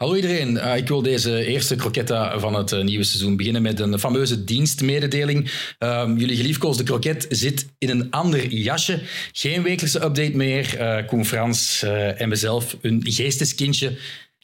[0.00, 3.80] Hallo iedereen, uh, ik wil deze eerste kroketta van het uh, nieuwe seizoen beginnen met
[3.80, 5.52] een fameuze dienstmededeling.
[5.78, 9.00] Uh, jullie geliefkoosde kroket zit in een ander jasje.
[9.32, 10.80] Geen wekelijkse update meer.
[10.80, 11.82] Uh, Koen Frans
[12.16, 13.96] en mezelf, een geesteskindje,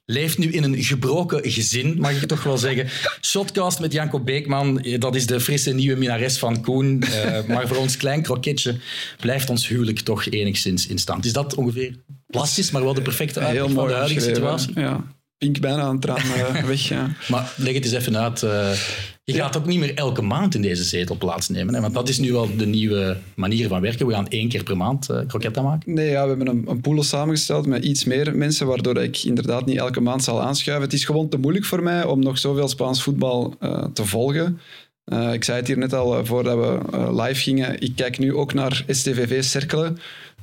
[0.04, 2.88] leeft nu in een gebroken gezin, mag ik toch wel zeggen.
[3.20, 6.98] Shotcast met Janko Beekman, dat is de frisse nieuwe minares van Koen.
[7.48, 8.76] maar voor ons klein kroketje
[9.20, 11.24] blijft ons huwelijk toch enigszins in stand.
[11.24, 14.80] Is dat ongeveer plastisch, maar wel de perfecte uitleg van de huidige situatie?
[14.80, 16.88] Ja pink bijna aan het traan uh, weg.
[16.88, 17.10] Ja.
[17.28, 18.42] Maar leg het eens even uit.
[18.42, 18.72] Uh,
[19.24, 21.74] je gaat ook niet meer elke maand in deze zetel plaatsnemen.
[21.74, 21.80] Hè?
[21.80, 24.06] Want dat is nu wel de nieuwe manier van werken.
[24.06, 25.94] We gaan één keer per maand uh, kroketten maken.
[25.94, 29.66] Nee, ja, we hebben een, een pool samengesteld met iets meer mensen, waardoor ik inderdaad
[29.66, 30.84] niet elke maand zal aanschuiven.
[30.84, 33.54] Het is gewoon te moeilijk voor mij om nog zoveel Spaans voetbal
[33.92, 34.60] te volgen.
[35.32, 37.80] ik zei het hier net al voordat we live gingen.
[37.80, 39.98] Ik kijk nu ook naar STVV Cerkelen.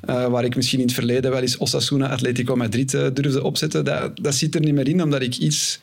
[0.09, 3.85] Uh, waar ik misschien in het verleden wel eens Osasuna Atletico Madrid uh, durfde opzetten.
[3.85, 5.79] Dat, dat zit er niet meer in, omdat ik iets,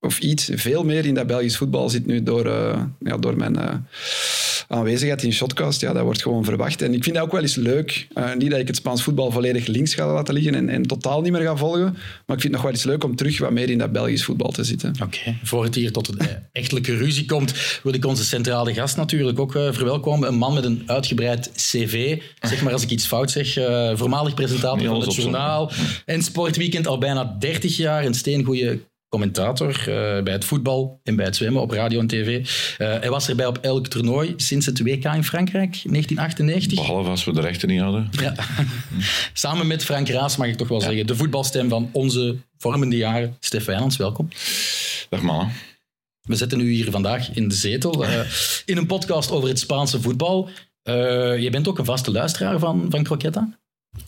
[0.00, 3.86] of iets, veel meer in dat Belgisch voetbal zit nu door, uh, ja, door mijn
[4.72, 5.80] aanwezigheid in Shotcast.
[5.80, 6.82] Ja, dat wordt gewoon verwacht.
[6.82, 8.06] En ik vind dat ook wel eens leuk.
[8.38, 11.32] niet dat ik het Spaans voetbal volledig links ga laten liggen en, en, totaal niet
[11.32, 11.92] meer ga volgen.
[12.26, 14.24] Maar ik vind het nog wel eens leuk om terug wat meer in dat Belgisch
[14.24, 14.92] voetbal te zitten.
[14.94, 15.38] Oké, okay.
[15.42, 16.18] voor het hier tot een
[16.52, 20.28] echtelijke ruzie komt, wil ik onze centrale gast natuurlijk ook verwelkomen.
[20.28, 22.20] Een man met een uitgebreid cv.
[22.40, 23.58] Zeg maar als ik iets fout zeg.
[23.58, 25.70] Uh, voormalig presentator van het journaal
[26.04, 26.86] en Sportweekend.
[26.86, 28.04] Al bijna 30 jaar.
[28.04, 28.80] Een steengoede
[29.12, 32.38] commentator uh, bij het voetbal en bij het zwemmen op radio en tv.
[32.38, 32.46] Uh,
[32.76, 36.78] hij was erbij op elk toernooi sinds het WK in Frankrijk, 1998.
[36.78, 38.08] Behalve als we de rechten niet hadden.
[38.10, 38.34] Ja.
[39.32, 40.84] Samen met Frank Raas mag ik toch wel ja.
[40.84, 41.06] zeggen.
[41.06, 43.36] De voetbalstem van onze vormende jaren.
[43.40, 44.28] Stef Wijnands, welkom.
[45.08, 45.52] Dag mannen.
[46.22, 48.20] We zetten u hier vandaag in de zetel uh,
[48.64, 50.48] in een podcast over het Spaanse voetbal.
[50.82, 53.58] je bent ook een vaste luisteraar van, van Croquetta?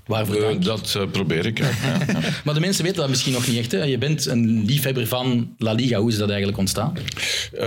[0.06, 1.58] Waarvoor uh, dat uh, probeer ik.
[1.64, 1.98] Ja.
[2.44, 3.72] maar de mensen weten dat misschien nog niet echt.
[3.72, 3.82] Hè?
[3.82, 5.98] Je bent een liefhebber van La Liga.
[5.98, 6.96] Hoe is dat eigenlijk ontstaan?
[7.52, 7.60] Uh,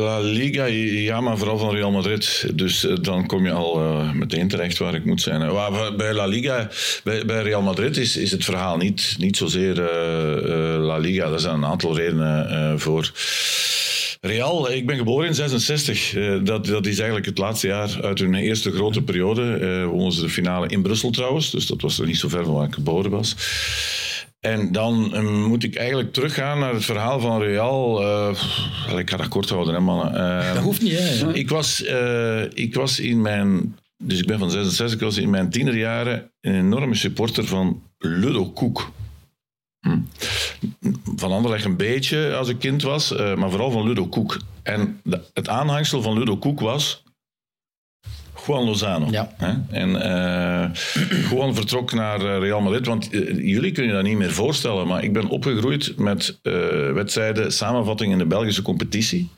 [0.00, 2.50] La Liga, ja, maar vooral van Real Madrid.
[2.54, 3.78] Dus dan kom je al
[4.14, 5.38] meteen terecht waar ik moet zijn.
[5.96, 6.68] bij La Liga,
[7.04, 9.74] bij, bij, Real Madrid is, is het verhaal niet, niet zozeer
[10.78, 11.30] La Liga.
[11.30, 13.12] Daar zijn een aantal redenen voor.
[14.24, 16.14] Real, ik ben geboren in 66.
[16.14, 19.58] Uh, dat, dat is eigenlijk het laatste jaar uit hun eerste grote periode.
[19.60, 22.44] Uh, wonnen ze de finale in Brussel trouwens, dus dat was er niet zo ver
[22.44, 23.36] van waar ik geboren was.
[24.40, 28.00] En dan uh, moet ik eigenlijk teruggaan naar het verhaal van Real.
[28.98, 30.12] ik ga dat kort houden, hè mannen.
[30.54, 31.34] dat hoeft niet, hè?
[31.34, 31.84] Ik was,
[32.54, 33.76] ik was in mijn...
[33.98, 38.50] Dus ik ben van 66, ik was in mijn tienerjaren een enorme supporter van Ludo
[38.50, 38.92] Koek.
[39.82, 39.98] Hm.
[41.16, 44.38] Van Anderlecht een beetje als ik kind was, uh, maar vooral van Ludo Koek.
[44.62, 47.02] En de, het aanhangsel van Ludo Koek was
[48.46, 49.06] Juan Lozano.
[49.10, 49.32] Ja.
[49.36, 49.52] Hè?
[49.70, 54.32] En uh, Juan vertrok naar eh, Real Madrid, want jullie kunnen je dat niet meer
[54.32, 56.38] voorstellen, maar ik ben opgegroeid met
[56.94, 59.30] wedstrijden, samenvatting in de Belgische competitie.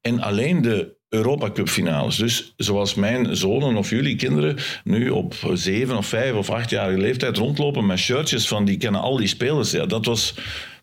[0.00, 2.16] En alleen de Europa Cup finales.
[2.16, 7.36] Dus zoals mijn zonen of jullie kinderen nu op zeven of vijf of achtjarige leeftijd
[7.36, 9.70] rondlopen met shirtjes van die kennen al die spelers.
[9.70, 10.34] Ja, dat was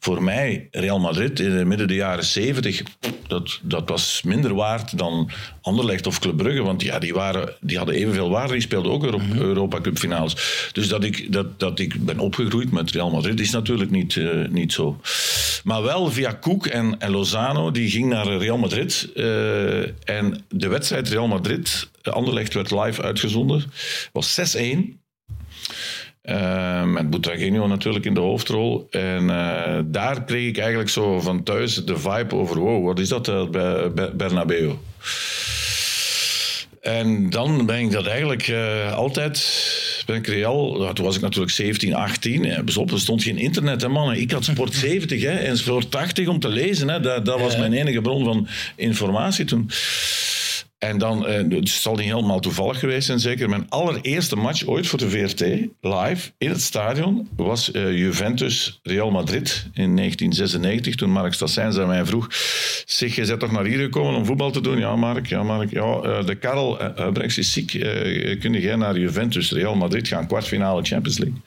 [0.04, 2.84] voor mij Real Madrid in de midden de jaren zeventig,
[3.28, 5.30] dat, dat was minder waard dan
[5.62, 6.62] Anderlecht of Club Brugge.
[6.62, 8.54] Want ja, die, waren, die hadden evenveel waarde.
[8.54, 10.36] Die speelden ook Euro mm Europa Cup finales.
[10.72, 14.48] Dus dat ik, dat, dat ik ben opgegroeid met Real Madrid is natuurlijk niet, uh,
[14.48, 15.00] niet zo.
[15.64, 19.10] Maar wel via Koek en, en Lozano, die ging naar Real Madrid.
[19.16, 23.64] Uh, en de wedstrijd Real Madrid, Anderlecht werd live uitgezonden,
[24.12, 25.02] was 6-1.
[26.30, 28.88] Uh, met Butragueño natuurlijk in de hoofdrol.
[28.90, 32.60] En uh, daar kreeg ik eigenlijk zo van thuis de vibe over...
[32.60, 34.72] wow, wat is dat uh, bij, Bernabeu?
[36.82, 38.54] En dan ben ik dat eigenlijk
[38.94, 39.72] altijd...
[40.06, 42.46] Ben ik Real, toen was ik natuurlijk 17, 18.
[42.46, 44.14] er stond geen internet, hè, man.
[44.14, 46.90] Ik had Sport 70 hè, en Sport 80 om te lezen.
[46.90, 47.00] Hè.
[47.00, 49.70] Dat, dat was mijn enige bron van informatie toen.
[50.84, 53.50] En dan, uh, het zal niet helemaal toevallig geweest zijn, zeker.
[53.50, 55.40] Mijn allereerste match ooit voor de VRT,
[55.82, 60.96] live, in het stadion, was uh, Juventus-Real Madrid in 1996.
[60.96, 62.28] Toen Mark Stassijns aan mij vroeg,
[62.86, 64.78] zeg, je bent toch naar hier gekomen om voetbal te doen?
[64.78, 65.72] Ja, Mark, ja, Mark.
[65.72, 66.78] Ja, uh, de Karel
[67.14, 67.72] Brex is ziek.
[68.40, 71.42] kun jij naar Juventus-Real Madrid gaan, kwartfinale Champions League?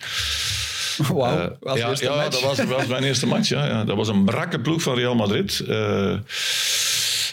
[1.19, 3.49] Wauw, uh, ja, ja dat was, was, mijn eerste match.
[3.49, 3.85] Ja, ja.
[3.85, 5.65] Dat was een brakke ploeg van Real Madrid.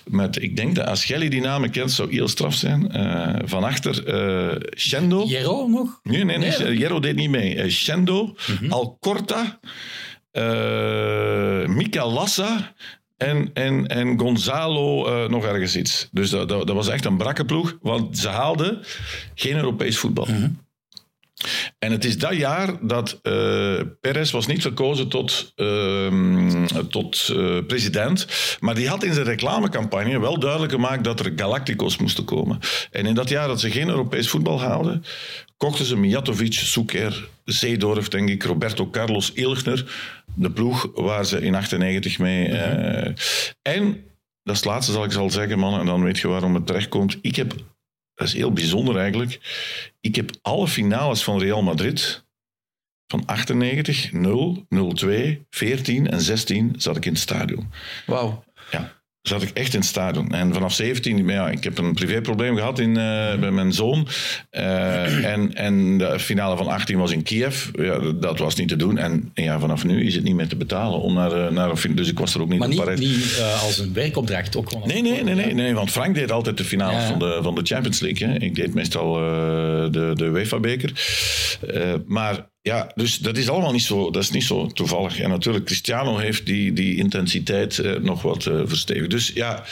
[0.06, 2.92] Uh, met, ik denk dat als Gelly die namen kent, zou heel straf zijn.
[2.96, 5.24] Uh, van achter uh, Shendo.
[5.26, 6.00] Jero nog?
[6.04, 6.58] Nee, nee, nee.
[6.58, 7.56] nee Jero deed niet mee.
[7.56, 8.72] Uh, Shendo, mm -hmm.
[8.72, 9.60] Alcorta,
[11.68, 12.74] Mika Lassa
[13.18, 16.08] en, en, en Gonzalo uh, nog ergens iets.
[16.12, 18.80] Dus dat, dat, dat, was echt een brakke ploeg, want ze haalden
[19.36, 20.26] geen Europees voetbal.
[20.26, 20.58] Mm -hmm.
[21.80, 27.58] En het is dat jaar dat uh, Perez was niet verkozen tot, uh, tot uh,
[27.68, 28.28] president.
[28.60, 32.60] Maar die had in zijn reclamecampagne wel duidelijk gemaakt dat er Galacticos moesten komen.
[32.92, 35.04] En in dat jaar dat ze geen Europees voetbal haalden,
[35.58, 39.86] kochten ze Mijatovic, Suker, Zeedorf, denk ik, Roberto Carlos Ilgner.
[40.36, 42.48] De ploeg waar ze in 98 mee...
[42.48, 43.14] Mhm.
[43.62, 44.04] en,
[44.44, 46.68] dat is het laatste zal ik zal zeggen, man, en dan weet je waarom het
[46.68, 47.18] terechtkomt.
[47.22, 47.54] Ik heb
[48.16, 49.40] dat is heel bijzonder eigenlijk.
[50.00, 52.26] Ik heb alle finales van Real Madrid
[53.08, 57.72] van 98, 0, 02, 14 en 16 zat ik in het stadion.
[58.06, 58.44] Wauw.
[58.72, 60.32] Ja zat ik echt in het stadion.
[60.32, 64.08] En vanaf 17, ja, ik heb een privéprobleem gehad in, uh, bij mijn zoon.
[64.52, 67.68] Uh, en, en de finale van 18 was in Kiev.
[67.74, 68.98] Ja, dat was niet te doen.
[68.98, 71.96] En, ja, vanaf nu is het niet meer te betalen om naar, uh, naar een
[71.96, 73.00] Dus ik was er ook niet maar Parijs.
[73.00, 74.88] niet als een werkopdracht ook gewoon?
[74.88, 77.08] Nee, nee, nee, nee, nee, want Frank deed altijd de finale ja.
[77.08, 78.28] van, de, van de Champions League.
[78.28, 78.36] Hè.
[78.36, 80.92] Ik deed meestal de, de UEFA-beker.
[82.06, 85.20] maar ja, dus dat is allemaal niet zo, dat is niet zo toevallig.
[85.20, 89.10] En natuurlijk, Cristiano heeft die, die intensiteit eh, nog wat uh, verstevigd.
[89.10, 89.64] Dus ja,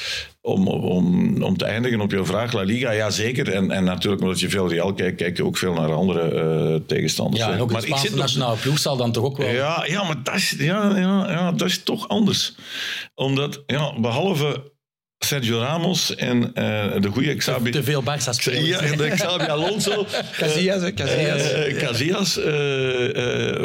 [0.41, 3.51] om, om, om te eindigen op jouw vraag, La Liga, ja zeker.
[3.51, 6.87] En, en natuurlijk, omdat je veel Real kijkt, kijk je ook veel naar andere uh,
[6.87, 7.43] tegenstanders.
[7.43, 9.49] Ja, en ook maar ik zit nationale ploeg zal dan toch ook wel...
[9.49, 12.55] Ja, ja maar dat is, ja, ja, ja, dat is toch anders.
[13.15, 14.71] Omdat, ja, behalve
[15.31, 16.53] Sergio Ramos en uh,
[17.01, 17.71] de goede Xabi...
[17.71, 18.67] Te veel Barça spelers.
[18.67, 20.05] Ja, de Xabi Alonso.
[20.39, 21.53] Casillas, Casillas.
[21.53, 22.39] Uh, Casillas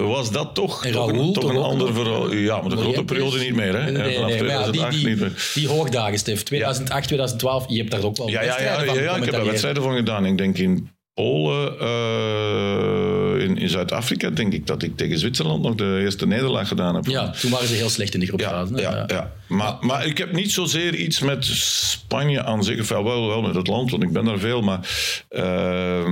[0.09, 2.33] was dat toch, Raoul, toch, toch een ander verhaal.
[2.33, 3.81] Ja, maar de grote periode niet meer.
[3.81, 3.91] Hè?
[3.91, 5.51] Nee, Vanaf nee, 2008 die, die, niet meer.
[5.55, 6.43] Die hoogdagen, Stef.
[6.43, 9.45] 2008, 2012, je hebt daar ook wel ja, ja, ja, ja, ja, ik heb daar
[9.45, 10.27] wedstrijden van gedaan.
[10.27, 15.75] Ik denk in Polen, uh, in, in Zuid-Afrika, denk ik dat ik tegen Zwitserland nog
[15.75, 17.07] de eerste nederlaag gedaan heb.
[17.07, 18.77] Ja, toen waren ze heel slecht in de groepsfase.
[18.77, 22.89] Ja, ja, ja, Maar, maar ik heb niet zozeer iets met Spanje aan zich, of
[22.89, 24.89] wel, wel met het land, want ik ben daar veel, maar
[25.31, 26.09] uh,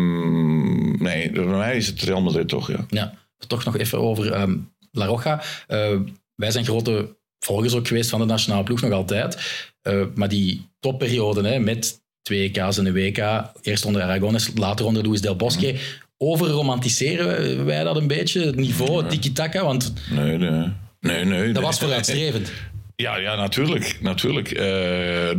[0.98, 2.86] nee, bij mij is het Real Madrid toch, ja.
[2.88, 3.14] Ja,
[3.46, 5.42] toch nog even over um, La Roja.
[5.68, 6.00] Uh,
[6.34, 9.38] wij zijn grote volgers ook geweest van de nationale ploeg, nog altijd.
[9.82, 13.52] Uh, maar die topperiode hè, met twee EK's en een WK.
[13.62, 15.76] Eerst onder Aragones, later onder Luis Del Bosque.
[16.24, 18.46] Overromantiseren wij dat een beetje?
[18.46, 19.64] Het niveau, het tiki-taka?
[19.64, 20.72] Want nee, nee.
[21.00, 22.52] nee, nee dat was vooruitstrevend.
[22.96, 23.98] Ja, ja, natuurlijk.
[24.00, 24.58] natuurlijk.
[24.60, 25.30] Uh,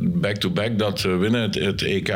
[0.00, 2.08] back-to-back dat winnen, het, het EK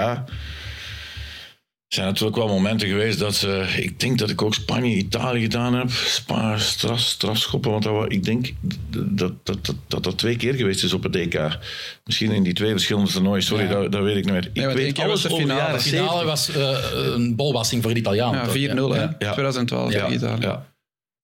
[1.94, 3.66] zijn natuurlijk wel momenten geweest dat ze...
[3.76, 5.90] Ik denk dat ik ook Spanje, Italië gedaan heb.
[5.90, 7.70] Spa, straf, strafschoppen.
[7.70, 8.52] Want dat, ik denk
[8.88, 11.58] dat dat, dat, dat dat twee keer geweest is op het DK.
[12.04, 13.42] Misschien in die twee verschillende toernooien.
[13.42, 13.70] Sorry, ja.
[13.70, 14.50] dat, dat, weet ik niet meer.
[14.52, 15.72] Ik nee, weet alles de finale.
[15.72, 18.34] De finale was uh, een bolwassing voor de Italiaan.
[18.34, 19.08] Ja, 4-0 hè.
[19.18, 20.08] 2012 ja.
[20.08, 20.40] Italië.
[20.40, 20.68] Ja.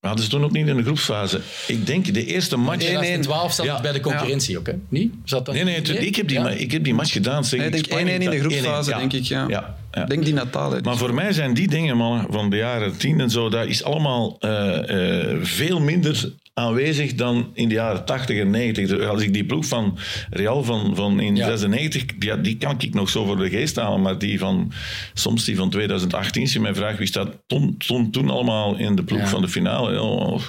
[0.01, 1.41] Maar hadden ze toen ook niet in de groepsfase.
[1.67, 2.73] Ik denk de eerste match...
[2.75, 3.81] In 2012 zat ja.
[3.81, 4.59] bij de concurrentie ja.
[4.59, 4.73] ook, hè?
[4.89, 5.15] Niet?
[5.25, 6.51] Zat dat nee, nee, nee, ik heb die, ja.
[6.51, 7.45] ik heb die match gedaan.
[7.45, 9.77] Zeg, ik denk 1-1 in de groepsfase, denk ik, ja.
[9.91, 10.05] Ja.
[10.05, 10.81] Denk die Natale.
[10.83, 13.85] Maar voor mij zijn die dingen, mannen, van de jaren tien en zo, dat is
[13.85, 19.07] allemaal uh, uh, veel minder aanwezig dan in de jaren 80 en 90.
[19.07, 19.99] Als ik die ploeg van
[20.31, 21.47] Real van, van in ja.
[21.47, 24.73] 96, ja, die kan ik nog zo voor de geest halen, maar die van,
[25.15, 28.95] soms die van 2018, als je mij vraagt wie staat toen, toen, toen allemaal in
[28.95, 29.27] de ploeg ja.
[29.27, 30.41] van de finale, oh,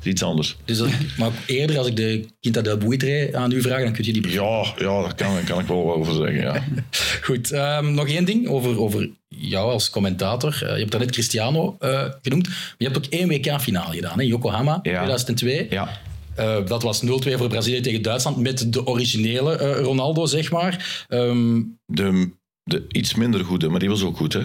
[0.00, 0.56] is iets anders.
[0.64, 4.04] Dus dat, maar eerder, als ik de Quinta del Buitre aan u vraag, dan kun
[4.04, 4.30] je die...
[4.30, 6.62] Ja, ja daar kan, kan ik wel over zeggen, ja.
[7.26, 8.91] Goed, um, nog één ding over, over
[9.28, 10.60] jou als commentator.
[10.62, 12.48] Uh, je hebt net Cristiano uh, genoemd.
[12.48, 14.96] Maar je hebt ook één WK-finale gedaan, in Yokohama, ja.
[14.96, 15.66] 2002.
[15.70, 16.00] Ja.
[16.38, 21.04] Uh, dat was 0-2 voor Brazilië tegen Duitsland met de originele Ronaldo, zeg maar.
[21.08, 22.30] Um, de,
[22.62, 24.42] de iets minder goede, maar die was ook goed, hè?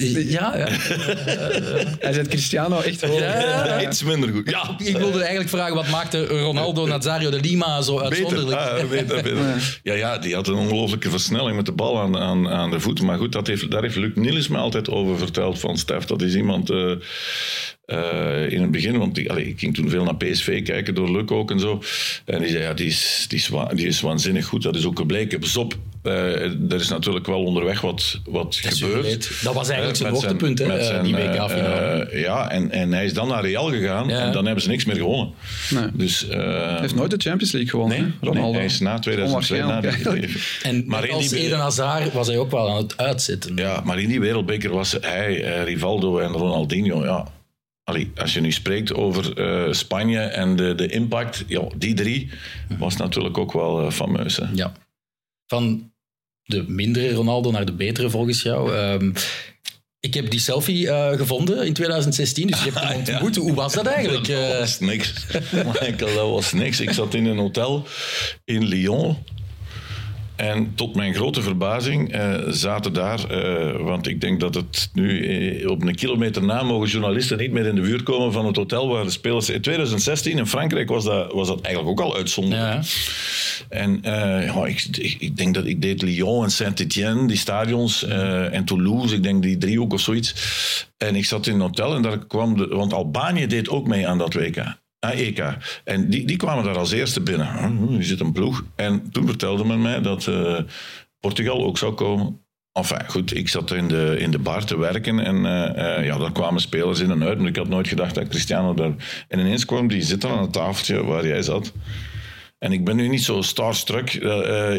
[0.00, 0.68] Ja, ja.
[1.98, 3.18] Hij zet Cristiano echt wel.
[3.18, 4.50] Ja, Iets minder goed.
[4.50, 4.74] Ja.
[4.78, 8.58] Ik wilde eigenlijk vragen, wat maakte Ronaldo Nazario de Lima zo uitzonderlijk?
[8.58, 8.82] Beter.
[8.82, 9.38] Ah, beter, beter.
[9.82, 13.02] Ja, ja, die had een ongelooflijke versnelling met de bal aan, aan, aan de voet.
[13.02, 16.04] Maar goed, dat heeft, daar heeft Luc Niels me altijd over verteld van Stef.
[16.04, 16.70] Dat is iemand...
[16.70, 16.92] Uh,
[17.92, 21.10] uh, in het begin, want ik, allee, ik ging toen veel naar PSV kijken door
[21.10, 21.82] Luc ook en zo.
[22.24, 24.62] En die zei, ja, die is, die is, die is waanzinnig goed.
[24.62, 25.38] Dat is ook gebleken.
[25.38, 26.12] Pas op, uh,
[26.72, 29.30] er is natuurlijk wel onderweg wat, wat dat gebeurd.
[29.42, 32.10] Dat was eigenlijk zijn hoogtepunt, hè, zijn, die WK-finale.
[32.12, 34.18] Uh, ja, en, en hij is dan naar Real gegaan ja.
[34.18, 35.32] en dan hebben ze niks meer gewonnen.
[35.70, 35.84] Nee.
[35.92, 38.48] Dus, hij heeft nooit de Champions League gewonnen, nee, Ronaldo.
[38.48, 40.28] Nee, hij is na 2002 na die,
[40.62, 43.56] En maar als Eden Hazard was hij ook wel aan het uitzetten.
[43.56, 47.26] Ja, maar in die wereldbeker was hij, Rivaldo en Ronaldinho, ja
[47.90, 52.30] Allee, als je nu spreekt over uh, Spanje en de, de impact, ja, die drie
[52.78, 54.36] was natuurlijk ook wel uh, fameus.
[54.36, 54.44] Hè?
[54.54, 54.72] Ja.
[55.46, 55.92] Van
[56.42, 58.76] de mindere Ronaldo naar de betere volgens jou.
[58.76, 59.12] Um,
[60.00, 63.34] ik heb die selfie uh, gevonden in 2016, dus je hebt hem ontmoet.
[63.34, 63.40] Ja.
[63.40, 64.26] Hoe was dat eigenlijk?
[64.26, 65.26] Dat was niks.
[65.96, 66.80] dat was niks.
[66.80, 67.86] Ik zat in een hotel
[68.44, 69.16] in Lyon.
[70.40, 75.28] En tot mijn grote verbazing uh, zaten daar, uh, want ik denk dat het nu
[75.60, 78.56] uh, op een kilometer na mogen journalisten niet meer in de buurt komen van het
[78.56, 79.50] hotel waar de spelers.
[79.50, 82.82] In 2016 in Frankrijk was dat, was dat eigenlijk ook al uitzonderlijk.
[82.82, 82.88] Ja.
[83.68, 89.14] En ja, ik, ik, denk dat ik deed Lyon en Saint-Etienne, die stadions, en Toulouse,
[89.14, 90.34] ik denk die driehoek of zoiets.
[90.96, 94.08] En ik zat in een hotel en daar kwam de, want Albanië deed ook mee
[94.08, 94.78] aan dat WK.
[95.00, 95.56] EK.
[95.84, 97.88] En die, die kwamen daar als eerste binnen.
[97.88, 98.64] Hier zit een ploeg.
[98.76, 100.58] En toen vertelde men mij dat uh,
[101.20, 102.40] Portugal ook zou komen.
[102.72, 106.18] Enfin, goed, ik zat in de, in de bar te werken en uh, uh, ja,
[106.18, 107.38] dan kwamen spelers in en uit.
[107.38, 109.24] Maar ik had nooit gedacht dat Cristiano daar...
[109.28, 111.72] En ineens kwam die zitten aan het tafeltje waar jij zat.
[112.58, 114.12] En ik ben nu niet zo starstruck.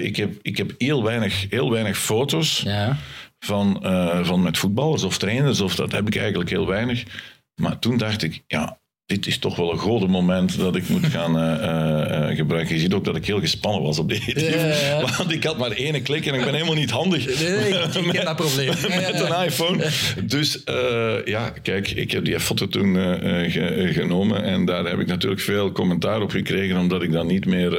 [0.02, 2.98] ik, heb, ik heb heel weinig, heel weinig foto's ja.
[3.40, 3.80] van,
[4.22, 5.62] van met voetballers of trainers.
[5.62, 7.04] Of dat heb ik eigenlijk heel weinig.
[7.56, 8.81] Maar toen dacht ik, ja,
[9.12, 12.76] dit is toch wel een grote moment dat ik moet gaan uh, uh, gebruiken.
[12.76, 16.02] Je ziet ook dat ik heel gespannen was op ja, Want ik had maar één
[16.02, 17.26] klik en ik ben helemaal niet handig.
[17.26, 18.68] Nee, ik, ik heb dat probleem.
[18.68, 19.84] met een iPhone.
[20.24, 25.08] Dus uh, ja, kijk, ik heb die foto toen ge, genomen en daar heb ik
[25.08, 27.70] natuurlijk veel commentaar op gekregen, omdat ik dan niet meer...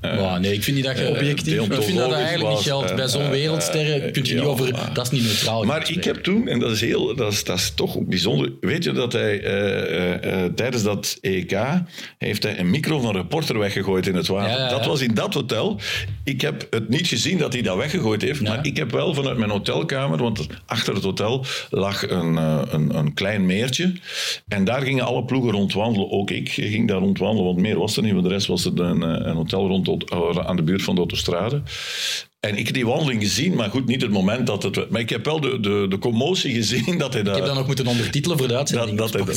[0.00, 1.60] Wow, nee, ik vind niet dat je objectief...
[1.60, 2.96] Ik vind dat, dat eigenlijk niet geldt.
[2.96, 4.72] Bij zo'n wereldsterren kun je niet over...
[4.92, 5.64] Dat is niet neutraal.
[5.64, 8.52] Maar ik heb toen, en dat is, heel, dat is, dat is toch bijzonder...
[8.60, 9.40] Weet je dat hij
[10.70, 11.58] tijdens dat EK
[12.18, 14.68] heeft hij een micro van een reporter weggegooid in het water.
[14.70, 15.80] Dat was in dat hotel.
[16.24, 19.38] Ik heb het niet gezien dat hij dat weggegooid heeft, maar ik heb wel vanuit
[19.38, 23.92] mijn hotelkamer, want achter het hotel lag een, eh, een, een, klein meertje.
[24.48, 26.10] En daar gingen alle ploegen rondwandelen.
[26.10, 28.12] Ook ik ging daar rondwandelen, want meer was er niet.
[28.12, 30.10] Want de rest was het een, eh, een hotel rond,
[30.46, 31.62] aan de buurt van de autostrade.
[32.40, 34.90] En ik heb die wandeling gezien, maar goed, niet het moment dat het...
[34.90, 37.32] Maar ik heb wel de, de, de commotie gezien dat hij dat...
[37.32, 38.98] Ik heb dan nog moeten ondertitelen voor de uitzending.
[38.98, 39.36] Dat, dat, hij,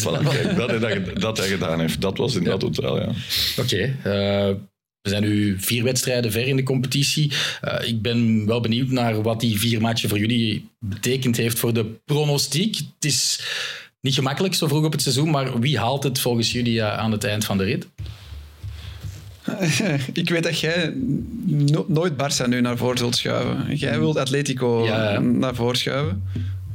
[0.56, 2.02] dat, dat, hij, dat, dat hij gedaan heeft.
[2.02, 3.14] Dat was in dat hotel, ja.
[3.58, 3.62] Oké.
[3.62, 4.56] Okay, uh, eh,
[5.02, 7.32] we zijn nu vier wedstrijden ver in de competitie.
[7.64, 11.74] Uh, ik ben wel benieuwd naar wat die vier matchen voor jullie betekend heeft voor
[11.74, 12.76] de pronostiek.
[12.76, 13.42] Het is
[14.02, 17.12] niet gemakkelijk zo vroeg op het seizoen, maar wie haalt het volgens jullie uh, aan
[17.12, 17.88] het eind van de rit?
[20.14, 20.94] ik weet dat jij
[21.88, 23.76] nooit Barça nu naar voren zult schuiven.
[23.76, 24.88] Jij wilt Atletico
[25.22, 26.24] naar voren schuiven.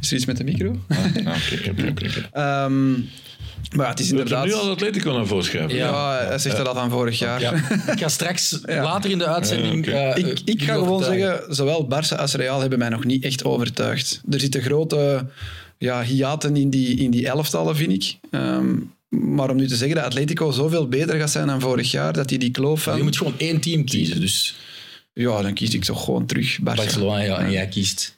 [0.01, 0.77] Is er iets met de micro?
[0.89, 1.35] Ja,
[1.71, 3.09] oké, oké, um,
[3.77, 4.45] maar het is inderdaad...
[4.45, 5.77] nu al Atletico naar voren schuiven?
[5.77, 7.41] Ja, hij zegt dat al van vorig jaar.
[7.41, 7.53] Ja.
[7.93, 9.87] Ik ga straks later in de uitzending...
[9.87, 13.45] Uh, ik, ik ga gewoon zeggen, zowel Barça als Real hebben mij nog niet echt
[13.45, 14.23] overtuigd.
[14.31, 15.27] Er zitten grote
[15.79, 18.17] ja, hiaten in die, in die elftallen, vind ik.
[18.31, 22.13] Um, maar om nu te zeggen dat Atletico zoveel beter gaat zijn dan vorig jaar,
[22.13, 22.97] dat hij die kloof van...
[22.97, 24.57] Je moet gewoon één team kiezen, dus...
[25.13, 28.16] Ja, dan kies ik toch gewoon terug Barcelona, ja, en jij kiest...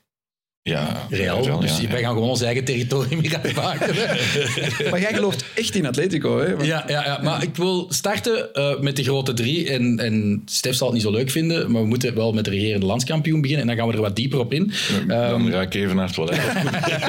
[0.68, 1.60] Ja, Real.
[1.60, 3.94] dus wij gaan gewoon ons eigen territorium gaan maken.
[4.90, 6.46] maar jij gelooft echt in Atletico, hè?
[6.46, 9.70] Ja, ja, ja, maar ik wil starten uh, met de grote drie.
[9.70, 12.50] En, en Stef zal het niet zo leuk vinden, maar we moeten wel met de
[12.50, 13.68] regerende landskampioen beginnen.
[13.68, 14.72] En dan gaan we er wat dieper op in.
[15.06, 16.40] Dan um, ga ik even naar het toilet.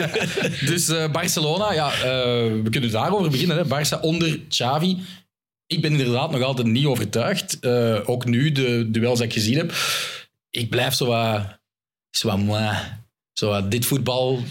[0.71, 2.03] dus uh, Barcelona, ja, uh,
[2.63, 3.57] we kunnen daarover beginnen.
[3.57, 3.65] Hè.
[3.65, 4.97] Barça onder Xavi.
[5.67, 7.65] Ik ben inderdaad nog altijd niet overtuigd.
[8.05, 9.73] ook nu, de duels dat ik gezien heb.
[10.49, 11.57] Ik blijf zo wat...
[12.09, 12.39] Zo wat
[13.39, 14.43] zo, dit voetbal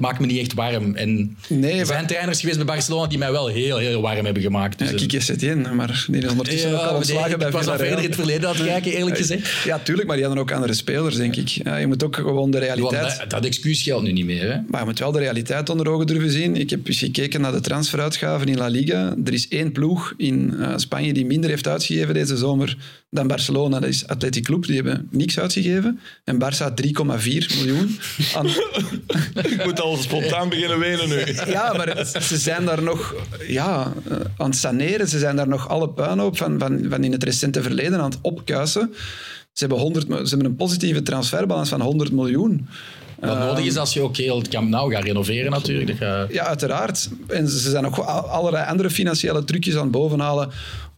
[0.00, 0.94] maakt me niet echt warm.
[0.94, 4.42] En nee, er zijn trainers geweest bij Barcelona die mij wel heel, heel warm hebben
[4.42, 4.78] gemaakt.
[4.78, 7.66] Dus ja, Kike Setien, maar die is ondertussen ja, ook al ontslagen bij Ik was
[7.66, 9.64] al verder in het verleden aan het kijken, eerlijk gezegd.
[9.64, 11.48] Ja, tuurlijk, maar die hadden ook andere spelers, denk ik.
[11.48, 13.18] Ja, je moet ook gewoon de realiteit...
[13.18, 14.52] dat, dat, excuus geldt nu niet meer.
[14.52, 14.60] Hè?
[14.68, 16.56] Maar je moet wel de realiteit onder ogen durven zien.
[16.56, 19.14] Ik heb eens gekeken naar de transferuitgaven in La Liga.
[19.24, 22.76] Er is één ploeg in uh, Spanje die minder heeft uitgegeven deze zomer
[23.10, 23.80] dan Barcelona.
[23.80, 26.00] Dat is Athletic Club, die hebben niks uitgegeven.
[26.24, 26.92] En Barça 3,4
[27.56, 27.98] miljoen.
[28.36, 28.46] Aan...
[29.34, 31.16] ik moet al spontaan beginnen wenen nu.
[31.52, 33.14] ja, maar ze zijn daar nog
[33.46, 35.08] ja, eh, aan het saneren.
[35.08, 38.10] Ze zijn daar nog alle puin op van, van, van in het recente verleden aan
[38.10, 38.94] het opkuisen.
[39.52, 42.68] Ze hebben, 100, ze hebben een positieve transferbalans van 100 miljoen.
[43.20, 45.98] Wat nodig is als je ook heel het Camp Nou gaat renoveren natuurlijk.
[46.30, 47.08] Ja, uiteraard.
[47.26, 50.50] En ze zijn ook allerlei andere financiële trucjes aan het bovenhalen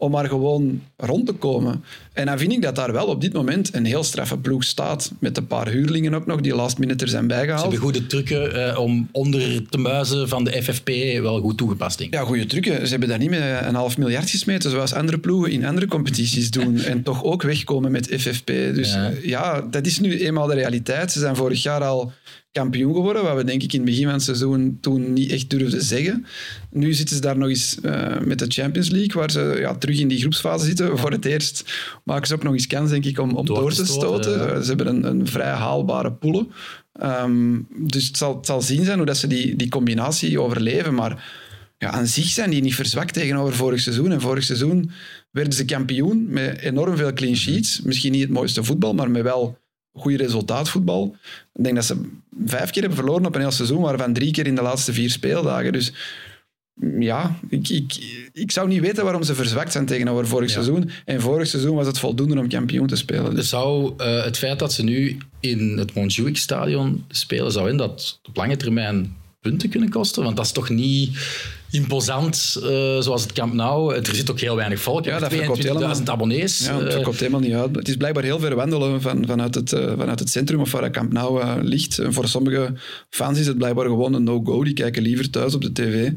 [0.02, 1.85] om maar gewoon rond te komen.
[2.12, 5.12] En dan vind ik dat daar wel op dit moment een heel straffe ploeg staat.
[5.21, 7.61] Met een paar huurlingen ook nog, die last minute er zijn bijgehaald.
[7.61, 10.88] Ze hebben goede trucken uh, om onder te muizen van de FFP
[11.21, 12.18] wel goed toegepast, denk ik.
[12.18, 12.85] Ja, goede trucken.
[12.85, 16.50] Ze hebben dat niet met een half miljard gesmeten, zoals andere ploegen in andere competities
[16.50, 16.78] doen.
[16.92, 18.47] en toch ook wegkomen met FFP.
[18.47, 19.11] Dus ja.
[19.23, 21.12] ja, dat is nu eenmaal de realiteit.
[21.12, 22.12] Ze zijn vorig jaar al
[22.52, 25.50] kampioen geworden, wat we denk ik in het begin van het seizoen toen niet echt
[25.50, 26.26] durfden zeggen.
[26.71, 29.99] Nu zitten ze daar nog eens uh, met de Champions League, waar ze ja, terug
[29.99, 30.99] in die groepsfase zitten.
[30.99, 31.64] Voor het eerst
[32.04, 34.64] maken ze ook nog eens kans, denk ik, om, om door, te stoten.
[34.64, 36.49] Ze hebben een, een vrij haalbare poelen.
[37.02, 40.94] Um, dus het zal, het zal zien zijn hoe dat ze die, die combinatie overleven.
[40.94, 41.25] Maar
[41.78, 44.12] ja, aan zich zijn die niet verzwakt tegenover vorig seizoen.
[44.12, 44.90] En vorig seizoen
[45.30, 47.80] werden ze kampioen met enorm veel clean sheets.
[47.80, 49.59] Misschien niet het mooiste voetbal, maar met wel
[49.94, 51.16] goede resultaatvoetbal.
[51.54, 52.00] Ik denk dat ze
[52.46, 55.11] vijf keer hebben verloren op een heel seizoen, waarvan drie keer in de laatste vier
[55.11, 55.72] speeldagen.
[55.72, 55.92] Dus
[56.99, 57.99] ja, ik, ik,
[58.32, 60.52] ik zou niet weten waarom ze verzwakt zijn tegenover vorig Ja.
[60.54, 60.90] seizoen.
[61.04, 63.34] En vorig seizoen was het voldoende om kampioen te spelen.
[63.34, 68.20] Dus Zou eh, het feit dat ze nu in het Montjuïc-stadion spelen, zou in dat
[68.28, 70.22] op lange termijn punten kunnen kosten?
[70.22, 71.18] Want dat is toch niet
[71.72, 72.68] imposant eh,
[73.00, 73.94] zoals het Camp Nou.
[73.94, 75.04] Er zit ook heel weinig volk.
[75.04, 76.00] Ja, dat verkoopt 22.000 helemaal.
[76.06, 76.58] abonnees.
[76.66, 77.76] ja, het Eh, verkoopt helemaal niet uit.
[77.76, 80.90] Het is blijkbaar heel ver wandelen van, vanuit, het, eh, vanuit het centrum of waar
[80.90, 81.98] Camp Nou ligt.
[81.98, 82.72] En voor sommige
[83.10, 84.64] fans is het blijkbaar gewoon een no-go.
[84.64, 86.10] Die kijken liever thuis op de tv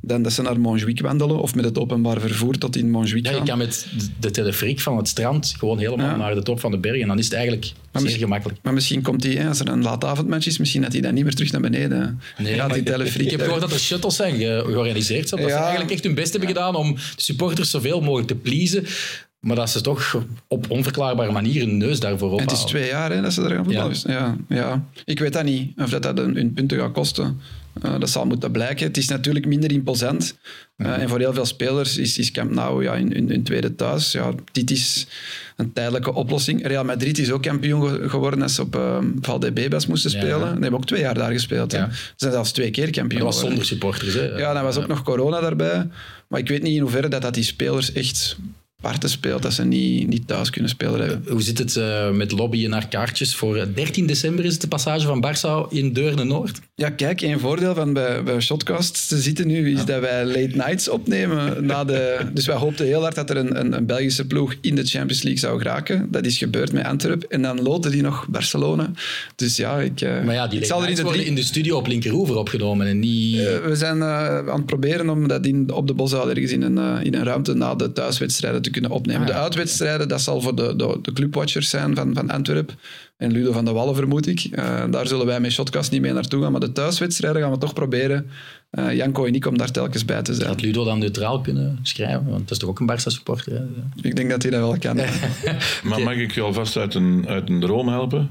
[0.00, 3.32] dan dat ze naar Montjuïc wandelen of met het openbaar vervoer tot in Montjuïc ja,
[3.32, 3.86] je kan met
[4.20, 6.16] de telefriek van het strand gewoon helemaal Ja.
[6.16, 7.00] naar de top van de berg.
[7.00, 8.58] En dan is het eigenlijk Maar zeer gemakkelijk.
[8.62, 11.34] Maar misschien komt hij, als er een laatavondmatch is, misschien dat hij dan niet meer
[11.34, 12.74] terug naar beneden Nee, gaat.
[12.74, 13.24] Die telefriek.
[13.24, 14.62] Ik heb gehoord dat er shuttles zijn ge-
[15.06, 15.28] georganiseerd.
[15.30, 15.60] Dat ze Ja.
[15.62, 18.84] eigenlijk echt hun best hebben gedaan om de supporters zoveel mogelijk te pleasen.
[19.40, 22.80] Maar dat ze toch op onverklaarbare manier hun neus daarvoor En het is ophouden.
[22.80, 23.96] twee jaar hè, dat ze daar gaan voetballen.
[24.02, 24.36] Ja.
[24.48, 24.84] Ja, ja.
[25.04, 27.40] Ik weet dat niet, of dat, dat hun punten gaat kosten.
[27.82, 28.86] Eh, dat zal moeten blijken.
[28.86, 30.36] Het is natuurlijk minder imposant.
[30.76, 34.12] Eh, en voor heel veel spelers is, is Camp Nou ja, in hun, tweede thuis.
[34.12, 35.06] Ja, dit is
[35.56, 36.66] een tijdelijke oplossing.
[36.66, 40.16] Real Madrid is ook kampioen ge- geworden als ze op uh, Valdebebas moesten Ja.
[40.18, 40.38] spelen.
[40.52, 41.72] Die hebben ook twee jaar daar gespeeld.
[41.72, 44.14] Ze zijn zelfs twee keer kampioen Dat was zonder supporters.
[44.14, 44.24] Hè.
[44.24, 45.88] Ja, dan was ook nog corona daarbij.
[46.28, 48.36] Maar ik weet niet in hoeverre dat, dat die spelers echt
[48.82, 51.32] parten speelt, dat ze niet, niet thuis kunnen spelen hebben.
[51.32, 53.34] Hoe zit het eh, met lobbyen naar kaartjes?
[53.34, 56.60] Voor eh, 13 december is het de passage van Barça in Deurne-Noord.
[56.74, 60.56] Ja, kijk, een voordeel van bij, bij Shotcast te zitten nu is dat wij late
[60.56, 61.66] nights opnemen.
[61.66, 64.74] Na de, dus wij hoopten heel hard dat er een, een, een Belgische ploeg in
[64.74, 66.08] de Champions League zou geraken.
[66.10, 67.22] Dat is gebeurd met Antwerp.
[67.22, 68.90] En dan loten die nog Barcelona.
[69.36, 71.24] Dus ja, ik, eh, Maar ja, die ik zal er in de drie...
[71.24, 73.38] in de studio op Linkeroever opgenomen en niet...
[73.38, 76.62] Eh, we zijn eh, aan het proberen om dat in, op de Bosuil ergens in
[76.62, 79.22] een, eh, in een ruimte na de thuiswedstrijden te kunnen opnemen.
[79.22, 79.34] Ah, ja.
[79.34, 82.74] De uitwedstrijden, dat zal voor de, de, de clubwatchers zijn van, van Antwerp.
[83.16, 84.40] En Ludo van de Wallen, vermoed ik.
[84.40, 86.52] Eh, daar zullen wij met Shotcast niet mee naartoe gaan.
[86.52, 88.30] Maar de thuiswedstrijden gaan we toch proberen,
[88.70, 90.48] eh, Janko en ik, om daar telkens bij te zijn.
[90.48, 92.24] Had Ludo dan neutraal kunnen schrijven?
[92.24, 93.52] Want dat is toch ook een Barça-supporter?
[93.52, 93.64] hè?
[94.08, 94.96] Ik denk dat hij dat wel kan.
[95.88, 98.28] Maar mag ik je alvast uit een, uit een droom helpen?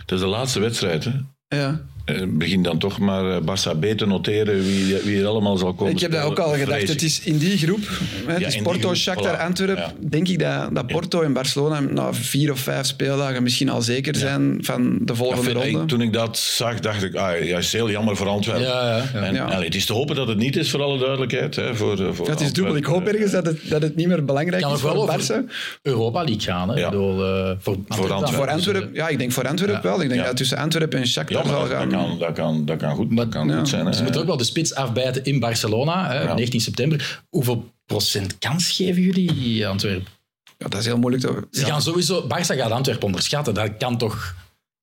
[0.00, 1.04] Het is de laatste wedstrijd.
[1.04, 1.12] Hè?
[1.56, 1.80] ja.
[2.04, 5.74] Eh, Begin dan toch maar eh, Barça B te noteren wie, wie er allemaal zal
[5.74, 6.88] komen Ik heb dat ook al gedacht.
[6.88, 7.80] Het is in die groep,
[8.26, 9.40] hè, het Ja, is Porto, groep, Shakhtar, voilà.
[9.40, 9.92] Antwerp, Ja.
[10.08, 14.16] denk ik dat, dat Porto en Barcelona na vier of vijf speeldagen misschien al zeker
[14.16, 15.80] zijn van de Ja, volgende vind- ronde.
[15.80, 18.62] ik- toen ik dat zag, dacht ik, ah, ja, is heel jammer voor Antwerpen.
[18.64, 19.20] Ja, ja, ja.
[19.22, 19.44] En, Ja.
[19.44, 21.56] allee, het is te hopen dat het niet is, voor alle duidelijkheid.
[21.56, 22.76] Hè, voor, eh, voor het is dubbel.
[22.76, 23.22] Ik hoop Antwerpen.
[23.22, 25.52] ergens dat het, dat het niet meer belangrijk Kan is nog wel voor over- Barça.
[25.82, 26.68] Europa League gaan.
[26.68, 26.74] Hè?
[26.78, 26.84] Ja.
[26.84, 28.28] Ik bedoel, eh, voor, Antwerpen.
[28.34, 30.02] Voor Antwerpen, ja, ik denk voor Antwerpen wel.
[30.02, 30.26] Ik denk Ja.
[30.26, 31.92] dat tussen Antwerpen en Shakhtar zal dat, dat gaan.
[31.96, 33.58] Kan, dat, kan, dat kan goed, Maar- dat kan Ja.
[33.58, 33.86] goed zijn.
[33.86, 33.92] Hè.
[33.92, 36.34] Ze moeten ook wel de spits afbijten in Barcelona, hè, Ja.
[36.34, 37.22] 19 september.
[37.28, 40.06] Hoeveel procent kans geven jullie Antwerpen?
[40.58, 41.24] Ja, dat is heel moeilijk.
[41.24, 41.66] Te, Ze ja.
[41.66, 42.22] gaan sowieso...
[42.22, 43.54] Barça gaat Antwerpen onderschatten.
[43.54, 44.34] Dat kan toch...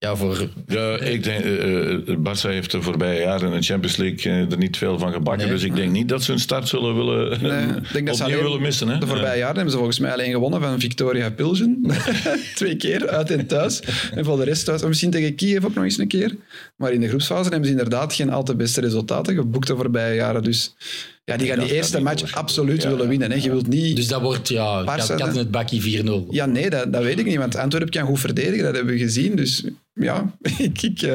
[0.04, 0.48] Ja, voor...
[0.68, 4.52] Ja, ik denk, eh, eh, Barça heeft de voorbije jaren in de Champions League eh,
[4.52, 5.44] er niet veel van gebakken.
[5.44, 5.56] Nee.
[5.56, 8.24] Dus ik denk niet dat ze hun start zullen willen, Nee, ik denk dat ze
[8.24, 8.88] opnieuw alleen willen missen.
[8.88, 8.98] Hè?
[8.98, 11.86] De voorbije jaren hebben ze volgens mij alleen gewonnen van Victoria Pilsen.
[12.56, 13.82] Twee keer, uit en thuis.
[14.14, 14.82] En voor de rest thuis.
[14.82, 16.36] En misschien tegen Kiev ook nog eens een keer.
[16.76, 20.16] Maar in de groepsfase hebben ze inderdaad geen al te beste resultaten geboekt de voorbije
[20.16, 20.44] jaren.
[20.44, 20.76] Dus
[21.24, 23.32] ja, die gaan die eerste match absoluut Ja, willen winnen.
[23.32, 23.38] Hè.
[23.38, 23.96] Je wilt niet...
[23.96, 26.12] Dus dat wordt, ja, Barca, kat, in het bakkie 4-0.
[26.30, 27.38] Ja, nee, dat, dat weet ik niet.
[27.38, 28.64] Want Antwerpen kan goed verdedigen.
[28.64, 29.36] Dat hebben we gezien.
[29.36, 30.82] Dus ja, ik...
[30.82, 31.12] ik eh,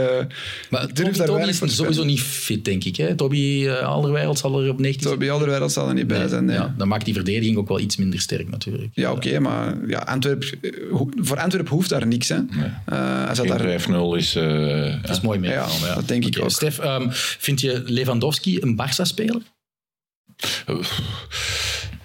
[0.70, 2.06] Maar durf Toby, daar Toby is sowieso spelen.
[2.06, 2.96] niet fit, denk ik.
[2.96, 3.14] Hè?
[3.14, 6.44] Toby uh, Alderweireld zal er op 19 zo bij Alderweireld zal er niet bij zijn.
[6.44, 6.56] Nee.
[6.56, 8.88] Ja, dan maakt die verdediging ook wel iets minder sterk natuurlijk.
[8.92, 10.70] Ja, oké, maar ja, Antwerp, eh,
[11.16, 12.28] voor Antwerp hoeft daar niks.
[12.28, 12.36] Hè.
[12.36, 14.34] Eh, daar, Geen 5-0 is...
[14.34, 15.50] eh, is mooi mee.
[15.50, 16.50] Ja, dat denk ik ook.
[16.50, 17.06] Stef, ehm,
[17.38, 19.42] vind je Lewandowski een Barça-speler?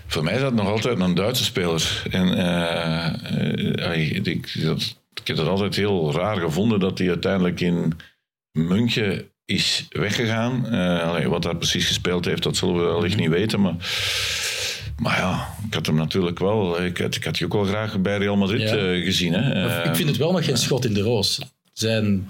[0.08, 2.04] Voor mij is dat nog altijd een Duitse speler.
[2.10, 4.82] En eh, eh, ik, ik, dat,
[5.14, 7.94] ik heb het altijd heel raar gevonden dat hij uiteindelijk in
[8.52, 10.68] München is weggegaan.
[10.68, 13.62] Eh, allee, wat daar precies gespeeld heeft, dat zullen we wellicht niet weten.
[13.62, 13.76] Maar,
[14.98, 16.84] maar ja, ik had hem natuurlijk wel...
[16.84, 18.76] Ik had, ik had die ook wel graag bij Real Madrid Ja.
[18.76, 19.34] eh, gezien.
[19.34, 19.84] Hè.
[19.90, 21.42] Ik vind het wel nog geen schot in de roos.
[21.74, 22.30] Zijn...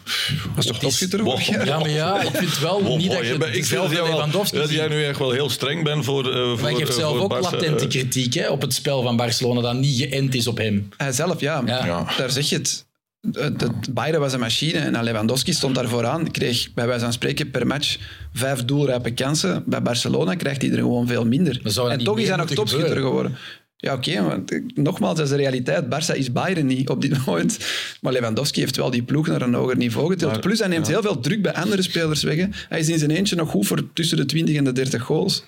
[0.56, 1.66] was toch topschutter jaar?
[1.66, 3.92] Ja, maar ja, ik vind wel Wow, niet dat wow, je bent- ik vind dat
[3.92, 6.34] Lewandowski dat jij nu echt wel heel streng bent voor...
[6.34, 8.74] eh voor Maar je hebt eh, zelf voor ook Barca, latente kritiek hè, op het
[8.74, 10.90] spel van Barcelona dat niet geënt is op hem.
[10.98, 11.62] Hij zelf, ja.
[11.66, 11.86] Ja.
[11.86, 12.14] Ja.
[12.18, 12.86] Daar zeg je het.
[13.92, 16.32] Bayern was een machine en Lewandowski stond daar vooraan.
[16.32, 17.98] Kreeg bij wijze van spreken per match
[18.34, 19.64] vijf doelrijpe kansen.
[19.66, 21.60] Bij Barcelona krijgt hij er gewoon veel minder.
[21.64, 23.38] Dat En toch is hij nog topschutter geworden.
[23.82, 25.86] Ja, oké, maar t- nogmaals, dat is de realiteit.
[25.86, 27.58] Barça is Bayern niet op dit moment.
[28.02, 30.41] Maar Lewandowski heeft wel die ploeg naar een hoger niveau getild.
[30.41, 32.36] Plus, hij neemt heel veel druk bij andere spelers weg.
[32.36, 32.46] hè.
[32.70, 35.44] Hij is in zijn eentje nog goed voor tussen de 20 en de 30 goals.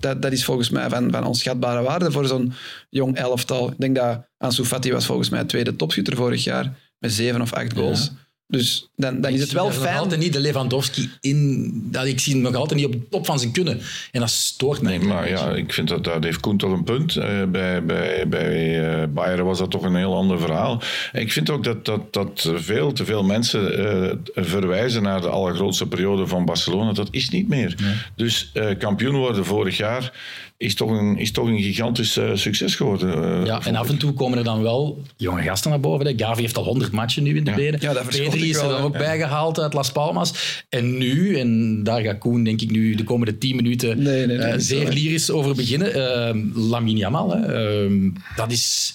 [0.00, 2.52] Dat, dat is volgens mij van, van onschatbare waarde voor zo'n
[2.90, 3.70] jong elftal.
[3.70, 6.76] Ik denk dat Ansu Fati was volgens mij tweede topschutter vorig jaar.
[6.98, 8.10] met zeven of acht goals.
[8.50, 9.96] Dus dan, dan is het Ik wel fijn.
[9.96, 11.70] altijd niet de Lewandowski in.
[11.90, 13.80] Dat, ik zie hem nog altijd niet op de top van zijn kunnen.
[14.12, 14.98] En dat stoort mij.
[14.98, 17.16] Nee, maar ja, ik vind dat daar heeft Koen toch een punt.
[17.16, 20.82] Eh, bij bij, bij eh, Bayern was dat toch een heel ander verhaal.
[21.12, 25.28] En ik vind ook dat, dat, dat veel te veel mensen eh, verwijzen naar de
[25.28, 26.92] allergrootste periode van Barcelona.
[26.92, 27.76] Dat is niet meer.
[28.16, 30.12] Dus eh, kampioen worden vorig jaar
[30.58, 33.14] is toch een, is toch een gigantisch eh, succes geworden.
[33.40, 33.90] eh, Ja, en af ik.
[33.92, 36.06] en toe komen er dan wel jonge gasten naar boven.
[36.06, 36.12] hè.
[36.16, 37.56] Gavi heeft al 100 matchen nu in de Ja.
[37.56, 37.80] benen.
[37.82, 40.64] Ja, Pedri ik is er dan ook bijgehaald uit Las Palmas.
[40.68, 44.36] En nu, en daar gaat Koen denk ik nu de komende 10 minuten Nee, nee,
[44.36, 45.96] nee, eh, zeer lyrisch over beginnen.
[45.96, 47.40] Uh, Lamine Yamal, hè.
[47.84, 48.94] Ehm, dat is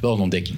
[0.00, 0.56] wel een ontdekking.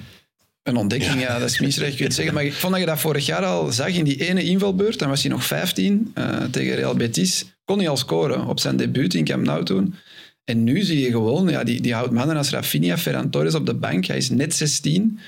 [0.63, 2.33] Een ontdekking, ja, dat is misrecht, kun je het zeggen.
[2.33, 4.99] Maar ik vond dat je dat vorig jaar al zag in die ene invalbeurt.
[4.99, 7.45] Dan was hij nog 15 eh, tegen Real Betis.
[7.65, 9.95] Kon hij al scoren op zijn debuut in Camp Nou toen.
[10.43, 13.65] En nu zie je gewoon, ja, die, die houdt mannen als Rafinha, Ferran Torres op
[13.65, 14.05] de bank.
[14.05, 15.19] Hij is net 16.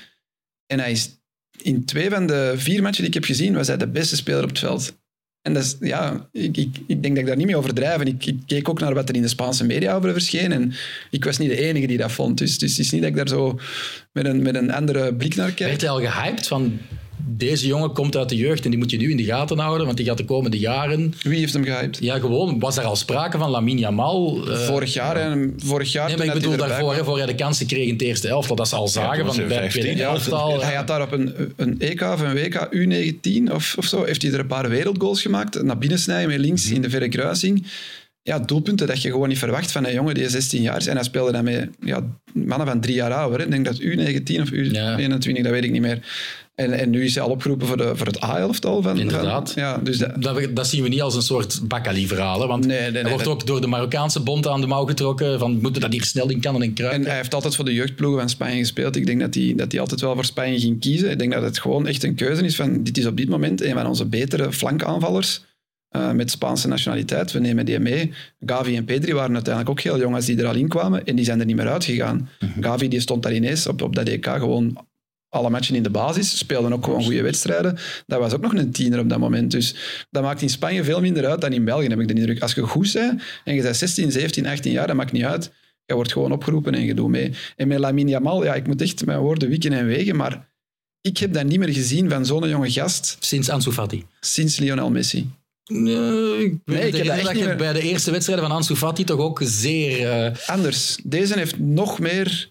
[0.66, 1.10] En hij is
[1.62, 4.42] in twee van de vier matchen die ik heb gezien, was hij de beste speler
[4.42, 4.96] op het veld.
[5.42, 8.00] En dat is, ja, ik, ik, ik denk dat ik daar niet mee overdrijf.
[8.00, 10.52] En ik, ik keek ook naar wat er in de Spaanse media over verscheen.
[10.52, 10.72] En
[11.10, 12.38] ik was niet de enige die dat vond.
[12.38, 13.58] Dus, dus het is niet dat ik daar zo
[14.12, 15.68] met een, met een andere blik naar kijk.
[15.68, 16.78] Werd hij al gehyped van
[17.24, 19.86] deze jongen komt uit de jeugd en die moet je nu in de gaten houden,
[19.86, 21.14] want die gaat de komende jaren...
[21.22, 21.98] Wie heeft hem gehyped?
[22.00, 24.48] Ja, gewoon, was er al sprake van Lamine Yamal?
[24.48, 25.16] eh, vorig jaar.
[25.16, 27.92] En vorig jaar Nee, maar ik bedoel daarvoor, hè, voor hij de kansen kreeg in
[27.92, 28.56] het eerste elftal.
[28.56, 29.80] Dat ze al zagen van bij het 15.
[29.80, 30.62] tweede Ja, elftal.
[30.62, 34.22] Hij had daar op een, een EK of een WK U19 of, of zo, heeft
[34.22, 35.62] hij er een paar wereldgoals gemaakt.
[35.62, 37.66] Naar binnen snijden met links in de verre kruising.
[38.22, 40.86] Ja, doelpunten dat je gewoon niet verwacht van een jongen die 16 jaar is.
[40.86, 43.38] En hij speelde dan met ja, mannen van drie jaar ouder.
[43.38, 43.44] hè.
[43.44, 46.00] Ik denk dat U19 of U21, dat weet ik niet meer.
[46.56, 48.82] En, en nu is hij al opgeroepen voor, de, voor het A-elftal.
[48.82, 49.52] Van, Inderdaad.
[49.52, 52.46] Van, ja, dus dat, Dat, dat zien we niet als een soort Bakali-verhaal.
[52.46, 55.38] Want Nee, nee, nee, hij wordt ook door de Marokkaanse bond aan de mouw getrokken.
[55.38, 57.00] Van, moeten dat hier snel in kannen en kruipen.
[57.00, 58.96] En hij heeft altijd voor de jeugdploegen van Spanje gespeeld.
[58.96, 61.10] Ik denk dat hij, dat hij altijd wel voor Spanje ging kiezen.
[61.10, 62.82] Ik denk dat het gewoon echt een keuze is van...
[62.82, 65.44] Dit is op dit moment een van onze betere flankaanvallers
[65.88, 67.32] eh, met Spaanse nationaliteit.
[67.32, 68.12] We nemen die mee.
[68.40, 71.06] Gavi en Pedri waren uiteindelijk ook heel jong als die er al in kwamen.
[71.06, 72.28] En die zijn er niet meer uitgegaan.
[72.60, 74.78] Gavi die stond daar ineens op, op dat EK gewoon
[75.36, 76.38] alle matchen in de basis.
[76.38, 77.78] Speelden ook gewoon goede wedstrijden.
[78.06, 79.50] Dat was ook nog een tiener op dat moment.
[79.50, 79.74] Dus
[80.10, 82.40] dat maakt in Spanje veel minder uit dan in België, heb ik de indruk.
[82.42, 85.52] Als je goed bent en je bent 16, 17, 18 jaar, dat maakt niet uit.
[85.84, 87.32] Je wordt gewoon opgeroepen en je doet mee.
[87.56, 90.48] En met Lamine Yamal, ja, ik moet echt mijn woorden wikken en wegen, maar
[91.00, 94.04] ik heb dat niet meer gezien van zo'n jonge gast Sinds Ansu Fati.
[94.20, 95.30] sinds Lionel Messi.
[95.64, 98.74] Nee, ik, Nee, ik heb dat echt niet meer- bij de eerste wedstrijden van Ansu
[98.76, 100.10] Fati toch ook zeer...
[100.10, 100.98] eh, Anders.
[101.04, 102.50] Deze heeft nog meer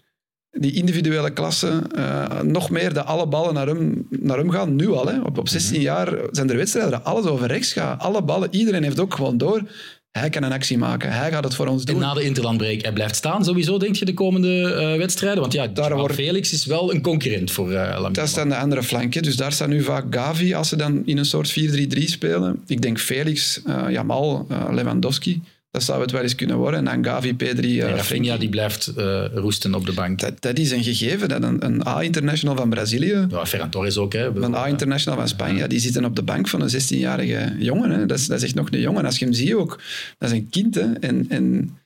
[0.58, 4.76] die individuele klasse, eh, nog meer dat alle ballen naar hem, naar hem gaan.
[4.76, 5.20] Nu al, hè.
[5.20, 8.00] Op, op 16 jaar zijn er wedstrijden dat alles over rechts gaat.
[8.02, 9.62] Alle ballen, iedereen heeft ook gewoon door.
[10.10, 11.12] Hij kan een actie maken.
[11.12, 12.00] Hij gaat het voor ons en doen.
[12.02, 15.40] na de interlandbreak, hij blijft staan sowieso, denk je, de komende eh, wedstrijden?
[15.40, 18.48] Want ja, Joao wordt- Felix is wel een concurrent voor eh Lamine Dat is dan
[18.48, 19.14] de andere flank.
[19.14, 19.20] hè.
[19.20, 22.62] Dus daar staat nu vaak Gavi als ze dan in een soort 4-3-3 spelen.
[22.66, 25.42] Ik denk Felix, Jamal, Lewandowski.
[25.76, 26.88] Dat zou het wel eens kunnen worden.
[26.88, 30.20] En dan Gavi, Pedri, En uh, Rafinha die blijft eh, roesten op de bank.
[30.20, 31.28] dat, dat is een gegeven.
[31.28, 34.12] Dat een, een A-international van Brazilië, Ja, Ferran Torres ook.
[34.12, 34.26] Hè.
[34.26, 37.90] een A-international van Spanje, ja, die zitten op de bank van een 16-jarige jongen.
[37.90, 38.06] Hè.
[38.06, 39.04] Dat, is, dat is echt nog een jongen.
[39.04, 39.80] Als je hem ziet ook,
[40.18, 40.74] dat is een kind.
[40.74, 40.92] Hè.
[40.92, 41.76] En, en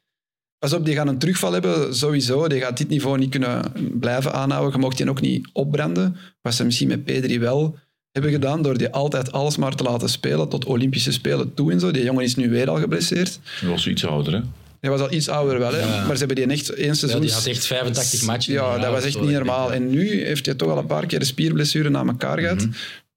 [0.59, 2.49] pas op, die gaan een terugval hebben, sowieso.
[2.49, 4.73] Die gaat dit niveau niet kunnen blijven aanhouden.
[4.73, 6.17] Je mocht die ook niet opbranden.
[6.43, 7.79] Wat ze misschien met Pedri wel
[8.13, 11.81] hebben gedaan, door die altijd alles maar te laten spelen, tot Olympische Spelen toe en
[11.81, 11.91] zo.
[11.91, 13.39] Die jongen is nu weer al geblesseerd.
[13.61, 14.41] Hij was iets ouder, hè?
[14.81, 15.79] Hij was al iets ouder wel, hè.
[15.81, 16.07] Ja.
[16.07, 17.21] maar ze hebben die echt één Ja, seizoen...
[17.21, 18.53] die had echt 85 matchen.
[18.53, 19.73] Ja, dat was echt niet normaal.
[19.73, 22.67] En nu heeft hij toch al een paar keer de spierblessure na elkaar gehad.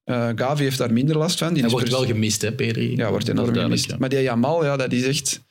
[0.03, 1.53] Eh, Gavi heeft daar minder last van.
[1.53, 2.95] Die hij wordt pers- wel gemist, hè, Pedri.
[2.95, 3.89] Ja, wordt enorm gemist.
[3.89, 3.95] ja.
[3.99, 5.41] Maar die Jamal, ja, dat is echt...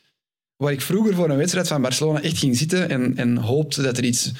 [0.56, 3.98] Waar ik vroeger voor een wedstrijd van Barcelona echt ging zitten en, en hoopte dat
[3.98, 4.30] er iets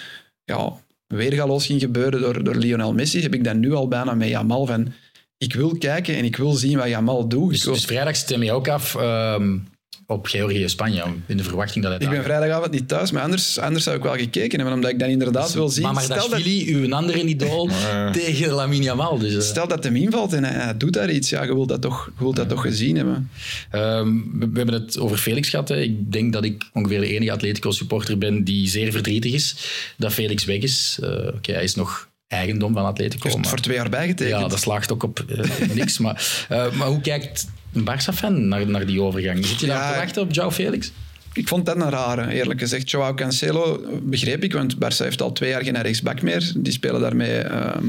[0.45, 0.73] ja,
[1.17, 4.67] weergaloos ging gebeuren door, door Lionel Messi, heb ik dat nu al bijna met Jamal
[4.67, 4.93] van...
[5.39, 7.51] Ik wil kijken en ik wil zien wat Jamal doet.
[7.51, 9.59] Dus, wil- dus vrijdag stem je ook af ehm,
[10.07, 13.85] op Georgië-Spanje, in de verwachting dat hij ik ben vrijdagavond niet thuis, maar anders, anders
[13.85, 15.93] zou ik wel gekeken hebben, omdat ik dan inderdaad wil zien...
[15.93, 17.69] Maar Stel dat, Mardashvili, uw andere idool,
[18.13, 19.19] tegen Lamine Yamal.
[19.19, 21.69] Dus, eh, stel dat hem invalt en hij, hij doet daar iets, ja, je wilt
[21.69, 23.31] dat toch, je wilt dat toch gezien hebben.
[23.71, 25.69] Ehm, we, we hebben het over Felix gehad.
[25.69, 25.81] Hè.
[25.81, 29.57] Ik denk dat ik ongeveer de enige Atletico-supporter ben die zeer verdrietig is
[29.97, 30.99] dat Felix weg is.
[31.03, 33.23] Eh, Oké, hij is nog eigendom van Atletico.
[33.23, 34.41] Heeft maar- voor twee jaar bijgetekend.
[34.41, 35.99] Ja, dat slaagt ook op eh, niks.
[36.03, 39.47] Maar, eh, maar hoe kijkt een Barça-fan naar, naar die overgang?
[39.47, 40.93] Zit je daar te wachten op Joao Felix?
[41.33, 42.91] Ik vond dat een rare, eerlijk gezegd.
[42.91, 46.53] Joao Cancelo begreep ik, want Barça heeft al twee jaar geen rechtsback meer.
[46.57, 47.87] Die spelen daarmee ehm,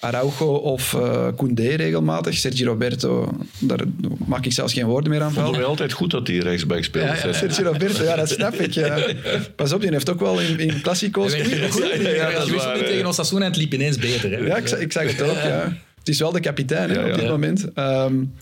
[0.00, 2.34] Araujo of uh, Koundé regelmatig.
[2.34, 3.80] Sergio Roberto, daar
[4.26, 6.84] maak ik zelfs geen woorden meer aan Vonden wij altijd goed dat hij rechtsback.
[6.92, 8.72] Ja, ja, Sergio Roberto, ja, dat snap ik.
[8.72, 8.98] Ja.
[9.56, 11.34] Pas op, die heeft ook wel in, in Classico's
[11.70, 11.84] goed.
[12.00, 14.30] Ja, dat is tegen Osasuna en het liep ineens beter.
[14.30, 14.38] Hè?
[14.38, 15.76] Ja, ik, ik zag het ook, ja.
[15.98, 17.66] Het is wel de kapitein hè, op dit moment.
[17.78, 18.32] Um,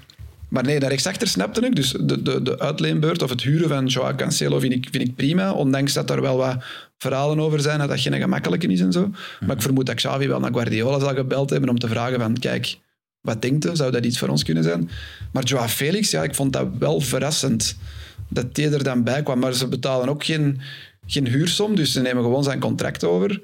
[0.48, 1.76] maar nee, daar rechtsachter snapte ik.
[1.76, 5.14] Dus de, de, de uitleenbeurt of het huren van Joao Cancelo vind ik, vind ik
[5.14, 5.52] prima.
[5.52, 6.64] Ondanks dat er wel wat
[6.98, 9.10] verhalen over zijn dat dat geen gemakkelijke is en zo.
[9.46, 12.38] Maar ik vermoed dat Xavi wel naar Guardiola zal gebeld hebben om te vragen van
[12.38, 12.78] kijk,
[13.20, 13.76] wat denkt u?
[13.76, 14.90] Zou dat iets voor ons kunnen zijn?
[15.32, 17.76] Maar Joao Felix, ja, ik vond dat wel verrassend
[18.28, 19.38] dat er dan bij kwam.
[19.38, 20.60] Maar ze betalen ook geen,
[21.06, 23.42] geen huursom, dus ze nemen gewoon zijn contract over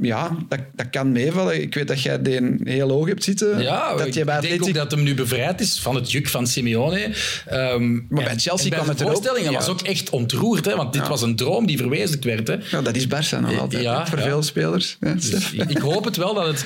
[0.00, 1.62] ja, dat, dat kan meevallen.
[1.62, 3.62] Ik weet dat jij die heel hoog hebt zitten.
[3.62, 6.28] Ja, dat ik je bij denk ook dat hem nu bevrijd is van het juk
[6.28, 7.12] van Simeone.
[7.52, 11.08] Um, maar bij Chelsea kwam het de voorstellingen was ook echt ontroerd, hè, want dit
[11.08, 12.48] was een droom die verwezenlijkt werd.
[12.48, 12.76] Hè.
[12.76, 14.96] Ja, dat is Barça nog altijd, ja, voor veel spelers.
[15.00, 16.64] Dus ik hoop het wel dat het,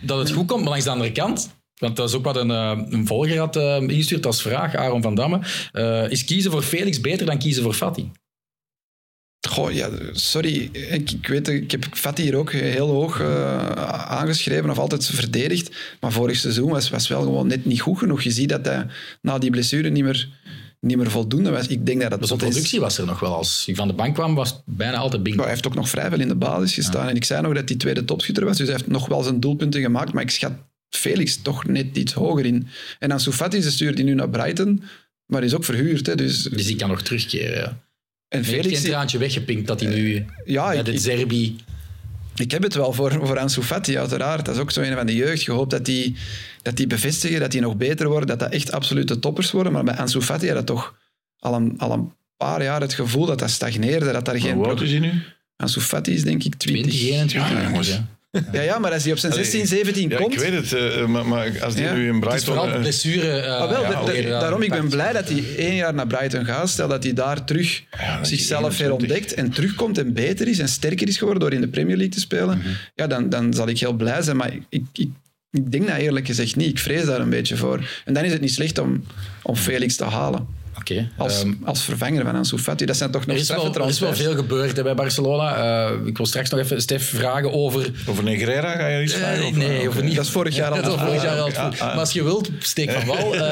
[0.00, 1.50] dat het goed komt, maar langs de andere kant...
[1.82, 5.02] Want dat is ook wat een, eh, een volger had uh, ingestuurd als vraag, Aaron
[5.02, 5.40] van Damme.
[5.72, 8.10] Uh, is kiezen voor Felix beter dan kiezen voor Fati?
[9.48, 10.68] Goh, ja, sorry.
[10.72, 13.68] Ik, ik weet, ik heb Fatih hier ook heel hoog uh,
[14.06, 15.70] aangeschreven of altijd verdedigd.
[16.00, 18.22] Maar vorig seizoen was, was wel gewoon net niet goed genoeg.
[18.22, 18.86] Je ziet dat hij
[19.20, 20.28] na die blessure niet meer,
[20.80, 21.66] niet meer voldoende was.
[21.66, 23.34] Ik denk dat dat dus de productie was er nog wel.
[23.34, 25.40] Als hij van de bank kwam, was het bijna altijd bingo.
[25.40, 27.08] hij heeft ook nog vrij veel in de basis gestaan.
[27.08, 28.56] En ik zei nog dat hij tweede topschutter was.
[28.56, 30.12] Dus hij heeft nog wel zijn doelpunten gemaakt.
[30.12, 30.52] Maar ik schat
[30.88, 32.68] Felix toch net iets hoger in.
[32.98, 34.82] En dan Soufati, ze stuurt hij nu naar Brighton.
[35.26, 36.06] Maar is ook verhuurd.
[36.06, 37.80] Hè, dus, dus die kan nog terugkeren, ja.
[38.32, 38.66] En Felix...
[38.66, 41.56] heeft een traantje weggepinkt dat hij nu ja, met het Zerbi...
[42.34, 44.44] Ik heb het wel voor, voor Ansu Fati, uiteraard.
[44.44, 45.42] Dat is ook zo een van de jeugd.
[45.42, 46.16] Je hoopt dat die,
[46.62, 49.72] dat die bevestigen, dat die nog beter worden, dat dat echt absolute toppers worden.
[49.72, 50.94] Maar bij Ansu Fati had dat toch
[51.38, 54.12] al een, al een paar jaar het gevoel dat dat stagneerde.
[54.12, 55.22] Dat daar geen hoe oud is hij nu?
[55.56, 56.92] Ansu Fati is denk ik 20.
[56.92, 57.50] 20 21.
[57.50, 58.08] Ja, ja,
[58.52, 60.32] ja, maar als hij op zijn 16, 17 ja, komt...
[60.32, 62.30] ik weet het, uh, maar, maar, als hij nu in Brighton...
[62.30, 63.42] Het is vooral blessure...
[63.42, 66.06] Uh, ah, wel, ja, de, de, daarom, ik ben blij dat hij één jaar naar
[66.06, 66.68] Brighton gaat.
[66.68, 67.82] Stel dat hij daar terug
[68.22, 71.96] zichzelf herontdekt en terugkomt en beter is en sterker is geworden door in de Premier
[71.96, 72.56] League te spelen.
[72.56, 72.76] Mm -hmm.
[72.94, 74.36] Ja, dan, dan zal ik heel blij zijn.
[74.36, 75.08] Maar ik, ik,
[75.50, 76.68] ik denk dat eerlijk gezegd niet.
[76.68, 78.02] Ik vrees daar een beetje voor.
[78.04, 79.04] En dan is het niet slecht om,
[79.42, 80.46] om Felix te halen.
[80.90, 81.10] Okay.
[81.16, 82.84] Als, um, als vervanger van Ansu Fati.
[82.84, 85.90] Dat zijn toch nog er is, wel, er is wel veel gebeurd bij Barcelona.
[85.90, 87.92] Uh, ik wil straks nog even Stef vragen over...
[88.06, 89.48] Over Negreira ga je iets vragen?
[89.48, 90.16] Uh, nee, over niet.
[90.16, 90.82] Dat is vorig jaar al.
[90.82, 91.48] dat is vorig jaar al.
[91.48, 93.34] Ah, ah, maar als je wilt, steek van wal.
[93.34, 93.42] Uh,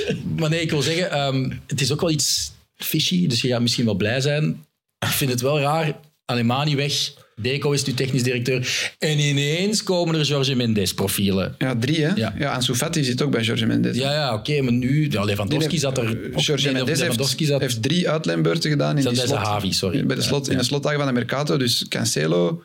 [0.38, 3.60] maar nee, ik wil zeggen, um, het is ook wel iets fishy, dus je gaat
[3.60, 4.64] misschien wel blij zijn.
[4.98, 5.92] Ik vind het wel raar.
[6.24, 8.92] Alemani weg, Deco is nu technisch directeur.
[8.98, 11.54] En ineens komen er Jorge Mendes profielen.
[11.58, 12.14] Ja, drie hè?
[12.14, 13.96] Ja, ja Ansu Fati zit ook bij Jorge Mendes.
[13.96, 15.10] Ja, ja oké, maar nu...
[15.10, 16.30] Ja, Lewandowski zat er...
[16.36, 20.06] Jorge Mendes heeft, zat, heeft drie uitlijnbeurten gedaan in, die slot, Havi, sorry.
[20.06, 21.56] Bij de, slot, ja, in de slotdagen van de Mercato.
[21.56, 22.62] Dus Cancelo,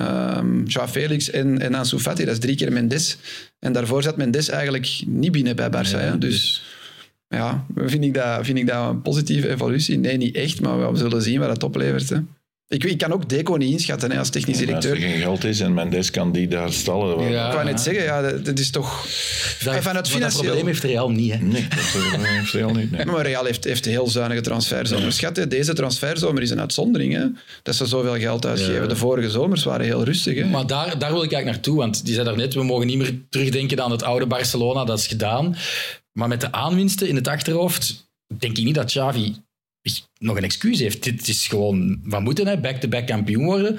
[0.00, 2.24] um, Joao Felix en, en Ansu Fati.
[2.24, 3.16] Dat is drie keer Mendes.
[3.58, 6.18] En daarvoor zat Mendes eigenlijk niet binnen bij Barça.
[6.18, 6.62] Dus, dus
[7.28, 9.98] ja, vind ik, dat, vind ik dat een positieve evolutie?
[9.98, 12.08] Nee, niet echt, maar we zullen zien wat het oplevert.
[12.08, 12.18] Hè.
[12.68, 14.90] Ik, ik, kan ook Deco niet inschatten hè, als technisch directeur.
[14.94, 17.30] als er geen geld is en Mendes kan die daar stallen.
[17.30, 19.06] Ja, ik wou net zeggen, ja, dat, is toch...
[19.64, 20.42] Dat, vanuit financieel...
[20.42, 21.32] dat probleem heeft Real niet.
[21.32, 21.38] Hè?
[21.38, 22.90] Nee, dat heeft Real niet.
[22.90, 23.04] Nee.
[23.04, 25.30] Maar Real heeft, heeft heel zuinige transferzomers ja.
[25.32, 25.50] gehad.
[25.50, 27.12] Deze transferzomer is een uitzondering.
[27.12, 27.26] Hè,
[27.62, 28.82] dat ze zoveel geld uitgeven.
[28.82, 28.86] Ja.
[28.86, 30.38] De vorige zomers waren heel rustig.
[30.38, 30.44] Hè.
[30.44, 31.76] Maar daar, daar wil ik eigenlijk naartoe.
[31.76, 34.84] Want die zei daarnet, we mogen niet meer terugdenken aan het oude Barcelona.
[34.84, 35.56] Dat is gedaan.
[36.12, 39.34] Maar met de aanwinsten in het achterhoofd denk ik niet dat Xavi
[40.18, 41.02] nog een excuus heeft.
[41.02, 43.78] Dit is gewoon van moeten, back-to-back kampioen worden.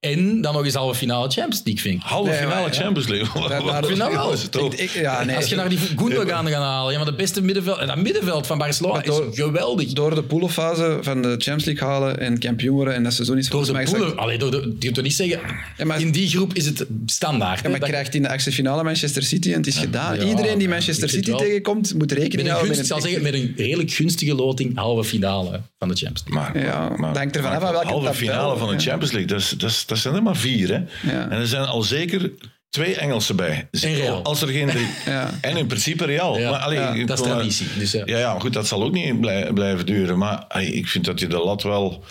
[0.00, 2.02] En dan nog eens halve finale Champions League, vind ik.
[2.02, 3.48] Halve finale Champions League?
[3.48, 4.32] Dat, vind ik wel.
[4.72, 7.42] Ik, ik, ja, nee, Als je naar die Gundogan gaan halen, ja, maar de beste
[7.42, 9.92] middenveld, dat middenveld van Barcelona door, is geweldig.
[9.92, 13.48] Door de poelenfase van de Champions League halen en kampioen worden en dat seizoen is
[13.48, 15.40] door de poelen, allee, door de, je niet zeggen,
[15.76, 17.60] ja, maar, in die groep is het standaard.
[17.62, 20.20] Ja, maar dat, krijgt in de achtste finale Manchester City en het is gedaan.
[20.20, 22.84] Iedereen die Manchester City tegenkomt, moet rekening houden met een...
[22.84, 26.52] Ik zal zeggen, met een redelijk gunstige loting halve finale van de Champions League.
[26.52, 29.84] Maar, ja, maar, denk ervan af welke halve finale van de Champions League, dat, dat,
[29.86, 30.68] dat zijn er maar vier.
[30.68, 31.10] Hè?
[31.12, 31.28] Ja.
[31.30, 32.30] En er zijn al zeker
[32.70, 33.68] twee Engelsen bij.
[33.70, 34.22] Dus Real.
[34.22, 34.86] Als er geen drie.
[35.06, 35.30] ja.
[35.40, 36.38] En in principe Real.
[36.38, 36.50] Ja.
[36.50, 37.66] Maar, allee, dat is traditie.
[37.78, 38.02] Dus, ja.
[38.04, 39.20] Ja, goed, dat zal ook niet
[39.54, 40.18] blijven duren.
[40.18, 42.04] Maar allee, ik vind dat je de lat wel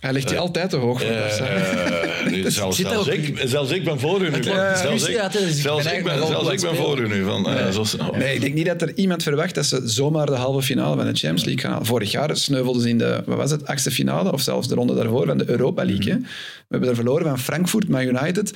[0.00, 1.28] hij ligt hij uh, altijd te hoog voor uh,
[2.50, 4.42] zelfs, zelfs, ik, zelfs ik ben voor u nu.
[4.42, 5.16] zelfs ik,
[5.50, 7.24] zelfs ik ben, zelfs ik ben voor u nu.
[7.24, 7.72] Van, nee.
[7.72, 8.16] Zoals, oh.
[8.16, 11.04] nee, ik denk niet dat er iemand verwacht dat ze zomaar de halve finale van
[11.04, 11.86] de Champions League gaan halen.
[11.86, 14.94] Vorig jaar sneuvelden ze in de, wat was het, achtste finale, of zelfs de ronde
[14.94, 16.12] daarvoor van de Europa League.
[16.14, 16.22] Mm -hmm.
[16.22, 18.54] We hebben er verloren van Frankfurt, maar United,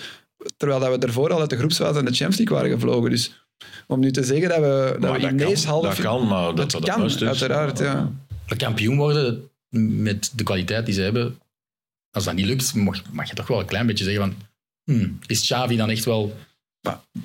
[0.57, 3.11] terwijl dat we ervoor al uit de groepsfase van de Champions League waren gevlogen.
[3.11, 3.47] Dus
[3.87, 5.87] om nu te zeggen dat we, dat we ineens halve...
[5.87, 8.11] Dat kan, maar dat, dat, kan, uiteraard, ja.
[8.57, 11.39] Kampioen worden met de kwaliteit die ze hebben,
[12.11, 14.35] als dat niet lukt, mag, mag je toch wel een klein beetje zeggen van,
[14.85, 16.35] hmm, is Xavi dan echt wel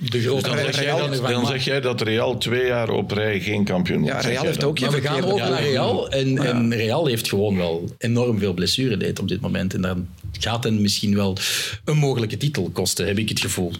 [0.10, 3.64] De grote Dan zeg, jij dan zeg jij dat Real twee jaar op rij geen
[3.64, 4.24] kampioen wordt.
[4.24, 5.62] Ja, Real heeft ook geen we gaan over naar.
[5.62, 6.10] Real.
[6.10, 6.44] En, Ja.
[6.44, 9.74] en Real heeft gewoon wel enorm veel blessureleed op dit moment.
[9.74, 11.38] En dan gaat hen misschien wel
[11.86, 13.72] een mogelijke titel kosten, heb ik het gevoel.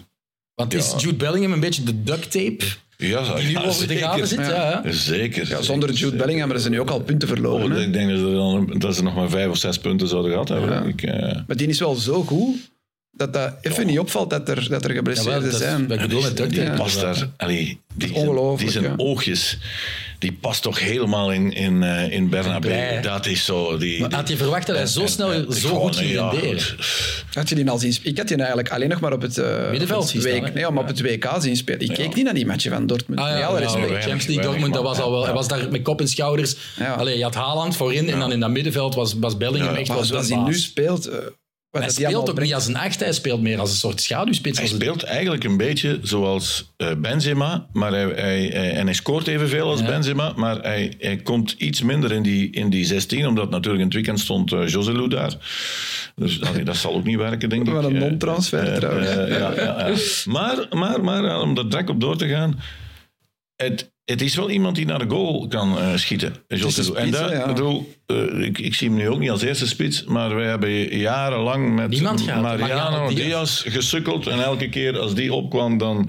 [0.54, 0.94] Want is.
[0.98, 2.64] Jude Bellingham een beetje de duct tape
[3.00, 4.08] Ja, die nu ja, over de zeker.
[4.08, 4.38] gaten zit?
[4.38, 4.80] Ja.
[4.82, 4.92] Hè?
[4.92, 5.48] Zeker.
[5.48, 6.16] Ja, zonder Jude zeker.
[6.16, 7.70] Bellingham hebben ze nu ook al punten verloren.
[7.70, 7.82] Oh, hè.
[7.82, 10.48] ik denk dat ze, dan, dat ze nog maar vijf of zes punten zouden gehad
[10.48, 10.70] hebben.
[10.70, 10.82] Ja.
[10.82, 12.70] Ik, eh, Maar die is wel zo goed
[13.12, 15.86] dat dat even niet opvalt dat er, dat er geblesseerden dat is zijn.
[15.88, 18.94] wat ik bedoel met duct die past daar, allee, die, Ongelooflijk, die zijn ja.
[18.96, 19.58] oogjes,
[20.18, 23.00] die past toch helemaal in, in, eh, in Bernabeu.
[23.00, 23.78] Dat is zo.
[23.78, 26.58] Die, had je verwacht dat hij zo en- snel en- zo goed ging renderen?
[27.32, 28.12] Had je die al zien spelen?
[28.12, 30.38] Ik had die eigenlijk alleen nog maar op het, eh, Middenveld WK, hè?
[30.52, 31.80] nee, maar op het WK zien spelen.
[31.80, 31.94] Ik Ja.
[31.94, 33.20] keek niet naar die matchen van Dortmund.
[33.20, 36.08] Ah, ja, Champions League Dortmund, dat was al wel, hij was daar met kop en
[36.08, 36.56] schouders.
[36.78, 36.92] Ja.
[36.94, 39.96] Allee, je had Haaland voorin en dan in dat middenveld was, was Bellingham echt Maar
[39.96, 41.10] wel zoals de hij nu speelt...
[41.70, 42.54] wat Hij dat speelt ook niet brengt.
[42.54, 44.58] als een acht, hij speelt meer als een soort schaduwspits.
[44.58, 48.94] Hij een- speelt eigenlijk een beetje zoals eh, Benzema, maar hij, hij, hij- en hij
[48.94, 49.86] scoort evenveel als Ja.
[49.86, 53.84] Benzema, maar hij, hij komt iets minder in die, in die 16, omdat natuurlijk in
[53.84, 55.34] het weekend stond eh Joselu daar.
[56.16, 57.74] Dus allee, dat zal ook niet werken, denk ik.
[57.74, 59.08] Een Eh, non-transfer eh, trouwens.
[59.08, 59.94] ja, ja, ja.
[60.32, 62.60] Maar, maar, maar om er direct op door te gaan,
[63.56, 66.34] het, het is wel iemand die naar de goal kan eh, schieten.
[66.48, 66.94] Joselu.
[66.94, 67.46] en dat, ja.
[67.46, 70.98] bedoel, eh, ik, ik zie hem nu ook niet als eerste spits, maar wij hebben
[70.98, 72.00] jarenlang met.
[72.00, 73.24] Mariano Mariano Diaz.
[73.24, 74.26] Diaz gesukkeld.
[74.26, 76.08] En elke keer als die opkwam, dan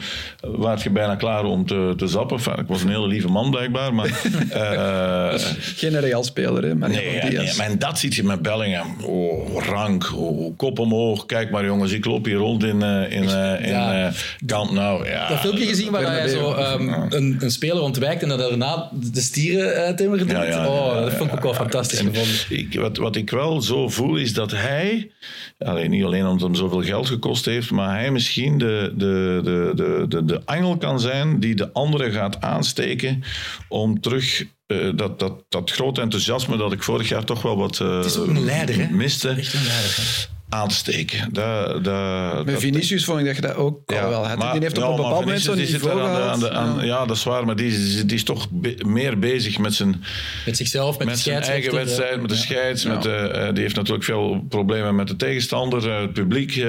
[0.60, 2.38] werd je bijna klaar om te, te zappen.
[2.38, 4.06] Enfin, ik was een hele lieve man blijkbaar, maar...
[4.50, 6.76] eh, Geen Real-speler, hè?
[6.76, 8.96] Maar Nee, maar en dat ziet je met Bellingham.
[9.04, 11.26] Oh, rank, oh, kop omhoog.
[11.26, 14.08] Kijk maar jongens, ik loop hier rond in, eh, in, eh, in Ja.
[14.08, 14.14] eh,
[14.46, 15.10] Camp Nou.
[15.10, 18.90] Ja, Dat filmpje gezien waar hij zo ehm, een, een speler ontwijkt en dat daarna
[18.92, 20.28] de stieren uh.
[20.28, 21.60] Ja, ja, oh, ja, dat vond ik ook wel ja,
[21.98, 22.74] fantastisch en gevonden.
[22.74, 25.12] Ik, wat, wat ik wel zo voel is dat hij,
[25.58, 29.42] alleen niet alleen omdat het hem zoveel geld gekost heeft, maar hij misschien de, de,
[29.44, 33.24] de, de, de, de angel kan zijn die de anderen gaat aansteken
[33.68, 37.80] om terug eh, dat, dat, dat grote enthousiasme dat ik vorig jaar toch wel wat
[37.80, 38.90] eh, Het is ook een leider, hè?
[38.94, 39.96] miste, Echt een leider.
[39.98, 40.40] hè.
[40.54, 41.34] Aan te steken.
[41.34, 44.38] Dat, dat, Met dat- Vinicius vond ik dat je dat ook wel had.
[44.38, 46.76] maar- die heeft op ja, een bepaald moment zo'n niveau aan de- aan de- aan-
[46.78, 46.84] Ja.
[46.84, 50.04] Ja, dat is waar, maar die, is- die is toch be- meer bezig met zijn,
[50.46, 52.42] Met zichzelf, met, met de zijn eigen wedstrijd, met de Ja.
[52.42, 52.84] scheids.
[52.84, 52.90] Ja.
[52.94, 56.64] Met de, eh, die heeft natuurlijk veel problemen met de tegenstander, eh, het publiek, eh,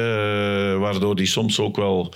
[0.78, 2.14] waardoor die soms ook wel...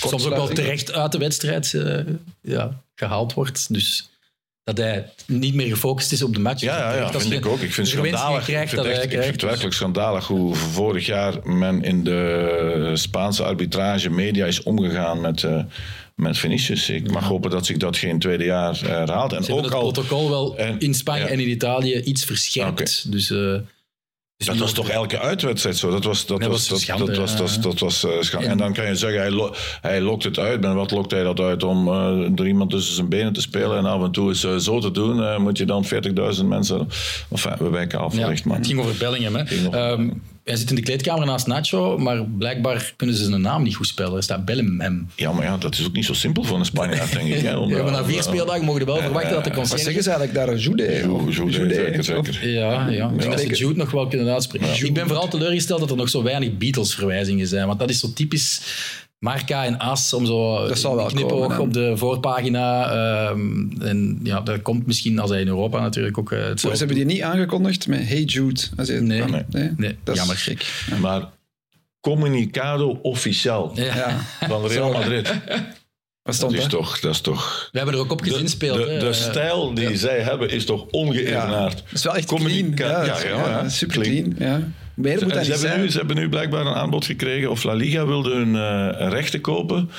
[0.00, 1.98] Soms ook wel terecht uit de wedstrijd eh,
[2.40, 3.72] ja, gehaald wordt.
[3.72, 4.10] Dus
[4.66, 6.60] dat hij niet meer gefocust is op de match.
[6.62, 7.60] Ja, ja, ja Als vind ik ook.
[7.60, 8.48] Ik vind het schandalig.
[8.48, 12.90] Ik vind, dat echt, ik vind het werkelijk schandalig hoe vorig jaar men in de
[12.94, 15.62] Spaanse arbitrage media is omgegaan met, eh
[16.14, 16.88] met Vinicius.
[16.90, 19.32] Ik mag hopen dat zich dat geen tweede jaar eh, herhaalt.
[19.32, 21.28] En Ze ook het al, protocol wel en- in Spanje ja.
[21.28, 23.12] en in Italië iets verscherpt.
[23.12, 23.54] Dus, eh,
[24.36, 25.90] dus Dat was toch elke uitwedstrijd zo?
[25.90, 27.36] Dat was, dat Dat was, dat, schande, dat was, ja.
[27.38, 28.46] dat, dat was eh, schande.
[28.46, 30.60] En- En dan kan je zeggen, hij, lo- hij lokt het uit.
[30.60, 31.62] Maar wat lokt hij dat uit?
[31.62, 34.56] Om eh, er iemand tussen zijn benen te spelen en af en toe eens eh,
[34.56, 35.84] zo te doen, eh, moet je dan
[36.38, 36.88] 40.000 mensen...
[37.30, 39.34] Enfin, we wijken af, Ja, het ging over Bellingham.
[39.34, 39.44] Hè.
[40.46, 43.86] Hij zit in de kleedkamer naast Nacho, maar blijkbaar kunnen ze zijn naam niet goed
[43.86, 44.16] spellen.
[44.16, 45.08] Er staat Bellingham.
[45.14, 47.42] Ja, maar ja, dat is ook niet zo simpel voor een Spanjaard, denk ik.
[47.42, 49.58] Hè, om, Ja, maar na vier eh, speeldagen mogen we wel verwachten dat de Wat
[49.58, 49.80] concert...
[49.80, 50.56] zeggen ze eigenlijk daar?
[50.56, 50.82] Jude?
[50.82, 52.48] Jude, Jude, zeker, zeker.
[52.48, 53.08] Ja, ja.
[53.10, 53.54] Ik denk dat ze.
[53.54, 54.84] Jude nog wel kunnen uitspreken.
[54.86, 57.66] Ik ben vooral teleurgesteld dat er nog zo weinig Beatles-verwijzingen zijn.
[57.66, 58.60] Want dat is zo typisch
[59.18, 62.90] Marca en As om zo Dat zal wel knipoog komen, op de voorpagina.
[62.90, 66.96] ehm, en ja, dat komt misschien als hij in Europa natuurlijk ook eh, Ze hebben
[66.96, 68.60] die niet aangekondigd met Hey Jude.
[68.76, 69.22] Als je- Nee.
[69.48, 69.72] nee.
[69.76, 70.36] Nee, Dat is jammer.
[70.36, 70.84] gek.
[71.00, 71.28] Maar
[72.00, 73.84] Comunicado Oficial Ja.
[73.84, 74.20] Ja.
[74.48, 75.28] van Real Madrid.
[75.28, 75.36] Wat
[76.22, 77.00] Dat stond is toch...
[77.00, 78.76] Dat is toch We hebben er ook op gezinspeeld.
[78.78, 81.76] de, de stijl die zij hebben is toch ongeëvenaard.
[81.76, 83.04] Dat is wel echt Communica- clean.
[83.06, 83.68] Ja, ja, ja, ja.
[83.68, 84.34] super Clean.
[84.34, 84.50] clean.
[84.52, 84.68] Ja.
[84.96, 85.80] Meer moet En dat ze, niet hebben zijn.
[85.80, 89.40] nu, ze hebben nu blijkbaar een aanbod gekregen, of La Liga wilde hun eh, rechten
[89.40, 89.90] kopen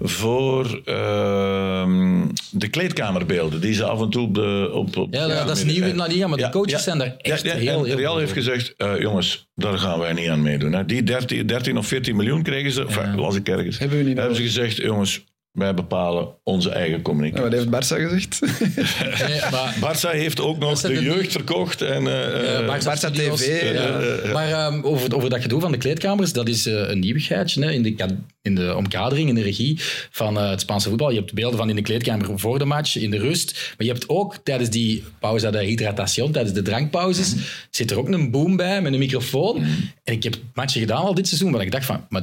[0.00, 4.70] voor ehm, de kleedkamerbeelden die ze af en toe op de...
[4.72, 6.78] Op, op Ja, dat- dat is nieuw in La Liga, maar de coaches ja.
[6.78, 9.98] zijn daar echt ja, ja, heel, en heel Real heeft gezegd, eh, jongens, daar gaan
[9.98, 10.72] wij niet aan meedoen.
[10.72, 10.84] Hè.
[10.84, 13.78] Die 13, 13 of 14 miljoen kregen ze, enfin, las ik ergens.
[13.78, 17.44] Hebben we niet hebben ze gezegd, jongens, wij bepalen onze eigen Ja, communicatie.
[17.44, 18.40] wat heeft Barça gezegd?
[19.28, 21.82] Nee, maar Barça heeft ook nog Barça de jeugd verkocht.
[21.82, 23.40] En, eh, Eh, Studios.
[23.40, 24.00] TV, Ja.
[24.00, 24.32] ja.
[24.32, 27.70] Maar ehm, over, over dat gedoe van de kleedkamers, dat is eh, een nieuwigheidje hè,
[27.70, 29.76] in, de, in de omkadering, in de regie
[30.10, 31.10] van het Spaanse voetbal.
[31.10, 33.74] Je hebt beelden van in de kleedkamer voor de match, in de rust.
[33.76, 37.34] Maar je hebt ook tijdens die pauze de hydratation, tijdens de drankpauzes,
[37.70, 39.56] zit er ook een boom bij met een microfoon.
[40.04, 42.06] En ik heb matchen gedaan al dit seizoen, waar ik dacht van...
[42.08, 42.22] Maar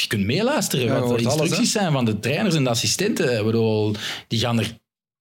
[0.00, 3.44] je kunt meeluisteren Ja, wat de alles, instructies zijn van de trainers en de assistenten.
[3.44, 3.94] Bedoel,
[4.28, 4.76] die gaan er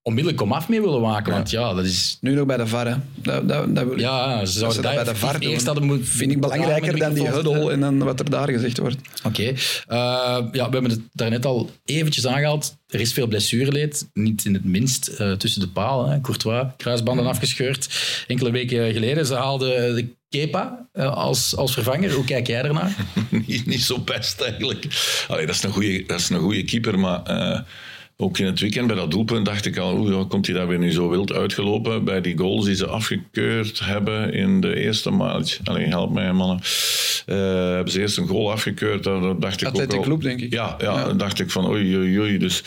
[0.06, 1.34] onmiddellijk komaf mee willen maken.
[1.34, 2.18] Want ja, dat is...
[2.22, 2.95] Nu nog bij de VAR, hè.
[3.16, 3.99] Dat, dat, dat wil ik.
[3.99, 6.08] Ja, ze zouden dat daar bij de VAR eerst hadden moeten...
[6.08, 8.97] vind ik belangrijker dan die huddle en dan wat er daar gezegd wordt.
[9.24, 9.43] Oké.
[9.43, 9.56] Eh,
[9.88, 12.76] ja, we hebben het daarnet al eventjes aangehaald.
[12.88, 14.10] Er is veel blessureleed.
[14.14, 16.12] Niet in het minst eh, tussen de palen.
[16.12, 16.22] Hè.
[16.22, 17.89] Courtois, kruisbanden afgescheurd.
[18.28, 19.26] Enkele weken geleden.
[19.26, 22.12] Ze haalden de Kepa eh, als, als vervanger.
[22.12, 22.95] Hoe kijk jij ernaar?
[23.47, 24.86] niet, niet zo best eigenlijk.
[25.28, 27.60] Allee, dat, is een goede, dat is een goede keeper, maar eh,
[28.18, 30.80] ook in het weekend bij dat doelpunt dacht ik al, hoe komt hij daar weer
[30.80, 35.59] nu zo wild uitgelopen bij die goals die ze afgekeurd hebben in de eerste match.
[35.63, 36.59] Allee, help mij mannen.
[37.26, 37.36] Eh,
[37.74, 40.01] hebben ze eerst een goal afgekeurd, daar daar dacht ik ook al...
[40.01, 40.53] Club, denk ik.
[40.53, 42.38] Ja, ja, dacht ik van oei, oei, oei.
[42.38, 42.63] Dus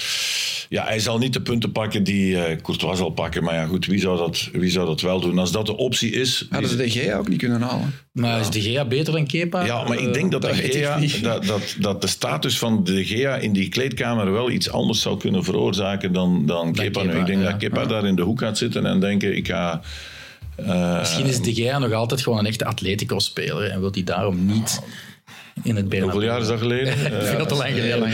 [0.69, 3.87] ja, hij zal niet de punten pakken die eh Courtois zal pakken, maar ja goed,
[3.87, 5.39] wie zou, dat, wie zou dat wel doen?
[5.39, 6.47] Als dat de optie is...
[6.51, 7.95] Hadden ze de Gea ook niet kunnen halen.
[8.13, 9.65] Maar is De Gea beter dan Kepa?
[9.65, 12.59] Ja, maar ik Eh, denk dat, dat de ik Gea, dat, dat, dat de status
[12.59, 17.03] van de Gea in die kleedkamer wel iets anders zou kunnen veroorzaken dan, dan Kepa.
[17.03, 17.19] nu.
[17.19, 17.51] Ik denk ja.
[17.51, 19.81] dat Kepa daar in de hoek gaat zitten en denken, ik ga...
[20.57, 24.47] eh, Misschien is De Gea nog altijd gewoon een echte Atletico-speler en wil hij daarom
[24.47, 24.81] niet
[25.63, 26.01] in het Bernabeu.
[26.13, 26.93] hoeveel jaar is dat geleden?
[27.21, 28.13] Eh, Veel te lang geleden.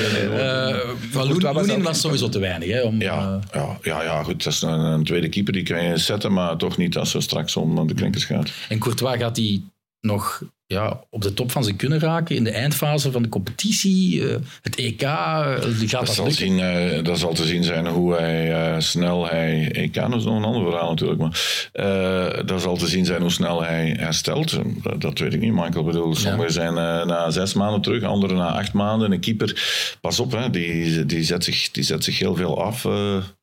[1.13, 2.69] Eh, Loenin was sowieso te weinig.
[2.69, 4.45] Hè, om, ja, eh, ja, ja, ja, goed.
[4.45, 7.21] Dat is een, een tweede keeper, die kan je zetten, maar toch niet als ze
[7.21, 8.51] straks om de klinkers gaat.
[8.69, 9.63] en Courtois gaat hij
[10.01, 10.43] nog
[10.75, 14.29] ja, op de top van zijn kunnen raken in de eindfase van de competitie.
[14.29, 17.65] eh, het EK, eh, die gaat Dat dat zal, zien, eh, dat zal te zien
[17.65, 19.63] zijn hoe hij eh, snel hij.
[19.65, 23.21] Ik kan dus nog een ander verhaal natuurlijk, maar eh, dat zal te zien zijn
[23.21, 24.59] hoe snel hij herstelt.
[24.83, 25.81] Dat, dat weet ik niet, Michael.
[25.81, 29.13] Ik bedoel, sommigen zijn eh, na zes maanden terug, anderen na acht maanden.
[29.13, 29.63] Een keeper,
[30.01, 32.87] pas op, hè, die, die, zet zich, die zet zich heel veel af.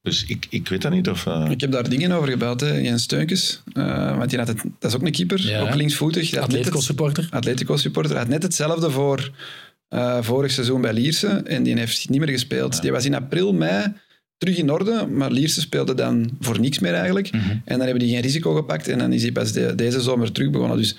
[0.02, 1.26] dus ik, ik weet dat niet of.
[1.50, 2.78] Ik heb daar dingen over gebeld, hè.
[2.78, 3.62] Jens Steunkes.
[3.74, 5.60] Eh, want die had het, dat is ook een keeper, Ja.
[5.62, 6.30] ook linksvoetig.
[6.30, 6.52] Die had
[7.30, 8.12] Atletico-supporter.
[8.12, 9.32] Hij had net hetzelfde voor
[9.88, 11.28] eh, vorig seizoen bij Lierse.
[11.28, 12.82] En die heeft niet meer gespeeld.
[12.82, 13.94] Die was in april, mei
[14.38, 15.08] terug in orde.
[15.08, 17.32] Maar Lierse speelde dan voor niks meer eigenlijk.
[17.32, 17.50] Mhm.
[17.50, 18.88] En dan hebben die geen risico gepakt.
[18.88, 20.78] En dan is hij pas de- deze zomer terug begonnen.
[20.78, 20.96] Dus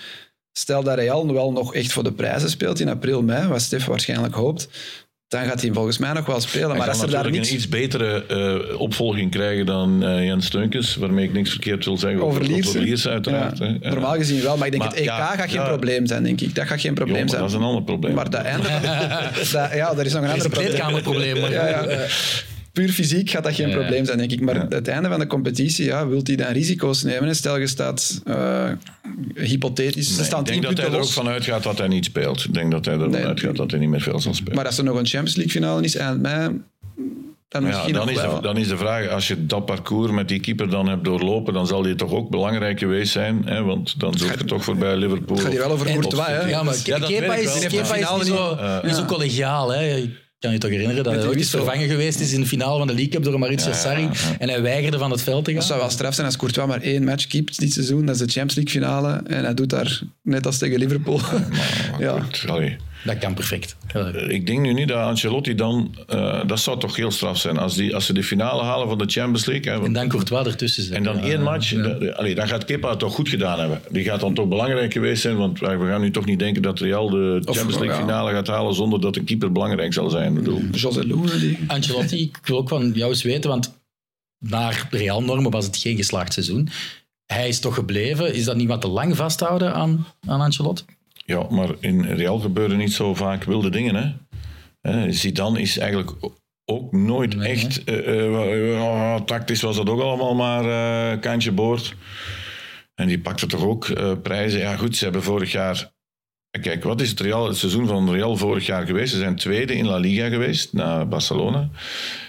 [0.53, 3.85] stel dat Real wel nog echt voor de prijzen speelt in april, mei, wat Stef
[3.85, 4.69] waarschijnlijk hoopt,
[5.33, 6.69] dan gaat hij volgens mij nog wel spelen.
[6.69, 8.25] Hij Maar als er daar natuurlijk niks een iets betere
[8.71, 12.43] eh, opvolging krijgen dan eh, Jens Steunkes, waarmee ik niks verkeerd wil zeggen over
[12.79, 13.59] Lierse, uiteraard.
[13.59, 13.77] Ja, hè.
[13.81, 14.57] Eh, normaal gezien wel.
[14.57, 15.67] Maar ik denk Maar het EK ja, gaat geen ja.
[15.69, 16.55] probleem zijn, denk ik.
[16.55, 17.41] Dat gaat geen probleem zijn.
[17.41, 18.15] dat is een ander probleem.
[18.15, 18.69] Maar dat einde...
[19.53, 20.67] dat, ja, er is nog een Dat is ander een probleem.
[20.67, 21.41] kleedkamerprobleem.
[21.41, 22.07] maar- Ja, ja.
[22.73, 23.75] Puur fysiek gaat dat geen Ja.
[23.77, 24.41] probleem zijn, denk ik.
[24.41, 24.67] Maar Ja.
[24.69, 27.29] het einde van de competitie, ja, wilt hij dan risico's nemen?
[27.29, 28.69] En Stel je staat eh,
[29.35, 31.13] hypothetisch, ze Nee, staan ik denk dat hij punten er ook los.
[31.13, 32.45] van uitgaat dat hij niet speelt.
[32.45, 34.55] Ik denk dat hij ervan Nee, uitgaat dat hij niet meer veel zal spelen.
[34.57, 36.61] Maar als er nog een Champions League finale is eind mei,
[37.49, 38.35] dan Ja, misschien dan, is wel.
[38.37, 41.55] de, dan is de vraag, als je dat parcours met die keeper dan hebt doorlopen,
[41.55, 43.43] dan zal die toch ook belangrijk geweest zijn.
[43.45, 43.63] Hè?
[43.63, 45.37] Want dan zoek je toch voorbij Liverpool.
[45.37, 46.49] Het gaat hier wel over Courtois, hè?
[46.49, 49.05] Ja, maar Ja, dat Kepa is, Kepa is niet zo, niet zo Ja.
[49.07, 49.73] collegiaal.
[49.73, 50.11] Hè.
[50.43, 51.59] Kan je toch herinneren dat hij ook eens wissel.
[51.65, 54.03] vervangen geweest is in de finale van de League Cup door Maurizio Ja, ja, Sarri.
[54.03, 54.11] ja.
[54.39, 55.59] En hij weigerde van het veld te gaan.
[55.59, 58.07] Dat zou wel straf zijn als Courtois maar één match keept dit seizoen.
[58.07, 59.21] Dat is de Champions League finale.
[59.27, 61.21] En hij doet daar net als tegen Liverpool.
[61.91, 62.21] Maar Ja.
[62.21, 62.45] goed.
[63.05, 63.77] Dat kan perfect.
[63.93, 64.07] Ja.
[64.15, 65.95] Ik denk nu niet dat Ancelotti dan...
[66.07, 67.59] eh, dat zou toch heel straf zijn.
[67.59, 69.73] Als, die, als ze de finale halen van de Champions League...
[69.73, 71.07] Hè, En dan Courtois ertussen zetten.
[71.07, 72.09] en dan Ja, één match, ja.
[72.11, 73.81] allee, dan gaat Kepa het toch goed gedaan hebben.
[73.91, 76.63] Die gaat dan toch belangrijk geweest zijn, want wij- we gaan nu toch niet denken
[76.63, 80.11] dat Real de Of, Champions League finale gaat halen zonder dat de keeper belangrijk zal
[80.11, 80.29] zijn.
[80.29, 81.59] Ik bedoel, José Lou, die...
[81.67, 83.81] Ancelotti, ik wil ook van jou eens weten, want
[84.39, 86.69] naar Real-normen was het geen geslaagd seizoen.
[87.27, 88.35] Hij is toch gebleven.
[88.35, 90.83] Is dat niet wat te lang vasthouden aan, aan Ancelotti?
[91.25, 93.95] Ja, maar in Real gebeuren niet zo vaak wilde dingen.
[93.95, 94.11] Hè?
[94.91, 96.11] Hè, Zidane is eigenlijk
[96.65, 97.85] ook nooit Nee, echt...
[97.85, 100.65] eh, eh, tactisch was dat ook allemaal maar
[101.13, 101.95] eh kantje boord.
[102.95, 103.93] En die pakte toch ook
[104.23, 104.61] prijzen.
[104.61, 105.91] Ja goed, ze hebben vorig jaar...
[106.61, 109.13] Kijk, wat is het, Real, het seizoen van Real vorig jaar geweest?
[109.13, 111.69] Ze zijn tweede in La Liga geweest, na Barcelona.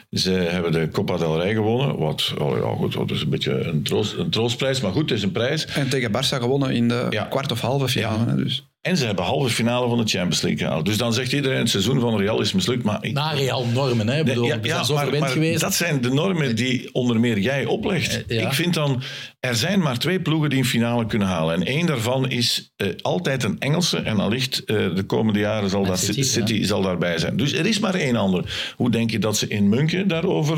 [0.09, 1.97] Ze hebben de Copa del Rey gewonnen.
[1.97, 4.81] Wat, oh ja, goed, dat is een beetje een, troost, een troostprijs.
[4.81, 5.65] Maar goed, het is een prijs.
[5.65, 7.23] En tegen Barça gewonnen in de Ja.
[7.23, 8.25] kwart of halve finale.
[8.25, 8.67] hè, Dus.
[8.84, 10.86] En ze hebben halve finale van de Champions League gehaald.
[10.86, 12.84] Dus dan zegt iedereen, het seizoen van Real is mislukt.
[12.84, 14.19] Maar ik, Na Real-normen, hè?
[14.19, 15.61] Ik bedoel, Ja, maar- maar geweest.
[15.61, 18.25] Dat zijn de normen die onder meer jij oplegt.
[18.25, 18.47] Eh, ja.
[18.47, 19.01] Ik vind dan,
[19.39, 21.55] er zijn maar twee ploegen die een finale kunnen halen.
[21.55, 23.97] En één daarvan is eh, altijd een Engelse.
[23.97, 26.65] En allicht eh, de komende jaren zal dat City, City, ja.
[26.65, 27.38] zal daarbij zijn.
[27.38, 28.73] Dus er is maar één ander.
[28.75, 30.57] Hoe denk je dat ze in München daarover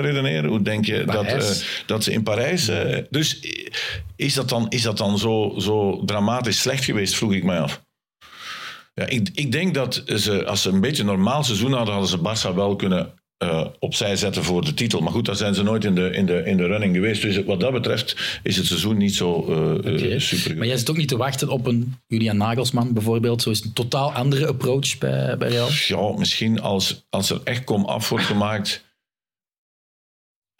[0.00, 0.50] redeneren?
[0.50, 2.70] Hoe denk je dat, dat ze in Parijs...
[3.10, 3.40] dus
[4.16, 7.82] is dat dan, is dat dan zo, zo dramatisch slecht geweest, vroeg ik mij af.
[8.94, 12.10] Ja, ik, ik denk dat ze, als ze een beetje een normaal seizoen hadden, hadden
[12.10, 15.00] ze Barça wel kunnen eh, opzij zetten voor de titel.
[15.00, 17.22] Maar goed, daar zijn ze nooit in de, in de, in de running geweest.
[17.22, 19.44] Dus wat dat betreft is het seizoen niet zo
[19.84, 20.56] eh, eh, super.
[20.56, 23.42] Maar jij zit ook niet te wachten op een Julian Nagelsman bijvoorbeeld.
[23.42, 25.68] Zo is een totaal andere approach bij, bij Real.
[25.86, 28.84] Ja, misschien als, als er echt kom af wordt gemaakt.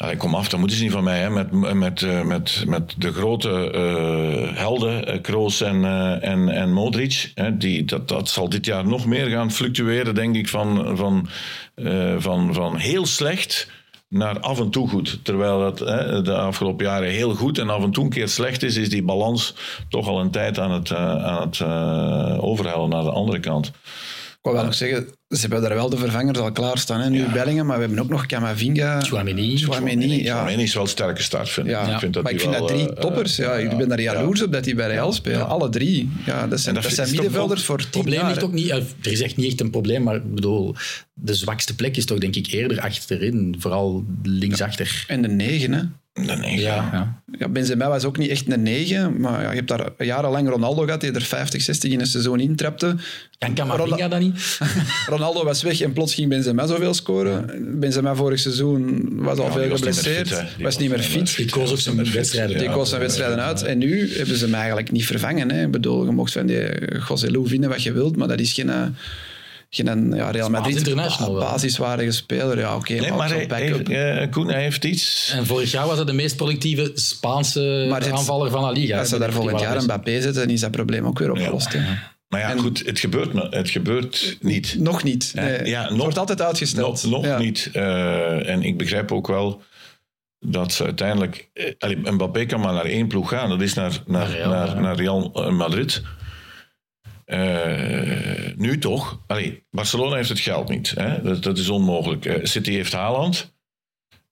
[0.00, 1.20] Allee, kom af, dat moeten ze niet van mij.
[1.20, 1.30] Hè.
[1.30, 6.72] Met, met, eh, met, met de grote eh, helden, eh, Kroos en, eh, en, en
[6.72, 7.32] Modric.
[7.34, 11.28] Hè, die, dat, dat zal dit jaar nog meer gaan fluctueren, denk ik, van, van,
[12.18, 13.70] van, van heel slecht
[14.08, 15.24] naar af en toe goed.
[15.24, 18.62] Terwijl dat hè, de afgelopen jaren heel goed en af en toe een keer slecht
[18.62, 19.54] is, is die balans
[19.88, 21.62] toch al een tijd aan het, aan het
[22.40, 23.66] overhellen naar de andere kant.
[23.66, 27.00] Ik wou wel nog zeggen, ze hebben daar wel de vervangers al klaarstaan.
[27.00, 27.10] Hè?
[27.10, 29.00] Nu Bellingen, maar we hebben ook nog Camavinga.
[29.00, 29.56] Chouameni.
[29.56, 30.34] Chouameni, ja.
[30.34, 31.72] Chouameni is wel een sterke start, vind ik.
[31.72, 33.36] Ja, ik vind dat maar ik vind wel, dat drie eh, toppers.
[33.36, 35.48] Ja, ik ben daar jaloers op dat die bij Real spelen.
[35.48, 36.10] Alle drie.
[36.26, 38.30] Ja, dat zijn, dat zijn middenvelders voor Het tien probleem jaar.
[38.30, 40.74] ligt ook niet, eh, er is echt niet echt een probleem, maar ik bedoel,
[41.14, 45.04] de zwakste plek is toch denk ik eerder achterin, vooral linksachter.
[45.08, 45.82] En de negen, hè.
[46.14, 47.22] Nee, nee, Ja, ja.
[47.38, 50.82] Ja, Benzema was ook niet echt een negen, maar ja, je hebt daar jarenlang Ronaldo
[50.84, 52.96] gehad, die er 50, 60 in een seizoen intrapte.
[53.38, 54.58] Kan Camavinga dat niet?
[55.20, 57.50] Ronaldo was weg en plots ging Benzema zoveel scoren.
[57.80, 60.28] Benzema vorig seizoen was al Ja, veel die was niet meer geblesseerd.
[60.28, 61.36] Die was was niet meer fit.
[61.36, 62.58] Die koos ook zijn wedstrijden.
[62.58, 63.62] Die Ja, koos zijn wedstrijden uit.
[63.62, 65.50] En nu hebben ze hem eigenlijk niet vervangen.
[65.50, 65.62] Hè.
[65.64, 66.68] Ik bedoel, je mocht van die
[67.08, 68.82] José vinden wat je wilt, maar dat is geen, eh,
[69.70, 70.94] geen ja, Real Madrid
[71.38, 72.58] basiswaardige speler.
[72.58, 73.46] Ja, oké, Nee, maar hij,
[73.82, 75.32] eh, Koen, hij heeft iets...
[75.36, 78.98] En vorig jaar was hij de meest productieve Spaanse Maar het- aanvaller van La Liga.
[78.98, 79.84] Als ze daar volgend die jaar een.
[79.84, 81.72] Mbappé zetten, dan is dat probleem ook weer opgelost.
[81.72, 81.80] hè.
[82.30, 84.76] Maar ja, En- goed, het gebeurt, het gebeurt niet.
[84.78, 85.32] Nog niet.
[85.34, 85.64] Nee.
[85.66, 87.02] Ja, het nog- wordt altijd uitgesteld.
[87.02, 87.38] Nog, nog Ja.
[87.38, 87.70] niet.
[87.72, 89.62] Eh, en ik begrijp ook wel
[90.38, 91.50] dat ze uiteindelijk...
[91.52, 93.48] eh, allee, Mbappé kan maar naar één ploeg gaan.
[93.48, 94.74] Dat is naar, naar, Naar Real, naar, ja.
[94.80, 96.02] naar Real eh, Madrid.
[97.24, 99.20] Eh, nu toch.
[99.26, 100.90] Allee, Barcelona heeft het geld niet.
[100.96, 101.22] Hè?
[101.22, 102.40] Dat, dat is onmogelijk.
[102.42, 103.54] City heeft Haaland.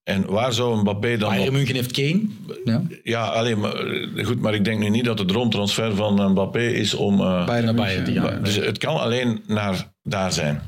[0.08, 1.28] En waar zou Mbappé dan...
[1.28, 2.20] Bayern op- München heeft Kane.
[2.64, 2.82] Ja.
[3.02, 6.66] Ja, alleen maar, eh, goed, maar ik denk nu niet dat de droomtransfer van Mbappé
[6.66, 7.20] is om...
[7.20, 8.04] eh, Bayern Naar München.
[8.04, 8.42] Bayern te gaan.
[8.42, 10.62] dus het kan alleen naar daar zijn.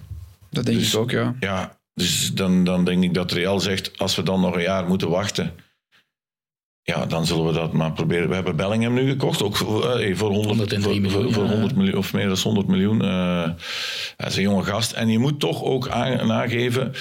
[0.51, 1.34] Dat denk Dus- ik ook, ja.
[1.41, 4.86] Ja, dus dan, dan denk ik dat Real zegt, als we dan nog een jaar
[4.86, 5.53] moeten wachten,
[6.82, 8.28] ja, dan zullen we dat maar proberen.
[8.28, 11.45] We hebben Bellingham nu gekocht, ook voor, eh, voor 100, 103 voor, miljoen, voor, voor
[11.45, 11.51] ja.
[11.51, 13.03] 100 miljoen, of meer dan 100 miljoen.
[13.03, 13.49] eh
[14.16, 14.93] hij is een jonge gast.
[14.93, 16.93] En je moet toch ook aan- nageven,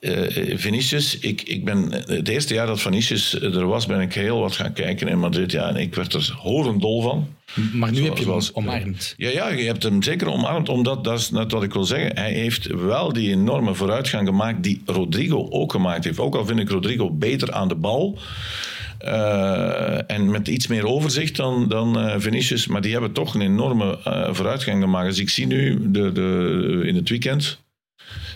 [0.00, 4.40] eh Vinicius, ik, ik ben, het eerste jaar dat Vinicius er was, ben ik heel
[4.40, 5.52] wat gaan kijken in Madrid.
[5.52, 7.28] Ja, en ik werd er horendol van.
[7.72, 9.14] Maar nu heb je hem omarmd.
[9.16, 12.16] Ja, ja, je hebt hem zeker omarmd, omdat dat is net wat ik wil zeggen.
[12.16, 16.18] Hij heeft wel die enorme vooruitgang gemaakt die Rodrigo ook gemaakt heeft.
[16.18, 18.18] Ook al vind ik Rodrigo beter aan de bal.
[18.98, 22.66] eh, en met iets meer overzicht dan, dan eh, Vinicius.
[22.66, 23.98] Maar die hebben toch een enorme
[24.32, 25.08] vooruitgang gemaakt.
[25.08, 27.60] Dus ik zie nu de, de, in het weekend.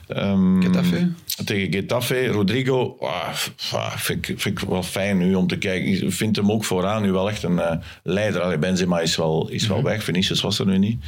[0.08, 1.12] Ehm, Getafe.
[1.44, 3.34] tegen Getafe, Rodrigo, ah,
[3.72, 5.88] ah, vind, ik, vind ik wel fijn nu om te kijken.
[6.06, 8.40] Ik vind hem ook vooraan nu wel echt een eh, leider.
[8.40, 11.04] Allee, Benzema is wel, is wel weg, Vinicius was er nu niet.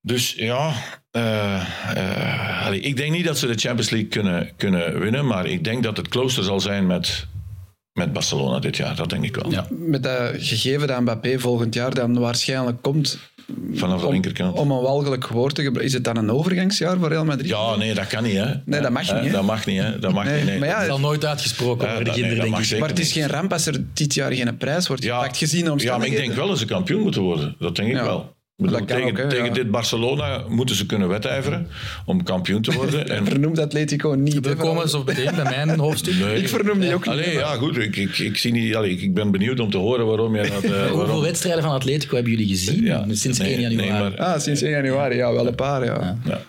[0.00, 0.72] Dus ja,
[1.10, 1.60] eh,
[1.96, 5.64] eh, allee, ik denk niet dat ze de Champions League kunnen, kunnen winnen, maar ik
[5.64, 7.26] denk dat het closer zal zijn met,
[7.92, 8.96] met Barcelona dit jaar.
[8.96, 9.50] Dat denk ik wel.
[9.50, 9.66] Ja.
[9.70, 13.18] Met dat gegeven dat Mbappé volgend jaar dan waarschijnlijk komt,
[13.72, 14.58] Vanaf de om, linkerkant.
[14.58, 17.48] om een walgelijk woord te gebruiken, is het dan een overgangsjaar voor Real Madrid?
[17.48, 18.44] Ja, nee, dat kan niet, hè.
[18.64, 19.30] Nee, dat mag niet, hè.
[19.30, 19.98] Dat mag niet, hè.
[19.98, 20.58] Dat mag Nee, niet, nee.
[20.58, 22.78] maar ja, Dat is al nooit uitgesproken Ja, over de nee, kinderen, denk ik.
[22.78, 25.64] maar het is geen ramp als er dit jaar geen prijs wordt gepakt, gezien de
[25.64, 26.24] Ja, maar ik omstandigheden.
[26.26, 27.56] denk wel dat ze kampioen moeten worden.
[27.58, 28.02] Dat denk ik Ja.
[28.04, 28.33] wel.
[28.56, 29.52] Ik bedoel, Dat kan tegen ook, tegen ja.
[29.52, 31.68] dit Barcelona moeten ze kunnen wedijveren
[32.06, 33.08] om kampioen te worden.
[33.16, 34.46] En, Vernoemt Atletico niet.
[34.46, 36.14] We komen zo meteen bij mijn hoofdstuk.
[36.14, 36.36] Nee.
[36.40, 37.14] Ik vernoem die ook niet.
[37.14, 37.76] Allee, ja, goed.
[37.78, 40.50] Ik, ik, ik, zie niet, allee, ik, ik ben benieuwd om te horen waarom jij
[40.50, 40.62] dat...
[40.62, 42.84] eh, Hoeveel wedstrijden van Atletico hebben jullie gezien?
[42.84, 43.90] Ja, Sinds nee, 1 januari.
[43.90, 46.18] nee, maar- Ah, sinds 1 januari, ja, wel een paar, ja.
[46.24, 46.40] ja.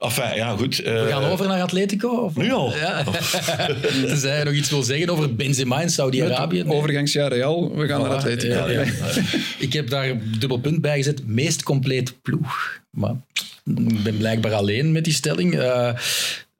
[0.00, 0.78] Enfin, ja, goed.
[0.82, 2.08] eh, We gaan over naar Atletico?
[2.08, 2.36] Of?
[2.36, 2.74] Nu al?
[2.76, 3.04] Ja.
[4.06, 6.62] Tenzij je nog iets wil zeggen over Benzema in Saudi-Arabië.
[6.62, 6.72] Nee.
[6.76, 8.52] Overgangsjaar Real, we gaan naar Atletico.
[8.54, 8.84] ja, ja.
[9.58, 11.26] Ik heb daar dubbel punt bij gezet.
[11.26, 12.80] Meest compleet ploeg.
[12.90, 13.14] Maar
[13.64, 15.58] ik ben blijkbaar alleen met die stelling.
[15.58, 15.92] Eh,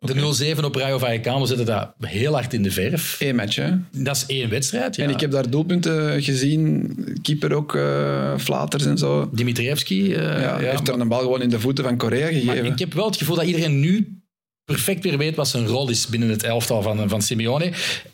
[0.01, 3.16] de 0-7 op Rayo Vallecano zetten dat heel hard in de verf.
[3.20, 3.72] Eén match, hè.
[3.90, 4.96] Dat is één wedstrijd.
[4.96, 5.05] Ja.
[5.05, 9.30] En ik heb daar doelpunten gezien, keeper ook, eh, flaters en zo.
[9.32, 10.14] Dimitrievski.
[10.14, 12.32] eh, Ja, ja, heeft maar- dan de bal gewoon in de voeten van Korea maar
[12.32, 12.64] gegeven.
[12.64, 14.22] ik heb wel het gevoel dat iedereen nu
[14.64, 17.72] perfect weer weet wat zijn rol is binnen het elftal van, van Simeone.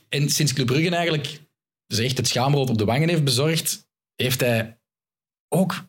[0.09, 1.41] En sinds Club Brugge eigenlijk
[1.87, 4.79] dus echt het schaamrood op de wangen heeft bezorgd, heeft hij
[5.49, 5.85] ook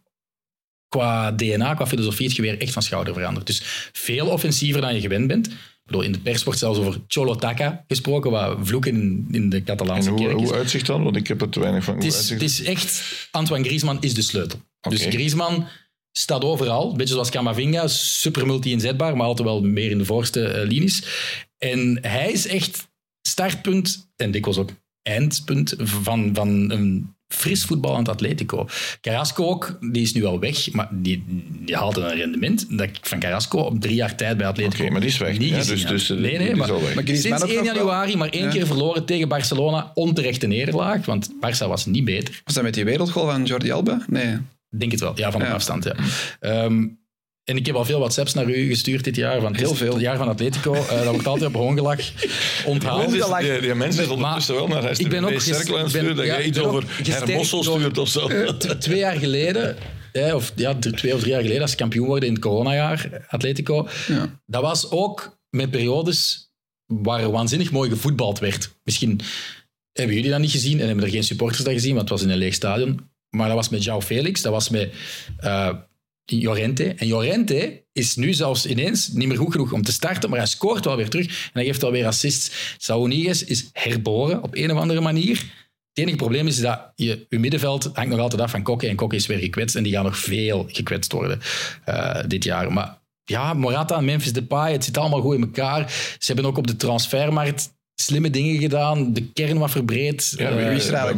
[0.87, 3.47] qua DNA, qua filosofie, het geweer echt van schouder veranderd.
[3.47, 3.61] Dus
[3.93, 5.49] veel offensiever dan je gewend bent.
[5.87, 9.63] Bedoel, in de pers wordt zelfs over Cholo Taka gesproken, wat vloeken in, in de
[9.63, 10.43] Catalaanse hoe, kerk is.
[10.43, 11.03] hoe uitzicht dan?
[11.03, 11.95] Want ik heb er te weinig van.
[11.95, 13.27] Het is, het is echt...
[13.31, 14.59] Antoine Griezmann is de sleutel.
[14.89, 15.05] Dus.
[15.05, 15.65] Griezmann
[16.11, 16.91] staat overal.
[16.91, 17.87] Een beetje zoals Camavinga.
[17.87, 21.03] Super multi-inzetbaar, maar altijd wel meer in de voorste eh, linies.
[21.57, 22.87] En hij is echt
[23.21, 24.71] startpunt en dikwijls ook
[25.01, 28.67] eindpunt van, van een fris voetballend Atletico.
[29.01, 31.23] Carrasco ook, die is nu al weg, maar die,
[31.65, 34.91] die haalde een rendement dat ik van Carrasco op drie jaar tijd bij Atletico Oké,
[34.91, 36.95] maar die is weg, niet Dus- dus, eh, nee, nee, die is maar, al weg.
[36.95, 37.75] Maar Griezmann sinds ook 1 nog wel.
[37.85, 38.49] januari maar één Ja.
[38.49, 42.41] keer verloren tegen Barcelona, onterechte nederlaag, want Barça was niet beter.
[42.43, 44.01] Was dat met die wereldgoal van Jordi Alba?
[44.07, 44.33] Nee.
[44.71, 45.51] Ik denk het wel, ja, van Ja.
[45.51, 45.83] afstand.
[45.83, 45.95] Ja.
[46.39, 46.85] Ehm,
[47.49, 49.41] en ik heb al veel WhatsApps naar u gestuurd dit jaar.
[49.41, 49.91] Van, het Heel veel.
[49.93, 50.73] Het jaar van Atletico.
[50.73, 51.99] Eh, dat wordt altijd op hongelach
[52.65, 53.11] onthaald.
[53.11, 56.25] Die, die mensen is ondertussen wel naar ik ben ook cirkel aan het sturen dat
[56.25, 58.27] ja, jij ik iets over Hermossel door- stuurt of zo.
[58.57, 59.75] T- twee jaar geleden,
[60.11, 63.25] hè, of ja, twee of drie jaar geleden, als ze kampioen worden in het coronajaar,
[63.27, 64.39] Atletico, Ja.
[64.45, 66.51] dat was ook met periodes
[66.85, 68.69] waar waanzinnig mooi gevoetbald werd.
[68.83, 69.19] Misschien
[69.91, 72.21] hebben jullie dat niet gezien en hebben er geen supporters dat gezien, want het was
[72.27, 73.09] in een leeg stadion.
[73.29, 74.93] Maar dat was met João Felix, dat was met
[75.37, 75.69] eh,
[76.31, 76.93] Llorente.
[76.93, 80.47] En Llorente is nu zelfs ineens niet meer goed genoeg om te starten, maar hij
[80.47, 82.75] scoort wel weer terug en hij geeft wel weer assists.
[82.87, 85.35] Ñíguez is herboren op een of andere manier.
[85.93, 88.95] Het enige probleem is dat je, je middenveld hangt nog altijd af van Kokke en
[88.95, 91.39] Kokke is weer gekwetst en die gaan nog veel gekwetst worden
[91.85, 92.73] eh, dit jaar.
[92.73, 95.91] Maar ja, Morata Memphis Depay, het zit allemaal goed in elkaar.
[96.19, 100.33] Ze hebben ook op de transfermarkt slimme dingen gedaan, de kern wat verbreed.
[100.37, 101.17] Ja, Eh, wie is er eigenlijk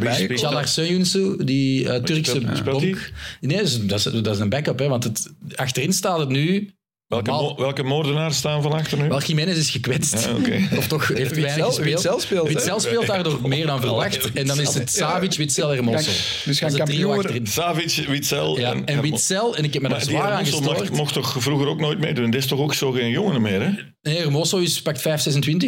[0.50, 0.66] bij?
[0.66, 2.90] Söyüncü, die eh, Turkse speelt- speelt die?
[2.90, 3.12] bonk.
[3.40, 6.28] Nee, dat is, dat is, dat is een backup, hè, want het, achterin staat het
[6.28, 6.70] nu...
[7.10, 9.08] Welke, mo- welke moordenaars staan van achter nu?
[9.08, 10.28] Wel, Jiménez is gekwetst.
[10.46, 10.58] Ja.
[10.78, 11.84] Of toch heeft weinig Witzel, gespeeld.
[12.02, 12.48] Witzel speelt?
[12.48, 14.32] Witzel speelt daardoor meer dan verwacht.
[14.32, 15.96] En dan is het Savic, Witzel, Hermoso.
[15.98, 17.24] Dus gaan Dat is het trio kampioen worden.
[17.24, 17.46] achterin.
[17.46, 20.44] Savic, Witzel Ja, en, en Witzel, en ik heb me daar Maar die zwaar aan
[20.44, 22.30] Hermoso mocht, toch vroeger ook nooit meedoen?
[22.30, 23.70] Dit is toch ook zo geen jongen meer, hè?
[24.02, 25.00] Nee, Hermoso is pakt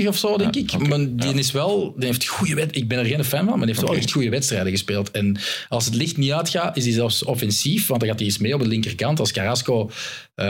[0.01, 0.89] 5,26 of zo, denk ik.
[0.89, 3.57] Maar die is wel, die heeft goede wed Ik ben er geen fan van, maar
[3.57, 3.99] die heeft wel Oké.
[3.99, 5.11] echt goede wedstrijden gespeeld.
[5.11, 5.37] En
[5.69, 8.55] als het licht niet uitgaat, is hij zelfs offensief, want dan gaat hij eens mee
[8.55, 9.21] op de linkerkant.
[9.21, 9.91] Als Carrasco
[10.35, 10.47] eh,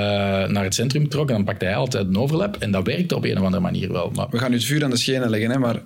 [0.47, 2.57] naar het centrum dan pakt hij altijd een overlap.
[2.57, 4.11] En dat werkt op een of andere manier wel.
[4.14, 5.83] Maar We gaan nu het vuur aan de schenen leggen, hè, maar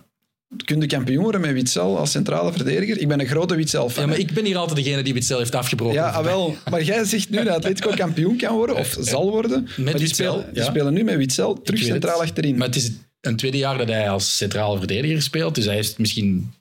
[0.65, 2.99] kun je kampioen worden met Witzel als centrale verdediger?
[3.01, 4.03] Ik ben een grote Witzel-fan.
[4.03, 5.95] Ja, maar ik ben hier altijd degene die Witzel heeft afgebroken.
[5.95, 6.57] Ja, ah, wel.
[6.71, 9.69] Maar jij zegt nu dat Atletico kampioen kan worden, of zal worden.
[9.77, 10.69] maar die, Witzel, spelen, die ja.
[10.69, 12.29] spelen nu met Witzel terug centraal het.
[12.29, 12.57] achterin.
[12.57, 15.55] Maar het is een tweede jaar dat hij als centrale verdediger speelt.
[15.55, 16.53] Dus hij is misschien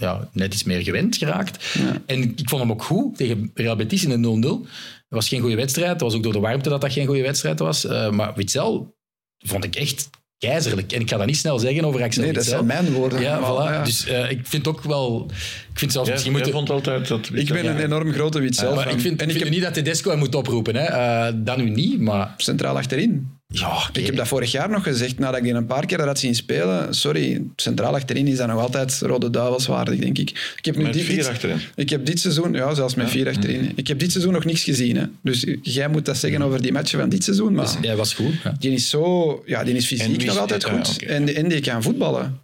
[0.00, 1.64] ja, net iets meer gewend geraakt.
[1.64, 2.02] Ja.
[2.06, 4.68] En ik vond hem ook goed tegen Real Betis in een 0-0.
[5.10, 5.92] Het was geen goede wedstrijd.
[5.92, 7.84] Het was ook door de warmte dat dat geen goede wedstrijd was.
[7.84, 8.96] Eh, maar Witzel
[9.38, 10.92] vond ik echt keizerlijk.
[10.92, 13.20] En ik ga dat niet snel zeggen over Axel nee, dat zijn mijn woorden.
[13.20, 13.72] Ja, allemaal, voilà.
[13.72, 13.84] ja.
[13.84, 15.26] Dus eh, ik vind ook wel...
[15.72, 16.52] Ik vind zelfs misschien moeten...
[16.52, 18.94] vond altijd dat ik ben een enorm grote Witzel maar fan.
[18.94, 20.76] ik vind, en ik vind heb niet dat Tedesco hem moet oproepen.
[20.76, 20.84] Hè.
[20.84, 22.34] Eh, dat nu niet, maar...
[22.36, 23.39] centraal achterin.
[23.52, 23.88] Ja.
[23.92, 26.34] Ik heb dat vorig jaar nog gezegd, nadat ik die een paar keer had zien
[26.34, 26.94] spelen.
[26.94, 30.30] Sorry, centraal achterin is dat nog altijd Rode Duivels waardig, denk ik.
[30.56, 31.60] Ik heb nu Met dit, vier achterin.
[31.74, 33.72] Ik heb dit seizoen, ja, zelfs met vier achterin.
[33.74, 34.96] Ik heb dit seizoen nog niks gezien.
[34.96, 35.04] Hè.
[35.22, 37.52] Dus jij moet dat zeggen over die matchen van dit seizoen.
[37.54, 38.34] Maar Hij was goed.
[38.44, 38.54] Ja.
[38.58, 41.02] die is zo, ja, die is fysiek wie nog altijd ja, goed.
[41.02, 42.40] En, die, en die kan voetballen.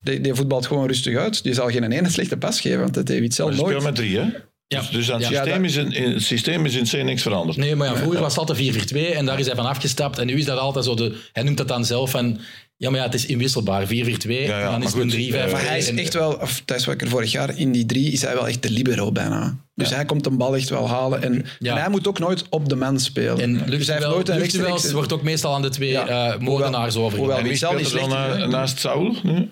[0.00, 1.42] Die, die voetbalt gewoon rustig uit.
[1.42, 3.62] Die zal geen ene slechte pas geven, want dat heeft iets zelf nooit.
[3.62, 4.26] spelen met drie, hè?
[4.68, 4.80] Ja.
[4.80, 7.22] Dus, dus aan het, Ja, systeem dat- is in, het systeem is in C niks
[7.22, 7.58] veranderd.
[7.58, 10.18] Nee, maar ja, vroeger was het altijd 4-4-2 en daar is hij van afgestapt.
[10.18, 11.16] En nu is dat altijd zo de...
[11.32, 12.38] Hij noemt dat dan zelf van...
[12.76, 13.86] Ja, maar ja, het is inwisselbaar.
[13.86, 15.90] 4-4-2, ja, en dan maar is het goed, een 3 5 eh, Maar hij is
[15.94, 18.34] echt wel, of dat is wat ik er vorig jaar in die drie, is hij
[18.34, 19.56] wel echt de libero bijna.
[19.74, 21.22] Dus hij komt een bal echt wel halen.
[21.22, 21.74] En, Ja.
[21.74, 23.40] en hij moet ook nooit op de man spelen.
[23.40, 24.92] En dus hij heeft nooit een rechtstreeks...
[24.92, 26.06] wordt ook meestal aan de twee Ja.
[26.32, 27.36] eh, moordenaars Hoewel- overgelaten.
[27.36, 29.48] En wie Witzel speelt is er naast Saul nu?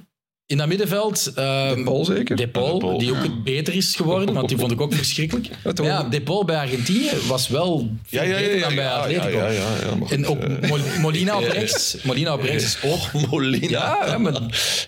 [0.47, 1.33] In dat middenveld...
[1.35, 2.37] ehm, De Paul zeker?
[2.37, 2.99] De Paul, De Paul.
[2.99, 5.49] die ook beter is geworden, want die vond ik ook verschrikkelijk.
[5.65, 8.75] Maar ja, De Paul bij Argentinië was wel veel Ja, ja, ja, beter ja, dan
[8.75, 9.29] bij Atletico.
[9.29, 10.69] ja, ja, ja, ja, maar en ook eh.
[10.71, 11.97] Mo- Molina op rechts.
[12.03, 13.13] Molina op rechts is ook...
[13.31, 13.69] Molina.
[13.69, 14.41] Ja, ja, maar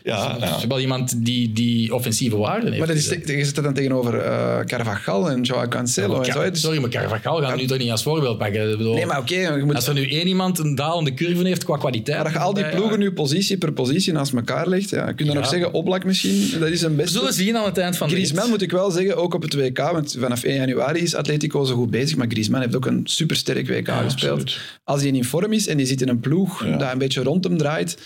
[0.03, 0.39] Ja,
[0.69, 2.79] wel iemand die, die offensieve waarde heeft.
[2.79, 6.51] Maar dat is, je zit er dan tegenover eh Carvajal en Joao Cancelo en zo.
[6.51, 8.71] Dus- Sorry, maar Carvajal gaan we nu toch niet als voorbeeld pakken.
[8.71, 9.75] Ik bedoel, Nee, maar oké, moet...
[9.75, 12.17] Als er nu één iemand een dalende curve heeft qua kwaliteit...
[12.17, 15.27] Maar dat je al die ploegen nu positie per positie naast elkaar legt, ja, kun
[15.27, 17.19] je dan Zeggen, Oblak misschien, dat is een We beste.
[17.19, 19.55] zullen zien aan het eind van de Griezmann moet ik wel zeggen, ook op het
[19.55, 23.01] WK, want vanaf 1 januari is Atletico zo goed bezig, maar Griezmann heeft ook een
[23.05, 24.41] supersterk WK gespeeld.
[24.41, 24.61] absoluut.
[24.85, 26.77] Als hij in vorm is en die zit in een ploeg Ja.
[26.77, 27.99] dat een beetje rond hem draait,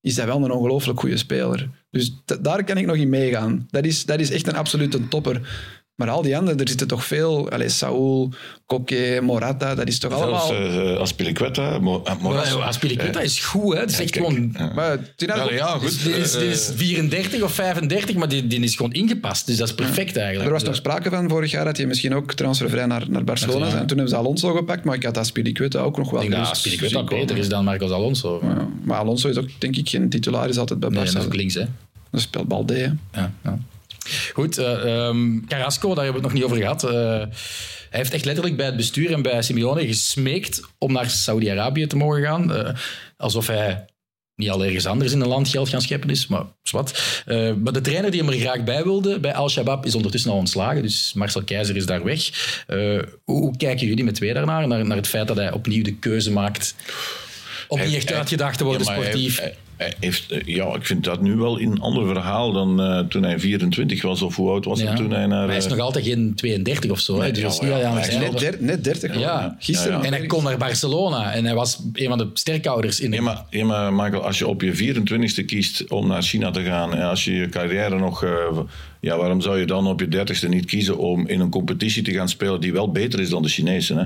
[0.00, 1.70] is hij wel een ongelooflijk goede speler.
[1.90, 3.66] Dus daar kan ik nog in meegaan.
[3.70, 5.40] Dat is, dat is echt een absolute topper.
[5.96, 7.50] Maar al die anderen, er zitten toch veel...
[7.50, 8.32] Allez, Saúl,
[8.66, 10.92] Koke, Morata, dat is toch Zelfs allemaal...
[10.92, 12.18] uh, Aspilicueta, Mo- eh.
[12.20, 13.80] Maar Aspilicueta is goed, hè.
[13.80, 14.54] Het is echt kijk, gewoon...
[14.58, 14.72] ja.
[14.74, 16.02] maar Ja, ik ook- ja, Dus goed.
[16.04, 19.46] die, is, eh, is 34 of 35, maar die, die is gewoon ingepast.
[19.46, 20.46] Dus dat is perfect eigenlijk.
[20.46, 23.66] Er was nog sprake van vorig jaar dat hij misschien ook transfervrij naar, naar Barcelona.
[23.66, 26.42] En toen hebben ze Alonso gepakt, maar ik had Aspilicueta ook nog wel ik denk
[26.42, 28.40] dat Aspilicueta beter is dan Marcos Alonso.
[28.42, 31.12] Maar Ja, maar Alonso is ook, denk ik, geen titulaar, is altijd bij nee, Barça.
[31.12, 31.64] dat is ook links, hè.
[32.10, 32.74] Dat speelt Balde.
[32.74, 32.90] hè.
[33.20, 33.58] Ja, ja.
[34.32, 36.84] Goed, ehm, Carrasco, daar hebben we het nog niet over gehad.
[36.84, 37.34] Eh,
[37.90, 41.96] hij heeft echt letterlijk bij het bestuur en bij Simeone gesmeekt om naar Saudi-Arabië te
[41.96, 42.54] mogen gaan.
[42.54, 42.74] Eh,
[43.16, 43.84] alsof hij
[44.36, 46.44] niet al ergens anders in een land geld gaan scheppen is, maar.
[47.26, 50.36] Uh, maar de trainer die hem er graag bij wilde, bij Al-Shabaab, is ondertussen al
[50.36, 50.82] ontslagen.
[50.82, 52.30] Dus Marcel Keizer is daar weg.
[52.68, 54.68] Uh, hoe, hoe, kijken jullie met twee daarnaar?
[54.68, 56.74] Naar, naar het feit dat hij opnieuw de keuze maakt
[57.68, 59.40] om niet echt uitgedacht te worden sportief?
[59.76, 63.38] Heeft, eh, ja, ik vind dat nu wel een ander verhaal dan uh, toen hij
[63.38, 64.22] 24 was.
[64.22, 65.48] Of hoe oud was hij toen hij naar...
[65.48, 67.18] Hij is nog altijd geen 32 of zo.
[67.18, 69.18] Nee, dus ja, ja, hij is net, net 30.
[69.18, 69.56] Ja.
[69.58, 70.04] Gisteren.
[70.04, 71.32] En hij kon naar Barcelona.
[71.32, 73.00] En hij was een van de sterkouders.
[73.00, 76.50] In ja, maar, ja, maar Michael, als je op je 24ste kiest om naar China
[76.50, 76.94] te gaan...
[76.94, 78.24] en als je je carrière nog...
[78.24, 78.30] Uh,
[79.00, 82.12] ja, waarom zou je dan op je 30ste niet kiezen om in een competitie te
[82.12, 83.94] gaan spelen die wel beter is dan de Chinese?
[83.94, 84.04] Hè?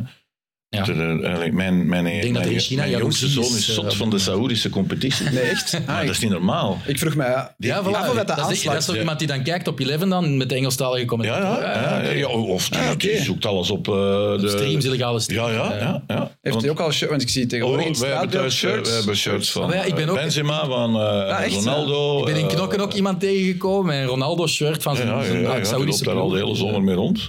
[0.76, 0.82] Ja.
[0.82, 4.10] De, mijn mijn, ik denk dat in China mijn jongste zoon is zot uh, van
[4.10, 5.30] de Saoedische competitie.
[5.30, 5.74] Nee, echt?
[5.74, 6.78] Ah, maar dat is niet normaal.
[6.86, 9.42] Ik vroeg mij ja, ja, voilà, dat, dat, is, dat is toch iemand die dan
[9.42, 11.42] kijkt op Eleven dan met de Engelstalige commentaar.
[11.42, 13.16] Ja, ja, ja, ja, of die, ah, okay.
[13.16, 14.48] zoekt alles op uh, de...
[14.48, 15.50] Streams, illegale streams.
[15.50, 16.18] Ja, ja, ja, ja.
[16.18, 17.10] Heeft want, hij ook al shirts?
[17.10, 18.88] Want ik zie tegenwoordig oh, in wij hebben thuis, shirts.
[18.88, 22.18] We hebben shirts van ik ben ook, Benzema, van uh, ah, echt, Ronaldo.
[22.18, 25.08] Ik ben in Knokken ook iemand tegengekomen en Ronaldo shirt van zijn
[25.66, 26.14] Saoedische ploeg.
[26.14, 27.28] daar al de hele zomer mee rond.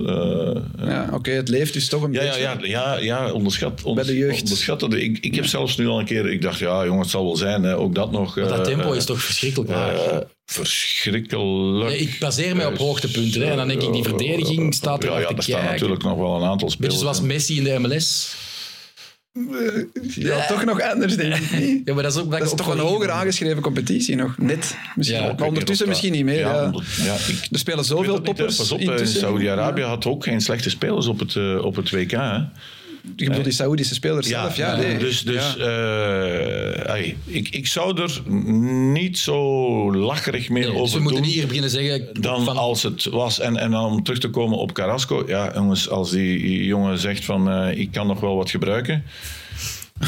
[0.85, 2.39] Ja, oké, het leeft dus toch een beetje.
[2.61, 4.41] Ja, ja, onderschat de jeugd.
[4.41, 5.03] Onderschatten.
[5.03, 7.37] Ik, ik heb zelfs nu al een keer, ik dacht, ja jongen, het zal wel
[7.37, 8.35] zijn, hè, ook dat nog.
[8.35, 11.91] Maar dat tempo uh, is toch verschrikkelijk uh, verschrikkelijk.
[11.91, 13.41] Ja, ik baseer mij op hoogtepunten.
[13.41, 16.17] Hè, en dan denk ik, die verdediging staat er ja, ja, er staan natuurlijk nog
[16.17, 16.93] wel een aantal spelers.
[16.93, 18.35] Beetje zoals Messi in de MLS.
[20.15, 21.81] Ja, toch nog anders, denk ik.
[21.85, 24.37] Ja, maar dat is, ook, dat is toch een hoger aangeschreven competitie nog.
[24.37, 24.77] Net.
[24.95, 26.39] Misschien, ja, maar ondertussen misschien niet meer.
[26.39, 26.71] Ja,
[27.03, 27.13] ja.
[27.13, 28.55] Ik, er spelen zoveel toppers.
[28.55, 32.11] Pas op, Saudi-Arabië had ook geen slechte spelers op het, op het WK.
[32.11, 32.39] Hè.
[33.15, 34.55] Je bedoelt die Saoedische spelers ja, zelf?
[34.55, 34.97] Ja, nee.
[34.97, 38.21] Dus, dus uh, ik, ik zou er
[38.91, 39.37] niet zo
[39.95, 42.07] lacherig meer nee, over dus we moeten niet hier beginnen zeggen...
[42.19, 42.57] Dan van...
[42.57, 43.39] als het was.
[43.39, 45.23] En, en dan om terug te komen op Carrasco.
[45.27, 49.03] Ja, jongens, als die jongen zegt van uh, ik kan nog wel wat gebruiken...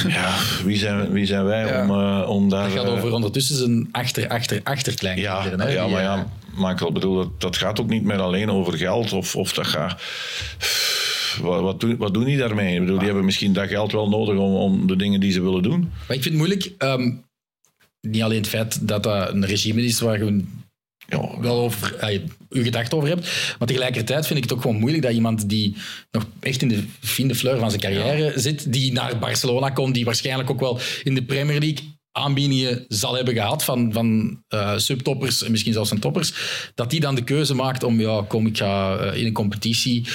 [0.08, 1.82] Ja, wie zijn, wie zijn wij ja.
[1.82, 2.64] om, uh, om daar...
[2.64, 5.20] Het gaat over ondertussen zijn achter, achter, achterklein.
[5.20, 5.68] Ja, hè?
[5.70, 9.14] ja, maar ja, Michael, bedoel, dat, dat gaat ook niet meer alleen over geld.
[9.14, 10.02] Of, of dat gaat
[11.42, 12.74] wat, wat, doen, wat doen die daarmee?
[12.74, 15.42] Ik bedoel, die hebben misschien dat geld wel nodig om, om de dingen die ze
[15.42, 15.80] willen doen.
[15.80, 16.74] Maar ik vind het moeilijk.
[16.78, 17.24] Um,
[18.08, 20.44] niet alleen het feit dat dat een regime is waar je
[21.08, 22.20] ja, wel over,
[22.50, 23.56] uh, over hebt.
[23.60, 25.76] Maar tegelijkertijd vind ik het ook gewoon moeilijk dat iemand die
[26.12, 30.06] nog echt in de fine fleur van zijn carrière zit, die naar Barcelona komt, die
[30.06, 35.44] waarschijnlijk ook wel in de Premier League aanbiedingen zal hebben gehad van, van uh, subtoppers
[35.44, 36.34] en misschien zelfs een toppers,
[36.76, 40.08] dat die dan de keuze maakt om, ja, kom, ik ga uh, in een competitie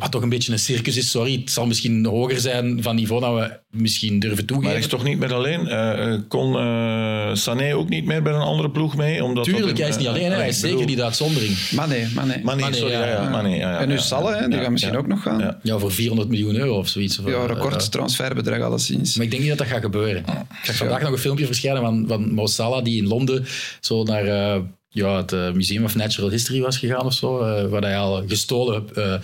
[0.00, 1.10] wat toch een beetje een circus is.
[1.10, 4.62] Sorry, het zal misschien hoger zijn van niveau dan we misschien durven toegeven.
[4.62, 5.66] Maar hij is toch niet meer alleen?
[5.66, 9.24] Uh, kon uh, Sané ook niet meer bij een andere ploeg mee?
[9.24, 10.32] Omdat Tuurlijk, hij is niet alleen.
[10.32, 11.70] hij is zeker niet de uitzondering.
[11.70, 12.40] Mané, Mané.
[12.42, 12.92] Mané, sorry.
[12.92, 15.58] Ja, ja, Mané, ja, en nu Salah, die gaat misschien ook nog gaan.
[15.62, 15.78] Ja.
[15.78, 17.18] voor 400 miljoen euro of zoiets.
[17.18, 19.16] Of, ja, record transferbedrag alleszins.
[19.16, 20.24] Maar ik denk niet dat dat gaat gebeuren.
[20.26, 23.46] Ik zag vandaag nog een filmpje verschijnen van, van Mo Salah, die in Londen
[23.80, 24.62] zo naar...
[24.92, 28.22] Ja, het uh, Museum of Natural History was gegaan of zo, uh, waar hij al
[28.26, 29.14] gestolen uh,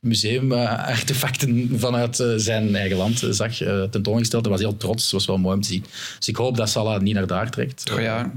[0.00, 3.54] museumartefacten vanuit zijn eigen land zag
[3.90, 4.42] tentoongesteld.
[4.42, 5.84] Hij was heel trots, dat was wel mooi om te zien.
[6.18, 7.90] Dus ik hoop dat Salah niet naar daar trekt.
[7.92, 8.32] Oh ja.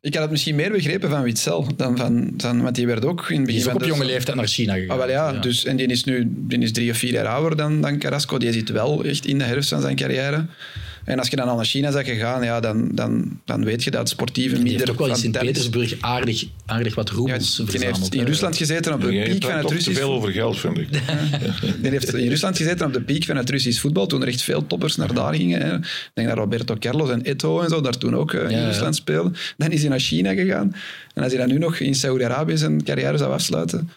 [0.00, 3.30] Ik had het misschien meer begrepen van Witzel dan van, van want die werd ook
[3.30, 3.44] in het begin.
[3.44, 4.90] Die is ook op jonge leeftijd naar China gegaan.
[4.90, 7.56] Ah, wel ja, Dus, en die is nu die is drie of vier jaar ouder
[7.56, 8.38] dan, dan Carrasco.
[8.38, 10.46] Die zit wel echt in de herfst van zijn carrière.
[11.06, 13.90] En als je dan al naar China bent gegaan, ja, dan, dan, dan weet je
[13.90, 14.68] dat sportieve minder...
[14.68, 18.56] Die heeft ook wel in Sint-Petersburg aardig, aardig wat roebels ja, Die heeft in Rusland
[18.56, 19.88] gezeten op de piek van het Russisch...
[19.88, 20.88] te veel over geld, vind ik.
[21.82, 24.42] die heeft in Rusland gezeten op de piek van het Russisch voetbal, toen er echt
[24.42, 25.60] veel toppers naar daar gingen.
[25.60, 25.74] Hè.
[25.76, 28.96] Ik denk dat Roberto Carlos en Eto'o en zo daar toen ook uh, in Rusland
[28.96, 29.34] speelden.
[29.56, 30.74] Dan is hij naar China gegaan.
[31.14, 33.90] En als hij dan nu nog in Saudi-Arabië zijn carrière zou afsluiten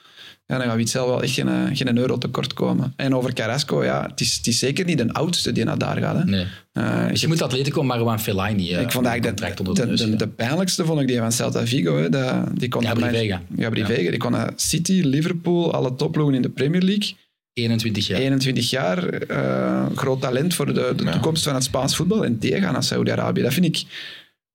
[0.49, 2.93] ja, dan gaat Witzel wel echt geen, eh, geen euro tekort komen.
[2.95, 5.97] En over Carrasco, ja, het is, het is zeker niet de oudste die naar daar
[5.97, 6.17] gaat.
[6.17, 6.25] Hè.
[6.25, 6.45] Nee.
[6.73, 10.27] Uh, dus je moet Atletico Marwan Fellaini uh, Ik vond eigenlijk de, de, de, de,
[10.27, 11.97] pijnlijkste vond ik die van Celta Vigo.
[11.97, 12.09] Hè.
[12.09, 13.41] De, die kon Gabri Vega.
[13.57, 14.09] Gabri Vega.
[14.09, 17.15] Die kon naar City, Liverpool, alle topploegen in de Premier League.
[17.53, 18.19] 21 jaar.
[18.19, 19.29] 21 jaar.
[19.31, 22.25] Uh, groot talent voor de, de toekomst van het Spaans voetbal.
[22.25, 23.41] En tegen naar Saudi-Arabië.
[23.41, 23.83] Dat vind ik,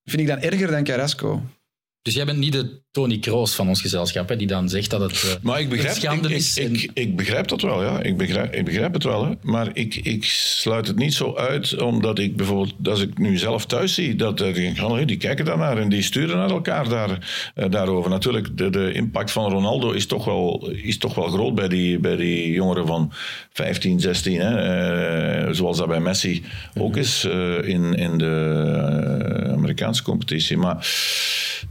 [0.05, 1.43] vind ik dan erger dan Carrasco.
[2.03, 5.01] Dus jij bent niet de Tony Kroos van ons gezelschap, hè, die dan zegt dat
[5.01, 6.59] het, uh, maar ik begrijp, schande ik, is.
[6.59, 8.03] Ik, ik, begrijp dat wel, ja.
[8.03, 9.25] Ik begrijp, ik begrijp het wel.
[9.25, 9.33] Hè.
[9.43, 13.67] Maar ik, ik sluit het niet zo uit, omdat ik bijvoorbeeld, als ik nu zelf
[13.67, 17.11] thuis zie, dat uh, die kijken daarnaar en die sturen naar elkaar daar,
[17.57, 18.11] uh, daarover.
[18.11, 21.99] Natuurlijk, de, de impact van Ronaldo is toch wel, is toch wel groot bij die,
[21.99, 23.13] bij die jongeren van
[23.53, 24.41] 15, 16.
[24.41, 25.55] Hè.
[25.55, 26.45] zoals dat bij Messi
[26.79, 27.25] ook is
[27.65, 30.57] in, in de Amerikaanse competitie.
[30.57, 30.87] Maar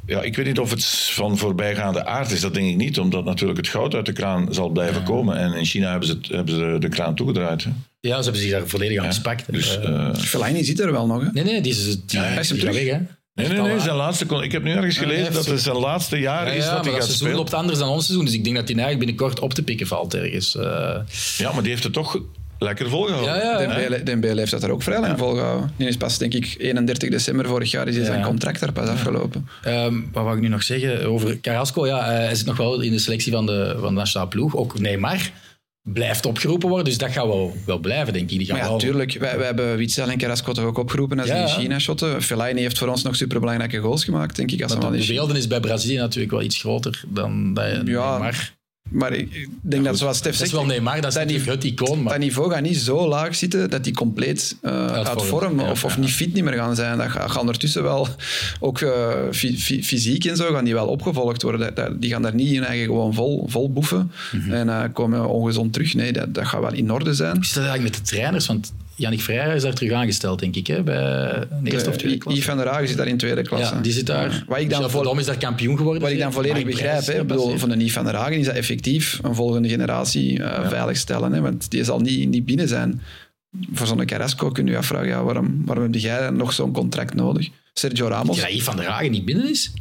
[0.06, 0.82] ja, ik weet niet of het
[1.14, 2.42] van voorbijgaande aard is.
[2.42, 5.38] Dat denk ik niet, omdat natuurlijk het goud uit de kraan zal blijven komen.
[5.38, 7.64] En in China hebben ze, het, hebben ze de kraan toegedraaid.
[7.64, 7.70] Hè.
[8.00, 9.52] Ja, ze hebben zich daar volledig aan gespakt.
[9.52, 9.80] Dus,
[10.18, 11.30] Fellaini zit er wel nog, hè?
[11.32, 12.74] nee, nee, die is, die, Ja, die is hem terug?
[12.74, 12.98] weg, hè.
[13.34, 15.76] nee, nee, nee, zijn laatste, kon- ik heb nu ergens hij gelezen dat het zijn
[15.78, 17.36] laatste jaar Ja, is ja, dat maar hij dat gaat seizoen spelen.
[17.36, 19.88] loopt anders dan ons seizoen, dus ik denk dat hij eigenlijk binnenkort op te pikken
[19.88, 20.56] valt ergens.
[20.56, 20.96] Eh,
[21.38, 22.20] Ja, maar die heeft het toch
[22.64, 23.36] lekker volgehouden.
[23.36, 23.68] ja, ja, ja.
[23.68, 25.72] Dembele, Dembele heeft dat er ook vrij lang volgehouden.
[25.78, 29.48] Die is pas, denk ik, 31 december vorig jaar is zijn contract daar pas afgelopen.
[29.64, 31.88] Ehm, wat wou ik nu nog zeggen over Carrasco?
[31.88, 34.56] Ja, eh, hij zit nog wel in de selectie van de, van de nationale ploeg.
[34.56, 35.32] Ook Neymar
[35.84, 38.38] blijft opgeroepen worden, dus dat gaat wel, wel blijven, denk ik.
[38.38, 38.80] Die gaan Maar ja, wel...
[38.80, 39.18] tuurlijk.
[39.20, 41.62] Wij, wij hebben Witzel en Carrasco toch ook opgeroepen als Ja, die in.
[41.62, 42.22] China shotten.
[42.22, 44.64] Fellaini heeft voor ons nog superbelangrijke goals gemaakt, denk ik.
[44.64, 48.54] Als de beelden is bij Brazilië natuurlijk wel iets groter dan dat Ja, Neymar.
[48.90, 51.24] Maar ik ik denk dat, zoals Stef Dat is zegt, wel Neymar, dat is dat
[51.28, 54.86] natuurlijk het icoon, maar dat niveau gaat niet zo laag zitten dat die compleet eh,
[54.88, 56.00] uit, vorm, vorm, ja, of, of ja.
[56.00, 56.98] niet fit niet meer gaan zijn.
[56.98, 58.08] Dat gaat, ondertussen wel,
[58.60, 62.00] ook eh, fy- fy- fysiek en zo, gaan die wel opgevolgd worden.
[62.00, 64.52] Die gaan daar niet in eigen gewoon vol, vol boeven Mhm.
[64.54, 65.94] en eh, komen ongezond terug.
[65.94, 67.44] Nee, dat, dat gaat wel in orde zijn.
[67.44, 68.46] Zit dat eigenlijk met de trainers?
[68.48, 72.18] Want Yannick Freire is daar terug aangesteld, denk ik, hè, bij de eerste of tweede
[72.18, 72.40] klasse.
[72.40, 73.76] Yves van der Hagen zit daar in tweede klasse.
[73.76, 74.44] Ja, die zit daar.
[74.48, 76.02] Wat ik dan vol- Verdom is daar kampioen geworden.
[76.02, 78.56] Wat ik dan volledig begrijp, hè, bedoel, van de Nief van der Hagen is dat
[78.56, 81.32] effectief een volgende generatie eh, veiligstellen.
[81.34, 83.02] Hè, want die zal niet, niet binnen zijn.
[83.74, 87.14] Voor zo'n Carrasco kun je je afvragen, ja, waarom, waarom heb jij nog zo'n contract
[87.14, 87.50] nodig?
[87.74, 89.72] Sergio Ramos, Ja, Yves van der Hagen niet binnen is?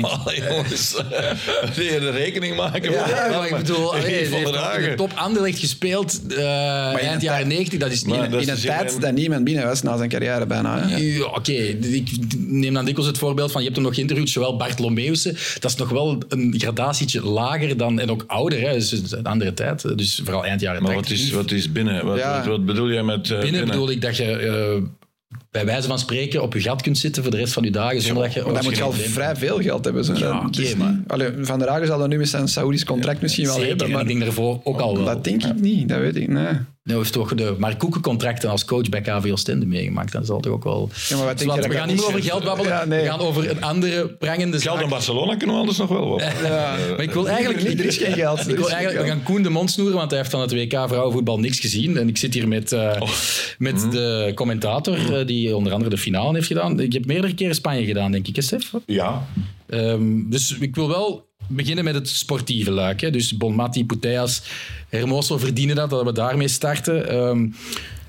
[0.00, 0.92] Allee, jongens,
[1.74, 2.92] wil je de rekening maken?
[2.92, 4.44] Ja, maar ik bedoel, allee, heeft in
[4.90, 6.44] de top Anderlecht gespeeld eh, in
[6.98, 7.78] eind een jaren tijd- 90.
[7.78, 8.16] Dat is niet...
[8.16, 10.86] Maar dat in een is tijd in- dat niemand binnen was na zijn carrière bijna.
[10.96, 14.56] Ja, Oké, ik neem dan dikwijls het voorbeeld van, je hebt hem nog geïnterviewd, zowel
[14.56, 18.92] Bart Lomeusen, dat is nog wel een gradatietje lager dan, en ook ouder, hè, dus
[18.92, 21.18] is een andere tijd, dus vooral eind jaren Maar 80.
[21.18, 22.06] wat is, wat is binnen?
[22.06, 22.36] Wat, Ja.
[22.36, 24.82] wat, wat bedoel jij met eh, Binnen bedoel ik dat je eh,
[25.52, 28.00] bij wijze van spreken op je gat kunt zitten voor de rest van je dagen,
[28.02, 28.42] zonder dat je...
[28.42, 30.04] Maar dan moet je al vrij veel geld hebben.
[30.04, 30.14] Zo.
[30.14, 33.44] Ja, niet- maar- Allee, van der Hagen zal dat nu met zijn Saoedisch contract misschien
[33.44, 33.86] wel Zeker, hebben.
[33.86, 35.04] en Maar ik denk daarvoor ook al wel.
[35.04, 36.28] dat denk ik niet, dat weet ik.
[36.28, 36.52] Nee.
[36.84, 40.12] Nou heeft toch de Mark Koeken contracten als coach bij KV Oostende meegemaakt.
[40.12, 40.90] Dat zal toch ook wel...
[41.08, 42.72] Ja, maar wat denk Dus je we dat gaan niet meer over geld babbelen.
[42.72, 43.02] Ja, nee.
[43.02, 44.82] We gaan over een andere prangende Geld zaak.
[44.84, 46.20] in Barcelona kunnen we anders nog wel wat.
[46.42, 46.76] Ja.
[46.90, 48.40] Maar ik wil eigenlijk niet, er is geen geld.
[48.48, 50.72] Ik wil eigenlijk, we gaan Koen de mond snoeren, want hij heeft van het WK
[50.88, 51.96] vrouwenvoetbal niks gezien.
[51.96, 53.08] En ik zit hier met, eh, Oh.
[53.58, 53.90] met Mhm.
[53.90, 56.80] de commentator, eh, die onder andere de finale heeft gedaan.
[56.80, 58.72] Ik heb meerdere keren Spanje gedaan, denk ik, hè, Stef?
[58.86, 59.26] Ja.
[59.68, 63.00] Ehm, dus ik wil wel beginnen met het sportieve luik.
[63.00, 63.10] Hè.
[63.10, 64.42] Dus Bonmati, Puteas,
[64.88, 67.08] Hermoso verdienen dat, dat we daarmee starten.
[67.08, 67.48] Ehm,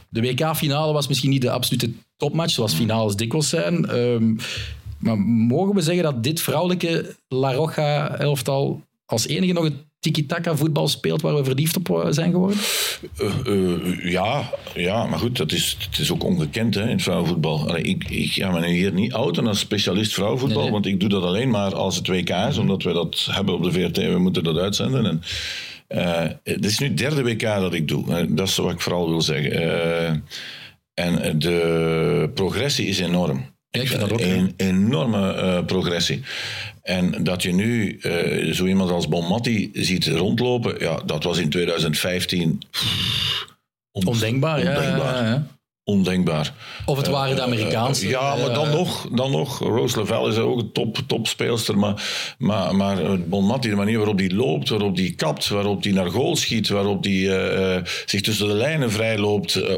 [0.09, 3.85] de WK-finale was misschien niet de absolute topmatch, zoals finales dikwijls zijn.
[3.85, 4.35] Ehm,
[4.97, 9.73] maar mogen we zeggen dat dit vrouwelijke La Roja-elftal als enige nog het
[10.03, 12.57] tiki-taka voetbal speelt waar we verliefd op eh, zijn geworden?
[13.17, 17.01] Eh, eh, ja, ja, maar goed, dat is, het is ook ongekend hè, in het
[17.01, 17.67] vrouwenvoetbal.
[17.67, 20.73] Allee, ik, ik ga me hier niet outen als specialist vrouwenvoetbal, Nee, nee.
[20.73, 23.63] want ik doe dat alleen maar als het WK is, omdat we dat hebben op
[23.63, 25.05] de VRT en we moeten dat uitzenden.
[25.05, 25.21] En,
[26.43, 29.21] het is nu het derde WK dat ik doe, dat is wat ik vooral wil
[29.21, 30.25] zeggen.
[30.93, 33.52] En de progressie is enorm.
[33.73, 36.21] Ja, ik vind dat ook, Een enorme eh, progressie.
[36.81, 41.49] En dat je nu eh, zo iemand als Bonmatti ziet rondlopen, ja, dat was in
[41.49, 43.45] 2015 pff,
[43.91, 44.75] on- Ondenkbaar, ja.
[44.75, 45.23] ondenkbaar.
[45.23, 45.47] ja, ja.
[45.85, 46.53] Ondenkbaar.
[46.85, 48.03] Of het waren de Amerikaanse.
[48.05, 49.59] Eh, ja, maar dan eh, nog, dan nog.
[49.59, 51.77] Rose Lavelle is ook een top, topspeelster.
[51.77, 52.03] Maar,
[52.37, 56.09] maar, maar eh, Bonmatti, de manier waarop hij loopt, waarop hij kapt, waarop hij naar
[56.09, 59.55] goal schiet, waarop hij eh, eh, zich tussen de lijnen vrij loopt.
[59.55, 59.75] eh,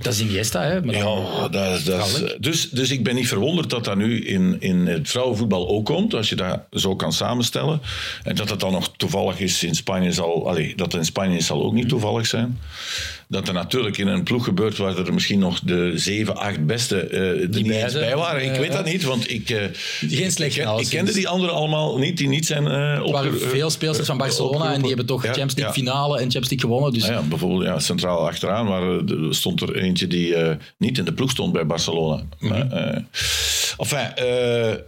[0.00, 0.82] Dat is Iniesta, hè?
[0.84, 4.20] Maar dan- ja, dat, is- dat dus, dus ik ben niet verwonderd dat dat nu
[4.26, 7.80] in, in het vrouwenvoetbal ook komt, als je dat zo kan samenstellen.
[8.22, 11.62] En dat dat dan nog toevallig is in Spanje zal, allee, dat in Spanje zal
[11.62, 12.58] ook niet toevallig zijn.
[13.28, 17.00] Dat er natuurlijk in een ploeg gebeurt waar er misschien nog de zeven, acht beste
[17.00, 18.04] eh er niet bij eens zijn.
[18.04, 18.44] bij waren.
[18.44, 19.64] Ik Ja, weet dat niet, want ik, eh,
[20.00, 23.40] Geen slecht ik, ik kende die anderen allemaal niet, die niet zijn eh Er waren
[23.40, 25.82] veel speelsters van Barcelona en die hebben toch Ja, Champions League ja.
[25.90, 26.92] finale en Champions League gewonnen.
[26.92, 30.98] Dus Ah ja, bijvoorbeeld ja, centraal achteraan waar, eh, stond er eentje die eh, niet
[30.98, 32.22] in de ploeg stond bij Barcelona.
[32.38, 33.02] Maar, eh,
[33.78, 34.78] enfin, eh, eh,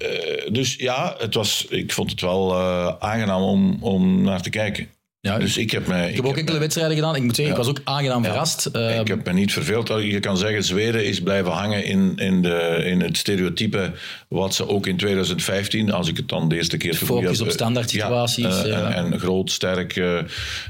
[0.52, 4.88] dus ja, het was, ik vond het wel eh, aangenaam om, om naar te kijken.
[5.20, 6.08] Ja, Dus ik heb mij...
[6.08, 7.16] ik heb ook enkele wedstrijden gedaan.
[7.16, 8.66] Ik moet zeggen, ik was ook aangenaam verrast.
[9.00, 9.88] Ik heb me niet verveeld.
[9.88, 13.92] Je kan zeggen, Zweden is blijven hangen in, in, de, in het stereotype
[14.28, 17.52] wat ze ook in 2015, als ik het dan de eerste keer Focus op eh,
[17.52, 18.92] standaard ja, situaties, eh, ja.
[18.92, 19.96] en, en groot, sterk.
[19.96, 20.18] eh,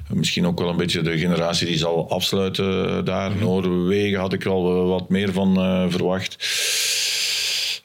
[0.08, 3.30] misschien ook wel een beetje de generatie die zal afsluiten daar.
[3.30, 3.40] Mhm.
[3.40, 5.54] Noorwegen had ik wel wat meer van
[5.90, 6.36] verwacht.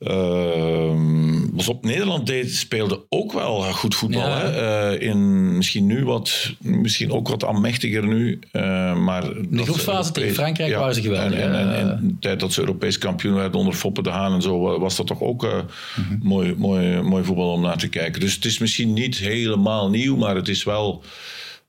[0.03, 4.21] Ehm, pas op, Nederland deed, speelde ook wel goed voetbal.
[4.27, 4.37] Ja.
[4.39, 4.91] Hè?
[4.91, 8.39] Eh, in, misschien nu wat, misschien ook wat aanmächtiger nu.
[8.51, 12.59] eh, maar de groepsfase tegen Frankrijk waren ze geweldig, En, en, de tijd dat ze
[12.59, 15.49] Europees kampioen werden onder Foppe de Haan en zo, was dat toch ook eh,
[15.95, 16.27] Mhm.
[16.27, 18.21] mooi, mooi, mooi voetbal om naar te kijken.
[18.21, 21.03] Dus het is misschien niet helemaal nieuw, maar het is wel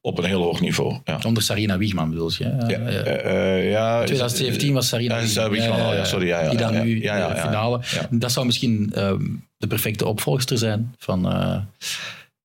[0.05, 0.97] op een heel hoog niveau.
[1.05, 1.19] Ja.
[1.27, 2.45] Onder Sarina Wiegman bedoel je?
[2.45, 2.79] Ja, Ja.
[2.79, 6.73] eh, eh, ja, 2017 was Sarina Ja, Wiegman al, ja, sorry, ja, ja, die dan
[6.73, 7.41] ja, nu ja, ja, de ja.
[7.41, 7.81] finale.
[7.91, 8.07] Ja.
[8.11, 9.25] Dat zou misschien ehm,
[9.57, 11.27] de perfecte opvolgster zijn van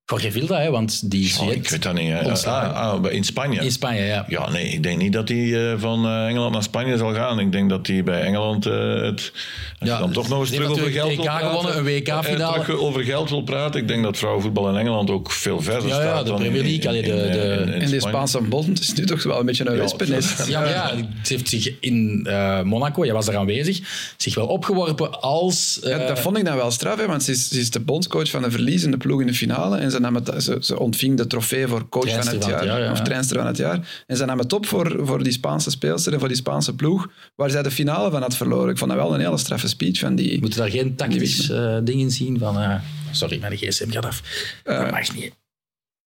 [0.10, 2.12] Jorge Vilda, hè, want die is Oh, ik weet dat niet.
[2.12, 2.32] hè.
[2.49, 3.62] Ah, ah, in Spanje.
[3.64, 4.01] in Spanje.
[4.03, 4.26] Ja.
[4.28, 7.39] Ja, nee, ik denk niet dat hij eh, van eh, Engeland naar Spanje zal gaan.
[7.39, 9.32] Ik denk dat hij bij Engeland eh, het.
[9.80, 11.47] Als Ja, je dan toch nog eens terug over geld wil natuurlijk praten.
[11.60, 12.58] Gewonnen, een WK-finale.
[12.58, 13.82] eh, terug over geld wil praten.
[13.82, 16.24] Ik denk dat vrouwenvoetbal in Engeland ook veel verder Ja, ja, staat.
[16.26, 17.99] de dan Premier League, de- in, de- eh, in- Spanje.
[17.99, 20.47] Spaanse bond is nu toch wel een beetje een Ja, wespennest.
[20.47, 20.91] Ja, ja,
[21.24, 23.80] ze heeft zich in eh, Monaco, jij was daar aanwezig,
[24.18, 25.80] zich wel opgeworpen als...
[25.84, 27.80] eh, Ja, dat vond ik dan wel straf, hè, want ze is, ze is de
[27.80, 29.78] bondscoach van de verliezende ploeg in de finale.
[29.78, 32.45] En ze, nam het, ze, ze ontving de trofee voor coach van het van het
[32.45, 32.91] jaar, jaar, ja.
[32.91, 34.03] of treinster van het jaar.
[34.07, 37.07] En ze nam het op voor, voor die Spaanse speelster en voor die Spaanse ploeg,
[37.35, 38.69] waar zij de finale van had verloren.
[38.69, 40.39] Ik vond dat wel een hele straffe speech van die...
[40.39, 42.59] Moeten daar geen tactisch eh ding in zien van...
[42.59, 42.75] eh,
[43.11, 44.21] sorry, mijn gsm gaat af.
[44.63, 45.33] dat mag niet.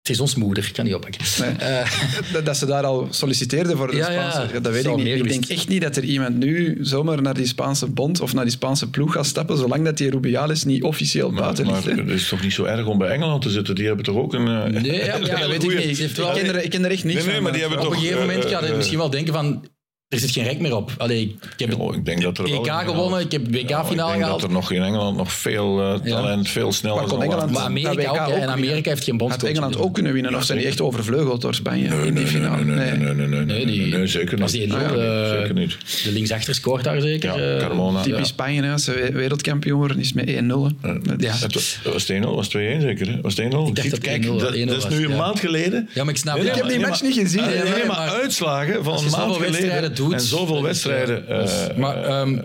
[0.02, 1.22] Het is ons moeder, ik kan niet oppakken.
[1.40, 1.50] Nee.
[1.70, 1.92] Eh,
[2.34, 4.04] Dat, dat ze daar al solliciteerden voor de Ja.
[4.12, 4.54] Spaanse...
[4.54, 5.08] Ja, dat weet ik niet.
[5.08, 8.44] Ik denk echt niet dat er iemand nu zomaar naar die Spaanse bond of naar
[8.44, 11.86] die Spaanse ploeg gaat stappen, zolang dat die Rubiales niet officieel Maar, buiten ligt.
[11.86, 13.76] maar het is toch niet zo erg om bij Engeland te zitten?
[13.76, 14.48] Die hebben toch ook een.
[14.48, 16.16] eh, Nee, ja, hele weet ik niet.
[16.16, 17.44] Wel- Ik ken, er, ik ken er echt niks Nee, nee, van.
[17.44, 19.34] maar die hebben op toch, een gegeven moment eh, ga je eh, misschien wel denken
[19.34, 19.66] van...
[20.10, 20.92] Er zit geen rek meer op.
[20.98, 21.22] Allee,
[21.54, 23.82] ik heb het Oh, ik denk dat er EK in gewonnen, ik heb Ja, WK-finale
[23.92, 24.40] ik denk gehaald.
[24.42, 26.00] dat er nog in Engeland nog veel Ja.
[26.00, 27.62] talent, veel sneller Maar kon Engeland- Maar.
[27.64, 29.50] Amerika ook, ook En Amerika heeft geen Had bondscoach.
[29.50, 29.84] Engeland meer.
[29.84, 32.64] ook kunnen winnen, of zijn die echt overvleugeld door Spanje in die finale?
[32.66, 34.52] Nee, nee, nee, nee, nee, nee, Nee, nee, die- nee, zeker niet.
[34.52, 35.78] die 1-0, Ah, ja, eh, zeker niet.
[36.04, 37.40] De linksachter scoort daar zeker.
[37.42, 38.02] Ja, eh, Carmona.
[38.02, 38.26] Typisch ja.
[38.26, 40.66] Spanje, hè, als ze we- wereldkampioen worden, is met 1-0.
[40.82, 41.00] hè.
[41.02, 41.34] Dat Ja.
[41.34, 43.08] Het was, was het 1-0, was het 2-1 zeker?
[43.08, 43.22] Hè?
[43.22, 43.68] Was het 1-0?
[43.68, 45.18] Ik dacht dat kijk, 1-0 dat, 1-0 dat is nu een ja.
[45.18, 45.90] maand geleden.
[45.94, 46.54] Ja, maar ik snap Nee, het.
[46.56, 47.46] Ik heb die nee, match niet gezien.
[47.46, 51.26] Nee, nee, nee, maar, uitslagen van een maand geleden doet, en zoveel wedstrijden.
[51.28, 52.40] dus- eh, maar eh, ehm,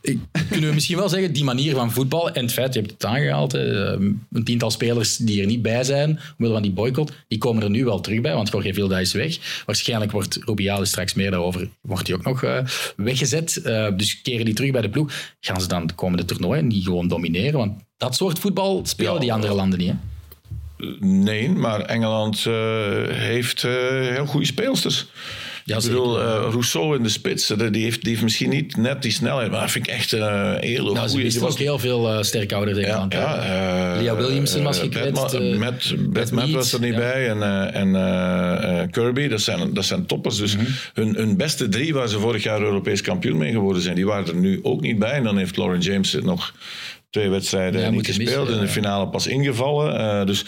[0.00, 2.92] ik, kunnen we misschien wel zeggen, die manier van voetbal en het feit, je hebt
[2.92, 7.38] het aangehaald, een tiental spelers die er niet bij zijn, omwille van die boycott, die
[7.38, 9.62] komen er nu wel terug bij, want Jorge Vilda is weg.
[9.66, 12.58] Waarschijnlijk wordt Rubiales straks meer daarover, wordt hij ook nog eh,
[12.96, 13.56] weggezet.
[13.56, 15.12] Eh, dus keren die terug bij de ploeg.
[15.40, 17.58] Gaan ze dan de komende toernooien die gewoon domineren?
[17.58, 19.88] Want dat soort voetbal spelen Ja, die andere landen niet.
[19.88, 19.96] Hè?
[21.00, 22.54] nee, maar Engeland eh,
[23.08, 25.06] heeft eh, heel goede speelsters.
[25.66, 28.76] Ja, ik bedoel, eh, Rousseau in de spits, eh, die heeft, die heeft misschien niet
[28.76, 31.22] net die snelheid, maar dat vind ik echt een hele Nou, ze goede.
[31.24, 35.38] wisten ook heel veel uh, sterkhouders tegen Ja, ja, eh, Leah Williamson was eh, gekwetst,
[35.58, 36.98] Met, eh, Mead, was er niet ja.
[36.98, 40.36] bij en, eh, en eh, eh, Kirby, dat zijn, dat zijn toppers.
[40.36, 40.64] Dus Mhm.
[40.94, 44.26] hun, hun beste drie waar ze vorig jaar Europees kampioen mee geworden zijn, die waren
[44.26, 45.12] er nu ook niet bij.
[45.12, 46.54] En dan heeft Lauren James nog
[47.10, 48.36] twee wedstrijden Ja, niet gespeeld.
[48.38, 49.98] missen, in de finale pas ingevallen.
[49.98, 50.44] Eh, dus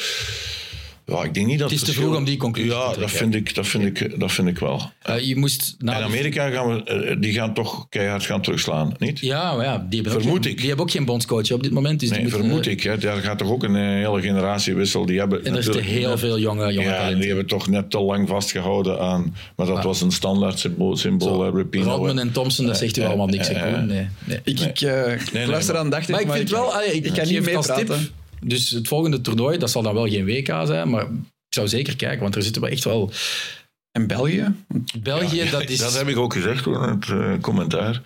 [1.07, 2.85] ja, ik denk niet dat Het is te verschil- vroeg om die conclusie te Ja,
[2.85, 3.17] dat trekken.
[3.19, 4.91] vind, ik, dat, vind ik, dat vind ik wel.
[5.11, 8.43] Uh, je moest naar En de- Amerika gaan we, eh, die gaan toch keihard gaan
[8.43, 9.19] terugslaan, niet?
[9.21, 10.59] Ja, maar ja, die hebben, ook Vermoed geen, ik.
[10.59, 12.01] die hebben ook geen bondscoach op dit moment.
[12.01, 12.83] Dus Nee, moeten, vermoed eh, ik.
[12.83, 12.99] Hè.
[12.99, 15.07] Daar gaat toch ook een hele generatiewissel.
[15.07, 17.69] Die hebben En er zitten heel net- veel jonge, jonge Ja, en die hebben toch
[17.69, 19.37] net te lang vastgehouden aan...
[19.57, 21.85] Maar dat was een standaard symbool, symbool Rapino.
[21.91, 23.49] Rodman en Thompson, dat zegt u allemaal niks.
[23.49, 23.87] Koen?
[23.87, 24.39] Nee, nee.
[24.45, 27.27] Ik, ik, eh, nee, luister maar- aan dacht Maar ik vind wel, ik, ik kan
[27.27, 31.55] niet het Dus het volgende toernooi, dat zal dan wel geen WK zijn, maar ik
[31.55, 33.11] zou zeker kijken, want er zitten wel echt wel...
[33.93, 34.55] En België?
[35.03, 35.79] België, dat is...
[35.79, 38.03] Dat heb ik ook gezegd hoor, in het eh, commentaar.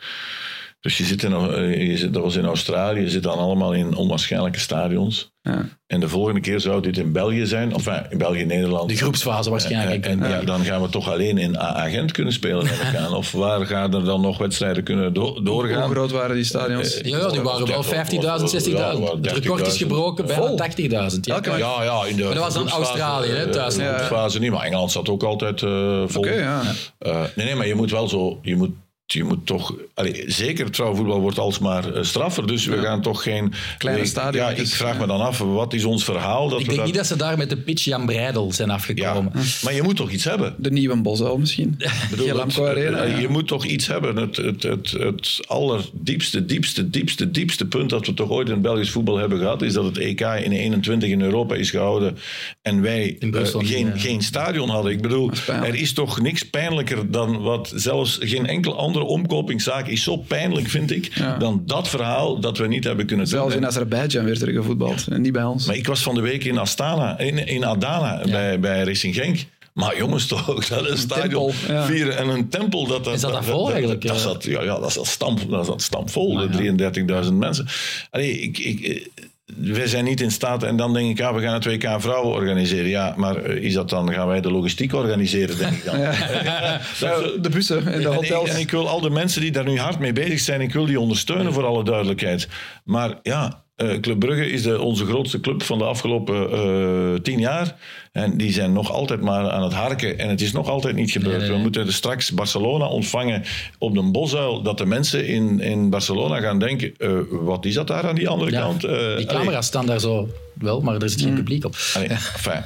[0.81, 3.72] Dus je zit in, eh, je zit, dat was in Australië, je zit dan allemaal
[3.72, 5.33] in onwaarschijnlijke stadions.
[5.43, 5.68] Ja.
[5.87, 8.89] En de volgende keer zou dit in België zijn, of eh, in België, Nederland.
[8.89, 10.07] De groepsfase waarschijnlijk.
[10.07, 10.37] En, en Ja.
[10.39, 12.64] ja, dan gaan we toch alleen in A-agent kunnen spelen.
[12.64, 13.12] neem ik aan.
[13.14, 15.83] Of waar gaan er dan nog wedstrijden kunnen do- doorgaan?
[15.83, 17.01] Hoe groot waren die stadions?
[17.01, 19.05] Eh, Ja, ja, die waren wel 50.000, 60.000.
[19.22, 20.57] Het record is gebroken, bijna Vol.
[20.57, 21.20] 80.000.
[21.20, 21.41] Ja.
[21.57, 23.74] Ja, ja, in de dat was dan groepsfase, Australië, hè, eh, thuis.
[23.74, 26.22] de groepsfase niet, maar Engeland zat ook altijd eh, vol.
[26.22, 26.62] Oké, ja.
[26.99, 28.39] Eh, nee, nee, maar je moet wel zo...
[28.43, 28.70] Je moet,
[29.13, 29.75] je moet toch...
[29.95, 33.53] Allee, zeker het vrouwenvoetbal wordt alsmaar eh, straffer, dus we gaan toch geen...
[33.79, 34.51] Kleine stadions.
[34.57, 36.49] Ja, ik vraag me dan af, wat is ons verhaal?
[36.49, 38.69] Dat Ik we denk dat- niet dat ze daar met de pitch Jan Breidel zijn
[38.69, 39.33] ja, afgekomen.
[39.63, 40.55] maar je moet toch iets hebben?
[40.59, 41.77] De nieuwe Bosuil misschien.
[42.11, 42.99] bedoel, het- Arena.
[43.03, 43.19] eh, ja.
[43.19, 44.17] Je moet toch iets hebben.
[44.17, 48.63] Het, het, het, het allerdiepste, diepste, diepste, diepste punt dat we toch ooit in het
[48.63, 52.17] Belgisch voetbal hebben gehad, is dat het EK in 21 in Europa is gehouden
[52.63, 53.97] en wij Brussel eh, geen, ja.
[53.99, 54.93] geen stadion hadden.
[54.93, 60.03] Ik bedoel, er is toch niks pijnlijker dan wat zelfs geen enkele andere omkopingszaak is
[60.03, 61.37] zo pijnlijk, vind ik, Ja.
[61.39, 63.63] dan dat verhaal dat we niet hebben kunnen Zelfs doen.
[63.63, 65.07] in Azerbeidzjan werd er gevoetbald.
[65.11, 65.67] En niet bij ons.
[65.67, 69.39] Maar ik was van de week in Astana, in, in Adana, bij, bij Racing Genk.
[69.73, 71.85] Maar jongens, toch, dat is een stadion tempel, ja.
[71.87, 72.87] vieren en een tempel.
[72.87, 74.23] Dat, dat, Is dat dan vol eigenlijk, Dat, eh?
[74.23, 77.67] zat, ja, ja, dat zat stamp, dat zat stampvol, de 33.000 mensen.
[78.11, 79.09] Allee, ik, ik,
[79.57, 80.63] wij zijn niet in staat.
[80.63, 82.89] En dan denk ik, ja, we gaan het WK vrouwen organiseren.
[82.89, 85.99] Ja, maar eh, is dat dan, gaan wij de logistiek organiseren, denk ik dan.
[85.99, 86.13] Ja.
[87.01, 88.51] Dat- de bussen en de en ik, hotels.
[88.51, 90.87] en ik wil al de mensen die daar nu hard mee bezig zijn, ik wil
[90.87, 92.49] die ondersteunen voor alle duidelijkheid.
[92.85, 97.39] Maar ja, eh, Club Brugge is de, onze grootste club van de afgelopen eh, tien
[97.39, 97.76] jaar.
[98.12, 100.18] En die zijn nog altijd maar aan het harken.
[100.18, 101.31] En het is nog altijd niet gebeurd.
[101.31, 101.57] Nee, nee, nee.
[101.57, 103.43] We moeten straks Barcelona ontvangen
[103.78, 104.62] op de Bosuil.
[104.62, 108.28] Dat de mensen in, in Barcelona gaan denken, eh, wat is dat daar aan die
[108.28, 108.81] andere Ja, kant?
[109.16, 111.76] Die camera's staan daar zo wel, maar er zit geen publiek op.
[111.95, 112.62] allee, allee, enfin.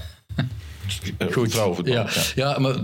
[1.18, 1.95] Eh, Vrouwenvoetbal.
[1.95, 2.22] Ja, ja.
[2.35, 2.74] ja, maar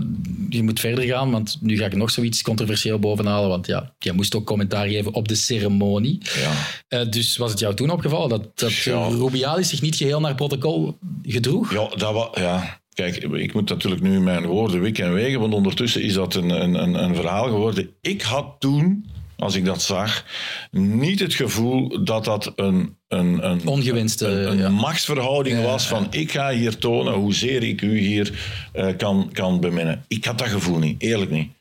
[0.49, 3.49] je moet verder gaan, want nu ga ik nog zoiets controversieel bovenhalen.
[3.49, 6.21] Want ja, jij moest ook commentaar geven op de ceremonie.
[6.41, 6.51] Ja.
[6.87, 9.07] Eh, dus was het jou toen opgevallen dat, dat Ja.
[9.07, 11.73] Rubialis zich niet geheel naar protocol gedroeg?
[11.73, 12.79] Ja, dat wa- ja.
[12.93, 16.49] Kijk, ik moet natuurlijk nu mijn woorden wikken en wegen, want ondertussen is dat een,
[16.49, 17.89] een, een, een verhaal geworden.
[18.01, 19.05] Ik had toen,
[19.41, 20.25] als ik dat zag,
[20.71, 24.69] niet het gevoel dat dat een, een, een, Ongewenste, een, een ja.
[24.69, 28.39] machtsverhouding Ja, was van ik ga hier tonen hoezeer ik u hier
[28.73, 30.05] eh, kan, kan beminnen.
[30.07, 31.51] Ik had dat gevoel niet, eerlijk niet.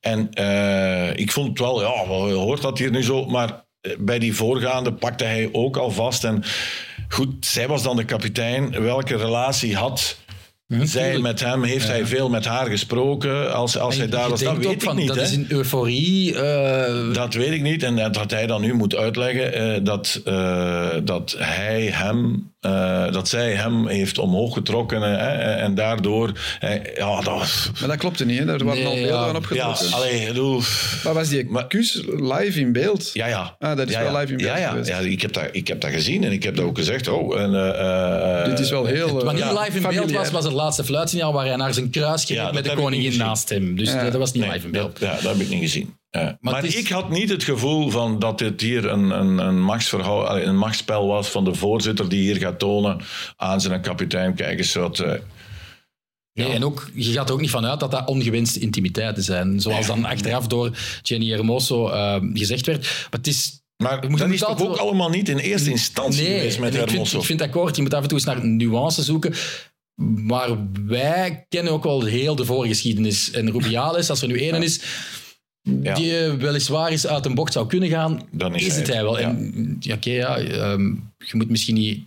[0.00, 4.18] En eh, ik vond het wel, ja, hoort dat hier nu zo, maar eh, bij
[4.18, 6.24] die voorgaande pakte hij ook al vast.
[6.24, 6.42] En
[7.08, 8.82] goed, zij was dan de kapitein.
[8.82, 10.18] Welke relatie had
[10.68, 11.20] zij tuurlijk.
[11.22, 11.62] met hem?
[11.62, 13.54] Heeft hij veel met haar gesproken?
[13.54, 15.06] Als, als hij daar was, dat weet ik van, niet.
[15.08, 15.22] Dat hè.
[15.22, 16.34] is een euforie.
[16.42, 17.82] eh, Dat weet ik niet.
[17.82, 23.12] En dat dat hij dan nu moet uitleggen eh, dat, eh, dat hij hem, eh,
[23.12, 27.98] dat zij hem heeft omhoog getrokken eh, en daardoor, eh, ja, dat was, Maar dat
[27.98, 28.44] klopte niet, hè?
[28.44, 29.22] Daar waren Nee, al beelden ja.
[29.24, 29.92] aan ja, opgetrokken.
[29.92, 30.60] allee, ik bedoel,
[31.04, 33.10] maar was die Maar- kus live in beeld?
[33.12, 33.56] ja, ja.
[33.58, 34.18] Ah, dat is ja, wel ja.
[34.18, 34.88] live in beeld Ja, ja, geweest.
[34.88, 37.08] ja ik, heb dat, ik heb dat gezien en ik heb dat ook gezegd.
[37.08, 39.24] Oh, en, eh, eh, Dit is wel heel...
[39.24, 42.24] Wanneer Ja, live in beeld was, was het laatste fluitsignaal waar hij naar zijn kruis
[42.24, 43.76] ging Ja, met de koningin niet naast hem.
[43.76, 44.04] Dus Ja.
[44.04, 44.98] dat was niet Nee, live in beeld.
[45.00, 45.94] ja, dat heb ik niet gezien.
[46.20, 46.38] Ja.
[46.40, 49.62] Maar, het is- ik had niet het gevoel van dat dit hier een, een, een,
[49.62, 53.00] machtsverhou- een machtsspel was van de voorzitter die hier gaat tonen
[53.36, 54.34] aan zijn kapitein.
[54.34, 54.98] Kijk eens wat...
[54.98, 55.12] eh,
[56.32, 59.60] Nee, en ook, je gaat er ook niet vanuit dat dat ongewenste intimiteiten zijn.
[59.60, 60.70] Zoals dan achteraf door
[61.02, 62.80] Jenny Hermoso eh, gezegd werd.
[62.82, 63.60] Maar het is...
[63.76, 66.68] maar moet- dat is toch altijd ook allemaal niet in eerste instantie Nee, geweest met
[66.68, 67.18] en ik, vind, Hermoso.
[67.18, 67.76] ik vind akkoord.
[67.76, 69.34] Je moet af en toe eens naar nuance zoeken.
[70.24, 70.48] Maar
[70.86, 73.30] wij kennen ook wel heel de voorgeschiedenis.
[73.30, 74.80] En Rubiales, als er nu één is
[75.82, 75.94] Ja.
[75.94, 79.20] die eh, weliswaar eens uit een bocht zou kunnen gaan, Dan is het hij wel.
[79.20, 79.36] ja.
[79.94, 80.86] Oké, ja, ehm,
[81.18, 82.00] je moet misschien niet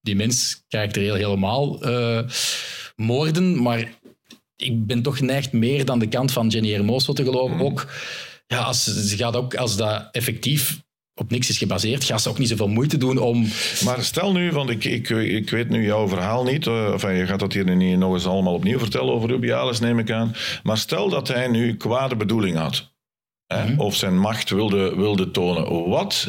[0.00, 2.20] die mens karakterieel helemaal eh,
[2.96, 3.92] moorden, maar
[4.56, 7.56] ik ben toch geneigd meer dan de kant van Jenny Hermoso te geloven.
[7.56, 7.64] Mhm.
[7.64, 7.86] Ook,
[8.46, 10.82] ja, als, ze gaat ook, als dat effectief
[11.14, 13.46] op niks is gebaseerd, gaat ze ook niet zoveel moeite doen om...
[13.84, 17.26] Maar stel nu, want ik, ik, ik weet nu jouw verhaal niet, eh, enfin, je
[17.26, 20.34] gaat dat hier nu niet nog eens allemaal opnieuw vertellen over Rubiales, neem ik aan.
[20.62, 22.93] Maar stel dat hij nu kwade bedoeling had,
[23.48, 23.80] Mhm.
[23.80, 25.88] of zijn macht wilde, wilde tonen.
[25.88, 26.28] Wat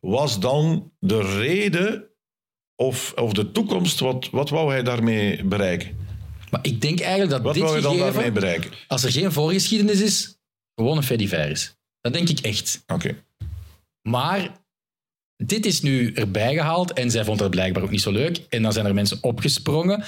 [0.00, 2.04] was dan de reden
[2.82, 6.04] of, of de toekomst, wat, wat wou hij daarmee bereiken?
[6.50, 8.70] Maar ik denk eigenlijk dat Wat dit wou hij dan gegeven, daarmee bereiken?
[8.88, 10.38] als er geen voorgeschiedenis is,
[10.74, 11.76] gewoon een fediver is.
[12.00, 12.82] Dat denk ik echt.
[12.86, 13.24] Oké.
[14.08, 14.64] Maar
[15.36, 18.40] dit is nu erbij gehaald en zij vond het blijkbaar ook niet zo leuk.
[18.48, 20.04] En dan zijn er mensen opgesprongen.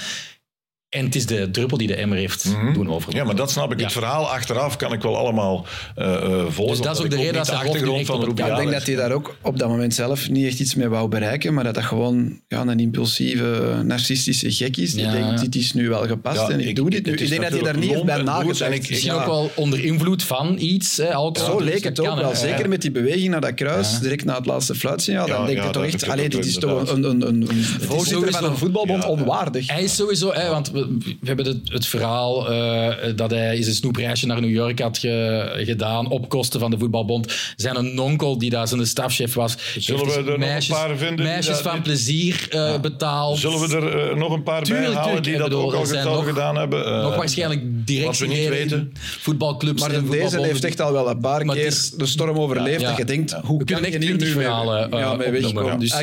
[0.88, 2.72] En het is de druppel die de emmer heeft Mhm.
[2.72, 3.14] doen over.
[3.14, 3.78] Ja, maar dat snap ik.
[3.78, 3.84] Ja.
[3.84, 6.76] Het verhaal achteraf kan ik wel allemaal eh eh volgen.
[6.76, 8.70] Dus dat is ook de ik reden dat de hoofd achtergrond van Ja, ik denk
[8.70, 11.64] dat hij daar ook op dat moment zelf niet echt iets mee wou bereiken, maar
[11.64, 14.92] dat dat gewoon ja, een impulsieve, narcistische gek is.
[14.94, 15.12] Die Ja.
[15.12, 17.12] denkt, dit is nu wel gepast Ja, en ik, ik- doe dit nu.
[17.12, 18.74] Ik denk dat hij daar niet heeft bij nagedacht.
[18.74, 19.20] ik- Misschien Ja.
[19.20, 21.50] ook wel onder invloed van iets, hè, alcohol.
[21.52, 22.28] Zo Dus leek het ook kan, wel.
[22.30, 22.36] hè.
[22.36, 23.98] Zeker met die beweging naar dat kruis, Ja.
[24.00, 25.26] direct na het laatste fluitsignaal.
[25.26, 28.44] Ja, dan denk je toch echt, dit is toch een, een, een, een voorzitter van
[28.44, 29.70] een voetbalbond onwaardig.
[29.70, 33.66] Hij is sowieso, hè, want we, we hebben het, het verhaal eh, dat hij eens
[33.66, 37.32] een snoepreisje naar New York had ge- gedaan op kosten van de voetbalbond.
[37.56, 39.56] Zijn een onkel die daar zijn stafchef was.
[39.78, 43.38] Zullen heeft we dus er nog een paar vinden Meisjes van dit- plezier eh, betaald.
[43.38, 45.24] Zullen we er eh, nog een paar Tuurlijk, bij halen tuurlijk.
[45.24, 46.84] die Ik dat bedoel, ook al zijn gedaan hebben?
[46.86, 48.92] Eh, Nog waarschijnlijk direct wat we niet in weten.
[49.20, 50.50] voetbalclubs Maar en deze voetbalbonden.
[50.50, 52.80] heeft echt al wel een paar Maar keer is- de storm overleefd.
[52.80, 52.88] Ja.
[52.88, 55.14] Dat je denkt, hoe We kan je echt hier nu 20 mee- verhalen, eh, ja,
[55.14, 55.78] mee wegkomen?
[55.78, 56.02] Dus-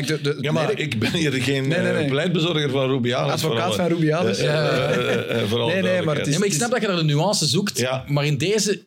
[0.52, 2.06] maar ik ben hier geen Nee, nee, nee.
[2.08, 3.32] pleitbezorger van Rubiales.
[3.32, 4.38] Advocaat van Rubiales.
[4.70, 7.04] Eh, eh, Nee, nee, maar het is- Nee, maar ik snap dat je naar de
[7.04, 8.04] nuance zoekt, Ja.
[8.06, 8.86] maar in deze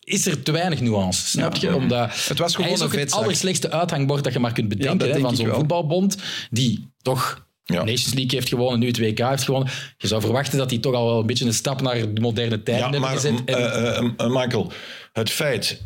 [0.00, 1.68] is er te weinig nuance, snap Ja.
[1.68, 1.74] je?
[1.76, 3.22] Omdat Het was gewoon hij is een ook het vetzak.
[3.22, 6.16] allerslechtste uithangbord dat je maar kunt bedenken hè, van zo'n voetbalbond
[6.50, 7.76] die toch Ja.
[7.84, 9.72] Nations League heeft gewonnen, nu het WK heeft gewonnen.
[9.98, 12.62] Je zou verwachten dat hij toch al wel een beetje een stap naar de moderne
[12.62, 13.44] tijd Ja, heeft gezet.
[13.44, 14.72] En- eh, Michael,
[15.12, 15.80] het feit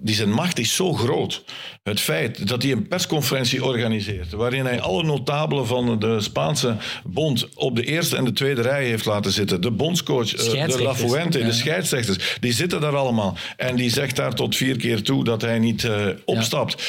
[0.00, 1.44] die zijn macht is zo groot.
[1.82, 7.48] Het feit dat hij een persconferentie organiseert, waarin hij alle notabelen van de Spaanse bond
[7.54, 9.60] op de eerste en de tweede rij heeft laten zitten.
[9.60, 11.44] De bondscoach, uh, de La Fuente, Ja.
[11.46, 13.36] de scheidsrechters, die zitten daar allemaal.
[13.56, 16.82] En die zegt daar tot vier keer toe dat hij niet eh, opstapt.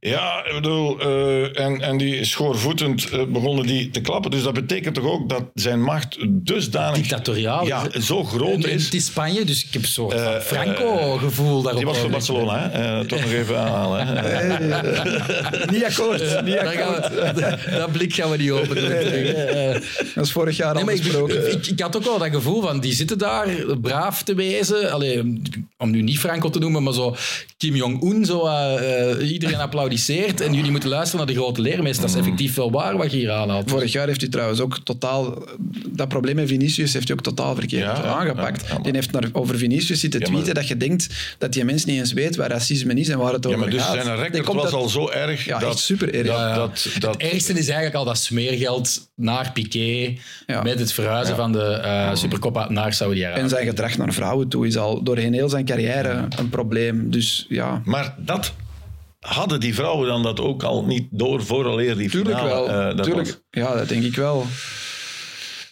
[0.00, 4.30] Ja, ik bedoel, eh, en, en die schoorvoetend eh, begonnen die te klappen.
[4.30, 6.96] Dus dat betekent toch ook dat zijn macht dusdanig...
[7.00, 7.66] Dictatoriaal.
[7.66, 8.84] Ja, zo groot en is.
[8.84, 11.76] Het is Spanje, dus ik heb een soort Eh, Franco-gevoel daarop.
[11.82, 12.68] Die was voor Barcelona, hè?
[12.68, 14.06] Eh, toch nog even aanhalen.
[14.06, 14.58] Hè?
[15.72, 16.20] Niet akkoord.
[16.44, 17.04] Niet Daar akkoord.
[17.06, 18.88] gaan we- dat blik gaan we niet open doen.
[20.14, 21.52] Dat is vorig jaar Nee, al besproken.
[21.52, 23.48] ik, ik had ook wel dat gevoel van, die zitten daar
[23.80, 24.92] braaf te wezen.
[24.92, 25.40] Allee,
[25.78, 27.16] om nu niet Franco te noemen, maar zo
[27.56, 32.00] Kim Jong-un, zo, eh, eh, iedereen applaudisseert en jullie moeten luisteren naar de grote leermeester.
[32.06, 33.70] Dat is effectief wel waar wat je hier aanhaalt.
[33.70, 35.44] Vorig jaar heeft hij trouwens ook totaal...
[35.88, 38.64] Dat probleem met Vinicius heeft hij ook totaal verkeerd Ja, aangepakt.
[38.68, 38.82] ja, ja.
[38.82, 41.06] Die heeft naar, over Vinicius zitten Ja, maar- tweeten dat je denkt
[41.38, 43.70] dat die mens niet eens weet waar racisme is en waar het Ja, over maar
[43.70, 44.02] dus gaat.
[44.04, 45.70] zijn record was dat- al zo erg Ja, dat...
[45.70, 46.26] echt super erg.
[46.26, 46.54] Dat, Ja, ja.
[46.54, 50.14] dat, dat, Het ergste is eigenlijk al dat smeergeld naar Piqué
[50.46, 50.62] Ja.
[50.62, 53.40] met het verhuizen van de eh Supercoppa naar Saudi-Arabië.
[53.40, 57.10] En zijn gedrag naar vrouwen toe is al doorheen heel zijn carrière een probleem.
[57.10, 58.52] Dus ja, Maar dat
[59.20, 62.54] hadden die vrouwen dan dat ook al niet door vooraleer die tuurlijk finale.
[62.66, 62.68] wel.
[62.90, 63.26] eh, dat tuurlijk.
[63.28, 63.38] was.
[63.50, 64.46] Ja, dat denk ik wel.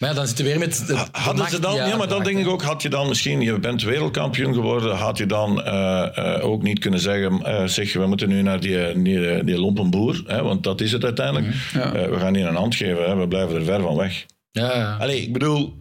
[0.01, 0.79] Maar ja, dan zitten we weer met...
[0.87, 3.09] de- de Hadden macht ze dan, ja, maar dan denk ik ook, had je dan
[3.09, 7.65] misschien, je bent wereldkampioen geworden, had je dan eh, eh, ook niet kunnen zeggen, eh,
[7.67, 11.47] zeg, we moeten nu naar die, die, die lompenboer, hè, want dat is het uiteindelijk.
[11.73, 11.93] Ja.
[11.95, 14.27] Eh, we gaan die een hand geven, hè, we blijven er ver van weg.
[14.51, 14.97] Ja, ja.
[15.01, 15.75] Allee, ik bedoel,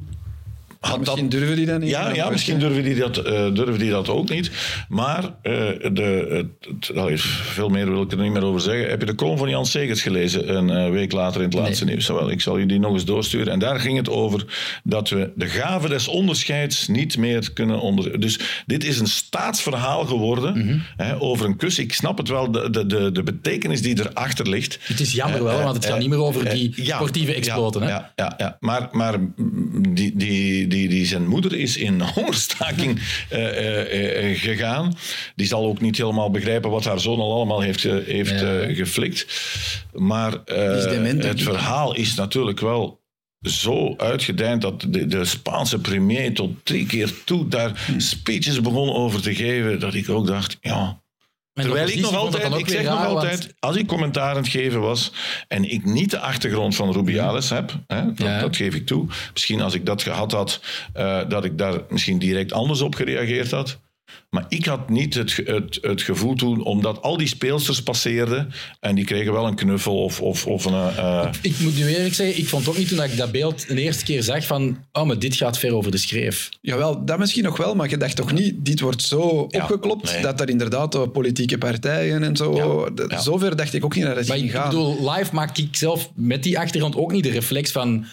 [0.80, 1.90] had dat Misschien durven die dat niet.
[1.90, 4.52] Ja, ja misschien durven die dat, eh, durven die dat ook niet.
[4.88, 5.54] Maar eh,
[5.94, 8.90] de, het, allee, veel meer wil ik er niet meer over zeggen.
[8.90, 11.86] Heb je de column van Jan Segers gelezen een eh, week later in het laatste
[11.86, 12.08] nieuws?
[12.08, 13.54] Wel, ik zal je die nog eens doorsturen.
[13.54, 14.46] En daar ging het over
[14.84, 18.20] dat we de gave des onderscheids niet meer kunnen onder...
[18.20, 21.80] Dus dit is een staatsverhaal geworden hè, over een kus.
[21.80, 24.80] Ik snap het wel, de, de, de, betekenis die erachter ligt.
[24.82, 27.82] Het is jammer wel, want het gaat niet meer over die ja, sportieve ja, exploten.
[27.82, 27.90] hè?
[27.90, 28.58] Ja, ja, ja.
[28.60, 29.16] Maar, maar
[29.90, 34.98] die, die, die, die zijn moeder is in hongerstaking eh, eh, eh, gegaan.
[35.36, 38.44] Die zal ook niet helemaal begrijpen wat haar zoon al allemaal heeft, heeft
[38.78, 39.26] geflikt.
[39.94, 43.00] Maar het verhaal is natuurlijk wel
[43.42, 48.00] zo uitgedijnd dat de, de Spaanse premier tot drie keer toe daar Hm.
[48.00, 51.02] speeches begon over te geven, dat ik ook dacht, ja,
[51.54, 55.12] Terwijl ik nog altijd, ik zeg nog altijd, als ik commentaar aan het geven was
[55.48, 58.40] en ik niet de achtergrond van Rubiales heb, hè, dat, Ja.
[58.40, 59.08] dat geef ik toe.
[59.34, 60.62] Misschien als ik dat gehad had,
[60.94, 63.80] eh, dat ik daar misschien direct anders op gereageerd had.
[64.30, 68.96] Maar ik had niet het, het, het gevoel toen, omdat al die speelsters passeerden en
[68.96, 70.74] die kregen wel een knuffel of, of, of een...
[70.98, 73.68] eh, Ik moet nu eerlijk zeggen, ik vond ook niet toen dat ik dat beeld
[73.68, 76.50] de eerste keer zag van oh, maar dit gaat ver over de schreef.
[76.62, 80.12] Jawel, dat misschien nog wel, maar je dacht toch niet, dit wordt zo Ja, opgeklopt,
[80.14, 80.22] nee.
[80.22, 82.56] dat er inderdaad eh, politieke partijen en zo...
[82.56, 83.20] Ja, dat- ja.
[83.22, 84.70] Zover dacht ik ook niet dat het Maar ging ik gaan.
[84.70, 88.06] bedoel, live maak ik zelf met die achtergrond ook niet de reflex van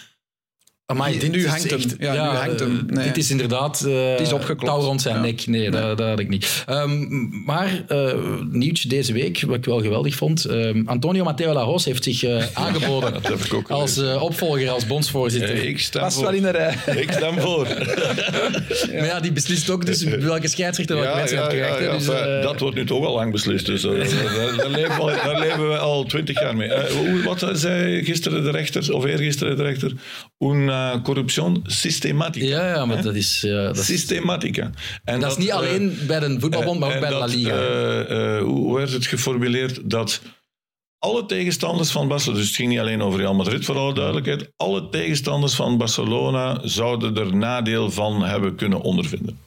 [0.87, 1.81] amai, Nu- dit nu is hangt hem.
[1.99, 2.87] Ja, nu hangt hem.
[2.89, 3.05] eh, Nee.
[3.07, 4.65] Dit is inderdaad uh, is opgeklopt.
[4.65, 5.21] touw rond zijn Ja.
[5.21, 5.47] nek.
[5.47, 6.63] Nee, Dat, dat had ik niet.
[6.67, 7.05] Ehm,
[7.45, 8.13] maar eh,
[8.51, 10.45] nieuwtje deze week, wat ik wel geweldig vond.
[10.45, 14.71] ehm, Antonio Matteo Lajos heeft zich eh, aangeboden dat heb ik ook als eh, opvolger,
[14.71, 15.51] als bondsvoorzitter.
[15.55, 16.25] eh, ik stem Past voor.
[16.25, 16.75] wel in de rij.
[17.03, 17.67] Ik stem voor.
[18.97, 21.79] Maar ja, die beslist ook dus welke scheidsrechter welke wedstrijd krijgt.
[21.79, 21.91] hè.
[21.91, 23.67] dus, enfin, eh, dat wordt nu toch al lang beslist.
[23.67, 26.69] Dus, eh, daar, daar leven we, al- daar leven we al twintig jaar mee.
[26.73, 29.93] Eh, wat zei gisteren de rechter, of eergisteren de rechter?
[30.39, 32.47] Una corruption systematica.
[32.47, 33.45] ja, ja, maar dat is...
[33.45, 34.71] eh, dat Systematica.
[35.05, 37.35] En Dat is niet eh, alleen bij de voetbalbond, maar ook bij de La dat,
[37.35, 37.51] Liga.
[37.51, 39.81] eh, eh, hoe werd het geformuleerd?
[39.91, 40.21] Dat
[40.99, 44.51] alle tegenstanders van Barcelona, dus het ging niet alleen over Real Madrid voor alle duidelijkheid,
[44.57, 49.39] alle tegenstanders van Barcelona zouden er nadeel van hebben kunnen ondervinden.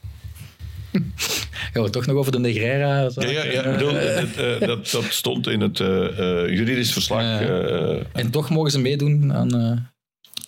[1.73, 2.99] Gaan we toch nog over de Negreira?
[3.15, 7.22] Ja, ja, ja bedoel, eh, dat, dat stond in het eh, eh, juridisch verslag.
[7.22, 9.72] Eh, eh, En toch mogen ze meedoen aan eh,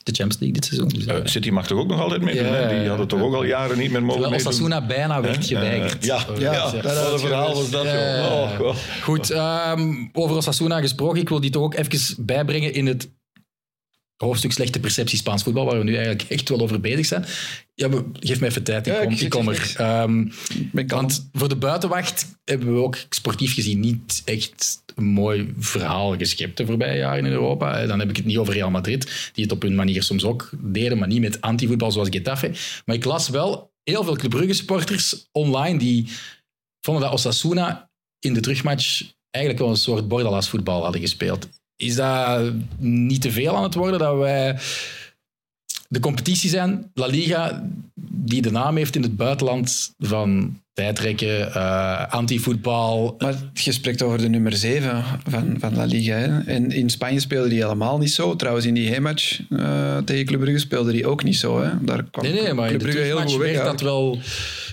[0.03, 0.87] de Champions League dit seizoen.
[0.87, 2.45] Dus, eh, City mag toch ook nog altijd meedoen?
[2.45, 2.87] Ja, Die ja.
[2.87, 4.47] hadden toch ook al jaren niet meer mogen meedoen?
[4.47, 6.05] Osasuna bijna werd geweigerd.
[6.05, 7.85] Ja, ja, wat een verhaal was dat.
[7.85, 8.75] Oh.
[9.01, 11.21] Goed, ehm, over Osasuna gesproken.
[11.21, 13.09] Ik wil die toch ook even bijbrengen in het
[14.25, 17.25] hoofdstuk slechte perceptie Spaans voetbal, waar we nu eigenlijk echt wel over bezig zijn.
[17.73, 17.89] Ja,
[18.19, 19.73] geef me even tijd, ik kom, ik er.
[19.75, 20.27] Ehm,
[20.87, 26.57] want voor de buitenwacht hebben we ook sportief gezien niet echt een mooi verhaal geschept
[26.57, 27.79] de voorbije jaren in Europa.
[27.79, 30.23] Eh, Dan heb ik het niet over Real Madrid, die het op hun manier soms
[30.23, 32.51] ook deden, maar niet met antivoetbal zoals Getafe.
[32.85, 36.07] Maar ik las wel heel veel Club Brugge supporters online die
[36.81, 37.89] vonden dat Osasuna
[38.19, 41.49] in de terugmatch eigenlijk wel een soort bordalas voetbal hadden gespeeld.
[41.81, 44.57] Is dat niet te veel aan het worden dat wij
[45.87, 47.69] de competitie zijn, La Liga,
[48.11, 53.15] die de naam heeft in het buitenland van tijdrekken, uh, anti-voetbal.
[53.17, 56.13] Maar je spreekt over de nummer 7 van, van La Liga.
[56.13, 56.39] Hè?
[56.39, 58.35] En in Spanje speelde hij helemaal niet zo.
[58.35, 61.61] Trouwens, in die heenmatch uh, tegen Club Brugge speelde hij ook niet zo.
[61.61, 61.69] Hè?
[61.81, 63.63] Daar kwam nee, nee, maar Club Brugge heel goed weg.
[63.63, 64.19] dat wel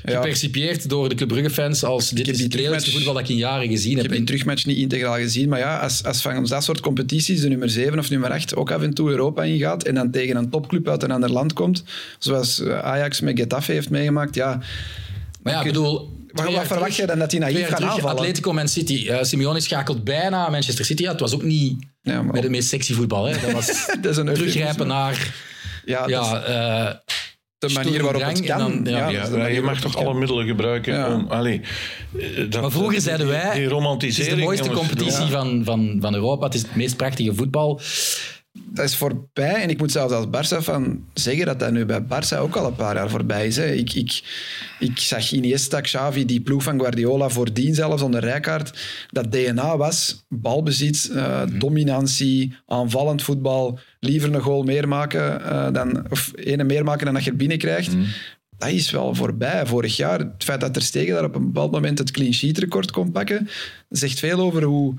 [0.05, 3.69] gepercipieerd door de Club Brugge-fans als dit is het lelijkste voetbal dat ik in jaren
[3.69, 4.05] gezien heb.
[4.05, 7.41] Ik heb in terugmatch niet integraal gezien, maar ja, als, als van dat soort competities
[7.41, 10.37] de nummer 7 of nummer 8 ook af en toe Europa ingaat en dan tegen
[10.37, 11.85] een topclub uit een ander land komt,
[12.19, 14.61] zoals eh, Ajax met Getafe heeft meegemaakt, ja...
[15.43, 16.17] Maar ja, ik bedoel...
[16.33, 18.17] Wat verwacht je dan dat hij naïef gaat aanvallen?
[18.17, 19.07] Atletico Man City.
[19.09, 21.03] Uh, Simeone schakelt bijna Manchester City.
[21.03, 23.25] Ja, het was ook niet ja, met de meest sexy voetbal.
[23.25, 23.41] Hè.
[23.41, 23.67] Dat was
[24.03, 25.35] dat is een teruggrijpen naar...
[25.85, 26.95] Ja, ja uh,
[27.59, 28.85] de manier waarop het kan.
[28.85, 31.27] Dan, ja, ja, je mag toch alle middelen gebruiken om...
[31.29, 31.61] Allee,
[32.19, 33.55] eh, dat, maar vroeger zeiden wij...
[33.55, 34.31] Die romantisering...
[34.31, 36.45] Het is de mooiste competitie van, van, van Europa.
[36.45, 37.81] Het is het meest prachtige voetbal
[38.65, 39.55] dat is voorbij.
[39.55, 42.67] En ik moet zelfs als Barça van zeggen dat dat nu bij Barça ook al
[42.67, 43.57] een paar jaar voorbij is.
[43.57, 43.73] Hè.
[43.73, 44.23] Ik, ik,
[44.79, 48.79] ik zag Iniesta, Xavi, die ploeg van Guardiola voordien zelfs onder Rijkaard.
[49.11, 53.79] Dat DNA was balbezit, uh, dominantie, aanvallend voetbal.
[54.01, 57.37] Liever een goal meer maken uh, dan, of ene meer maken dan dat je er
[57.37, 57.95] binnenkrijgt.
[57.95, 58.05] Mm.
[58.59, 59.67] Dat is wel voorbij.
[59.67, 62.59] Vorig jaar, het feit dat er Stegen daar op een bepaald moment het clean sheet
[62.59, 63.49] record kon pakken,
[63.89, 64.95] zegt veel over hoe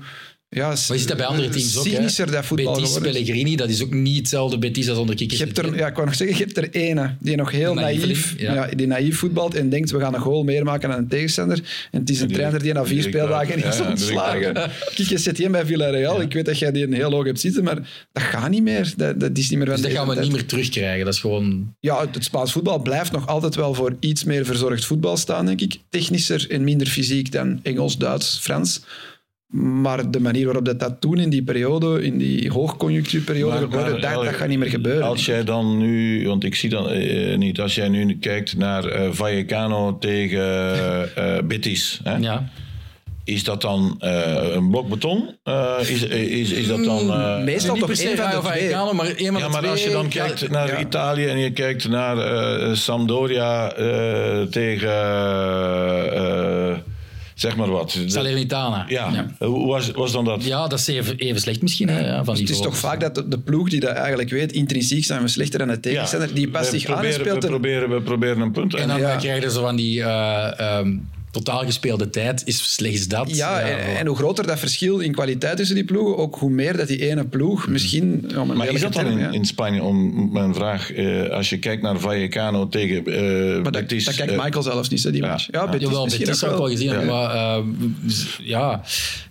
[0.52, 1.84] ja, maar je ziet dat bij andere teams ook.
[1.84, 5.38] Cynischer dat voetbal Betis, Pellegrini, dat is ook niet hetzelfde Betis als onder Kikkers.
[5.38, 7.74] Je hebt er, ja, ik wou nog zeggen, je hebt er ene die nog heel
[7.74, 8.66] naïef, ja.
[8.66, 11.88] die naïef voetbalt en denkt, we gaan een goal meer maken dan een tegenstander.
[11.90, 14.70] En het is een trainer die na vier speeldagen is ontslagen.
[14.94, 16.20] Kikke zit hier bij Villarreal.
[16.20, 18.92] Ik weet dat jij die een heel hoog hebt zitten, maar dat gaat niet meer.
[18.96, 21.04] Dat, dat is niet meer dus dat gaan we niet meer terugkrijgen.
[21.04, 21.74] Dat is gewoon...
[21.80, 25.60] Ja, het Spaans voetbal blijft nog altijd wel voor iets meer verzorgd voetbal staan, denk
[25.60, 25.78] ik.
[25.88, 28.80] Technischer en minder fysiek dan Engels, Duits, Frans.
[29.50, 34.24] Maar de manier waarop dat, dat toen in die periode, in die hoogconjunctuurperiode gebeurde, dat,
[34.24, 35.02] dat gaat niet meer gebeuren.
[35.02, 38.84] Als jij dan nu, want ik zie dan uh, niet, als jij nu kijkt naar
[38.86, 40.40] uh, Vallecano tegen
[41.18, 42.16] uh, Betis, hè?
[42.16, 42.48] Ja.
[43.24, 45.34] Is dat dan een blok beton?
[45.80, 47.06] is, is, is dat dan...
[47.06, 50.50] Uh, Meestal toch één van de Vallecano, maar één Ja, maar als je dan kijkt
[50.50, 50.80] naar ja.
[50.80, 53.72] Italië en je kijkt naar Sampdoria
[54.50, 54.90] tegen
[57.40, 57.98] zeg maar wat.
[58.06, 58.84] Salernitana.
[58.88, 59.10] Ja.
[59.12, 59.46] ja.
[59.46, 60.44] Hoe was, was dan dat?
[60.44, 61.88] Ja, dat is even, even slecht misschien.
[61.88, 65.04] Hè, van dus het is toch vaak dat de, ploeg die dat eigenlijk weet, intrinsiek
[65.04, 67.42] zijn we slechter dan de tegenstander, die past zich aan en speelt...
[67.42, 68.74] We proberen, we proberen een punt.
[68.74, 69.16] En dan ja.
[69.16, 69.98] krijg je zo van die...
[69.98, 73.36] Uh, um, totaal gespeelde tijd is slechts dat.
[73.36, 76.88] Ja, en, hoe groter dat verschil in kwaliteit tussen die ploegen, ook hoe meer dat
[76.88, 77.72] die ene ploeg mhm.
[77.72, 78.30] misschien...
[78.54, 81.98] maar is dat dan in, in, Spanje, om mijn vraag, uh, als je kijkt naar
[81.98, 84.04] Vallecano tegen uh, maar Betis...
[84.04, 85.48] Dat, kijkt Michael zelfs niet, hè, die match.
[85.50, 87.64] Ja, Betis, Jawel, Betis heb ik al gezien, maar uh,
[88.38, 88.82] ja...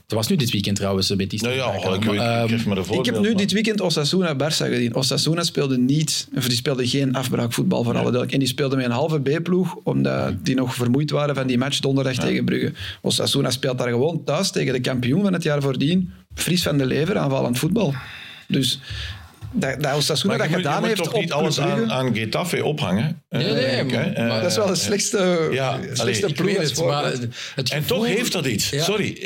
[0.10, 1.42] Het was nu dit weekend trouwens, Betis.
[1.42, 4.96] Nou ja, ik, weet, ik, ik heb nu dit weekend Osasuna-Barça gezien.
[4.96, 8.92] Osasuna speelde niet, of die speelde geen afbraakvoetbal voor alle En die speelde met een
[8.92, 12.72] halve B-ploeg, omdat die nog vermoeid waren van die match donderdag tegen Brugge.
[13.02, 16.12] Osasuna speelt daar gewoon thuis tegen de kampioen van het jaar voordien.
[16.34, 17.94] Fries van de lever, aanvallend voetbal.
[18.48, 18.80] Dus
[19.52, 23.22] dat, dat Osasuna dat gedaan heeft toch niet alles aan, aan Getafe ophangen?
[23.30, 26.58] Nee, nee, maar, uh, dat is wel de slechtste, ja, slechtste ploeg.
[26.58, 27.14] Het, maar
[27.56, 28.70] het en toch heeft dat iets.
[28.70, 28.84] Ja.
[28.84, 29.18] Sorry,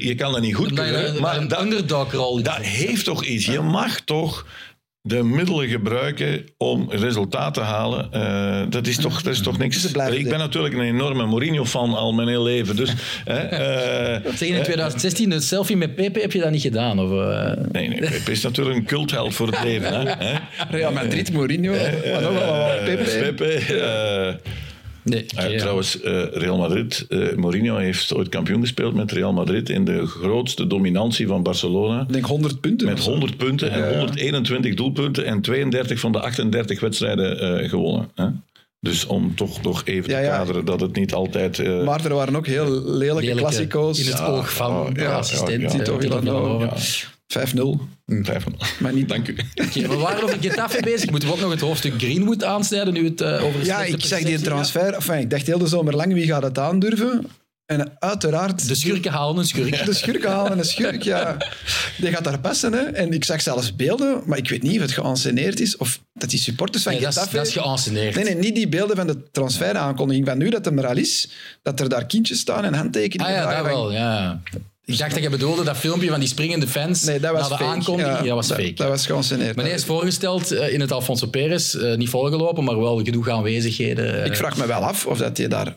[0.00, 1.20] je kan dat niet goed kunnen.
[1.20, 2.42] Maar dat, underdog-rol.
[2.42, 3.46] Dat heeft toch iets.
[3.46, 4.46] Je mag toch
[5.08, 9.84] de middelen gebruiken om resultaat te halen, uh, dat, is toch, dat is toch niks.
[9.84, 12.76] Ik ben natuurlijk een enorme Mourinho-fan al mijn hele leven.
[12.76, 12.92] Dus,
[13.24, 13.42] hè,
[14.24, 17.00] uh, Tegen in 2016, een selfie met Pepe heb je dat niet gedaan?
[17.00, 17.52] Of, uh...
[17.72, 20.06] Nee, nee, Pepe is natuurlijk een cultheld voor het leven.
[20.06, 20.34] Hè,
[20.70, 21.72] Real Madrid, Mourinho,
[22.12, 23.32] maar nog wel Pepe.
[23.34, 24.38] Pepe
[25.08, 27.06] Nee, trouwens, uh, Real Madrid.
[27.08, 32.00] Uh, Mourinho heeft ooit kampioen gespeeld met Real Madrid in de grootste dominantie van Barcelona.
[32.00, 32.86] Ik denk 100 punten.
[32.86, 38.10] Met 100 punten en 121 doelpunten en 32 van de 38 wedstrijden uh, gewonnen.
[38.14, 38.26] Hè?
[38.80, 41.58] Dus om toch nog even te kaderen dat het niet altijd...
[41.58, 41.84] Uh...
[41.84, 44.00] Maar er waren ook heel lelijke, klassico's.
[44.00, 45.90] In het oog van oh, de assistent.
[47.28, 47.52] Ja, 5-0.
[48.04, 48.24] Mm.
[48.78, 49.08] Maar niet.
[49.08, 49.36] Dank u.
[49.54, 51.10] Okay, we waren over Getafe bezig.
[51.10, 54.22] Moeten we ook nog het hoofdstuk Greenwood aansnijden nu het uh, over Ja, ik zeg
[54.22, 54.94] die transfer.
[54.94, 57.26] Enfin, ik dacht heel de zomer lang wie gaat het aandurven.
[57.66, 58.68] En uiteraard...
[58.68, 59.84] De schurken halen een schurk.
[59.84, 61.36] De schurken halen een schurk, ja.
[61.96, 62.72] Die gaat daar passen.
[62.72, 62.78] Hè.
[62.78, 66.30] En ik zag zelfs beelden, maar ik weet niet of het geanceneerd is of dat
[66.30, 67.18] die supporters van nee, Getafe...
[67.18, 68.14] Dat is, dat is geanceneerd.
[68.14, 70.26] Nee, nee, niet die beelden van de transferaankondiging.
[70.26, 71.30] Van nu dat het er al is,
[71.62, 73.36] dat er daar kindjes staan en handtekeningen.
[73.36, 74.40] Ah ja, dat wel, ja.
[74.88, 77.48] Ik dacht dat je bedoelde dat filmpje van die springende fans nee, dat was na
[77.48, 77.76] de fake.
[77.76, 78.16] aankondiging.
[78.16, 78.72] Ja, dat was fake.
[78.72, 79.56] Dat, was geanceneerd.
[79.56, 84.24] Hij is voorgesteld uh, in het Alfonso Perez, uh, niet volgelopen, maar wel genoeg aanwezigheden.
[84.24, 85.76] Ik vraag me wel af of dat je daar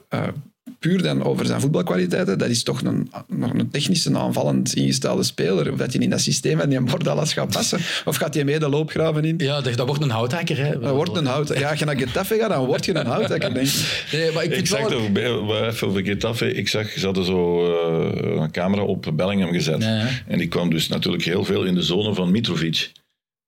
[0.79, 5.71] puur dan over zijn voetbalkwaliteiten, dat is toch een, nog een technische aanvallend ingestelde speler.
[5.71, 7.79] Of dat hij in dat systeem van die Bordalas gaat passen.
[8.05, 9.35] Of gaat hij mee de loopgraven in?
[9.37, 10.57] Ja, dat, dat wordt een houthakker.
[10.57, 10.79] Hè.
[10.79, 11.57] Dat wordt een hout.
[11.57, 14.09] Ja, als je naar Getafe gaat, dan word je een houthakker, denk ik.
[14.11, 15.43] Nee, maar ik Ik zag wel...
[15.43, 16.53] maar even over Getafe.
[16.53, 19.83] Ik zag, ze hadden zo eh, een camera op Bellingham gezet.
[19.83, 20.07] Ja, ja.
[20.27, 22.91] En die kwam dus natuurlijk heel veel in de zone van Mitrovic.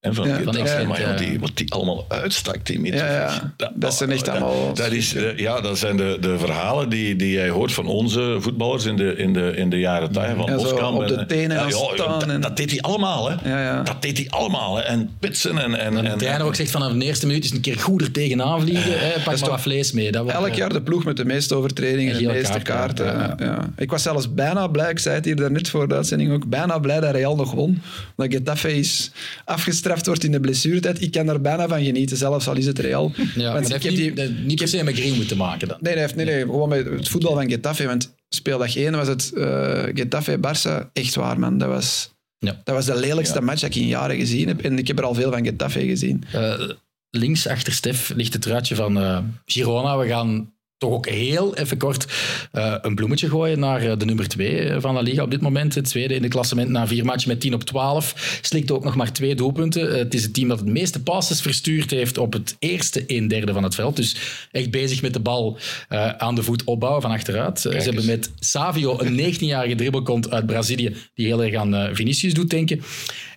[0.04, 0.40] En van Ja,
[0.88, 2.94] maar ja, die, wat die allemaal uitstak, die.
[2.96, 3.54] Ja, ja.
[3.76, 7.32] Dat zijn echt allemaal- Dat, is, eh, ja, dat zijn de, de verhalen die, die
[7.32, 10.36] jij hoort van onze voetballers in de, in de, in de jaren tachtig.
[10.36, 13.50] Van Boskamp op de en- tenen ja, staan dat, en- dat deed hij allemaal, hè.
[13.50, 13.84] Ja, ja.
[13.84, 14.82] Dat deed hij allemaal, hè.
[14.82, 15.80] En pitsen en...
[15.80, 18.02] en, En de en trainer ook zegt vanaf de eerste minuut is een keer goed
[18.02, 19.00] er tegenaan vliegen.
[19.00, 20.12] hè, pak maar toch wat vlees mee.
[20.12, 22.60] Dat wordt, Elk eh, jaar de ploeg met de meeste overtredingen En en de meeste
[22.60, 23.46] kaarten, kaarten.
[23.46, 23.52] ja.
[23.52, 23.70] Ja.
[23.78, 26.80] Ik was zelfs bijna blij, ik zei het hier daarnet voor de uitzending ook, bijna
[26.80, 27.82] blij dat Real nog won.
[28.16, 29.12] Omdat Getafe is
[29.46, 31.02] afgestraft wordt in de blessuretijd.
[31.02, 33.12] Ik kan daar bijna van genieten, zelfs al is het Real.
[33.36, 35.78] Ja, Want ik heb niet, die, niet per se met Green moeten maken dan.
[35.82, 37.86] Nee, nee, nee, nee, gewoon met het voetbal van Getafe.
[37.86, 40.92] Want speeldag 1 was het eh Getafe-Barça.
[40.94, 41.58] Echt waar, man.
[41.58, 42.62] Dat was, Ja.
[42.64, 44.62] dat was de lelijkste match dat ik in jaren gezien heb.
[44.62, 46.24] En ik heb er al veel van Getafe gezien.
[46.32, 46.70] Eh,
[47.10, 49.98] links achter Stef ligt het truitje van eh, Girona.
[49.98, 50.53] We gaan
[50.84, 52.06] toch ook heel even kort
[52.52, 55.76] eh, een bloemetje gooien naar eh, de nummer 2 van La Liga op dit moment.
[55.76, 58.40] Het tweede in de klassement na vier matchen met 10 op 12.
[58.42, 59.92] Slikt ook nog maar twee doelpunten.
[59.92, 63.28] Eh, het is het team dat het meeste passes verstuurd heeft op het eerste een
[63.28, 63.96] derde van het veld.
[63.96, 64.16] Dus
[64.52, 65.58] echt bezig met de bal
[65.90, 67.66] eh, aan de voet opbouwen van achteruit.
[67.66, 71.96] Eh, ze hebben met Savio een 19-jarige dribbelkont uit Brazilië die heel erg aan eh,
[71.96, 72.82] Vinicius doet denken.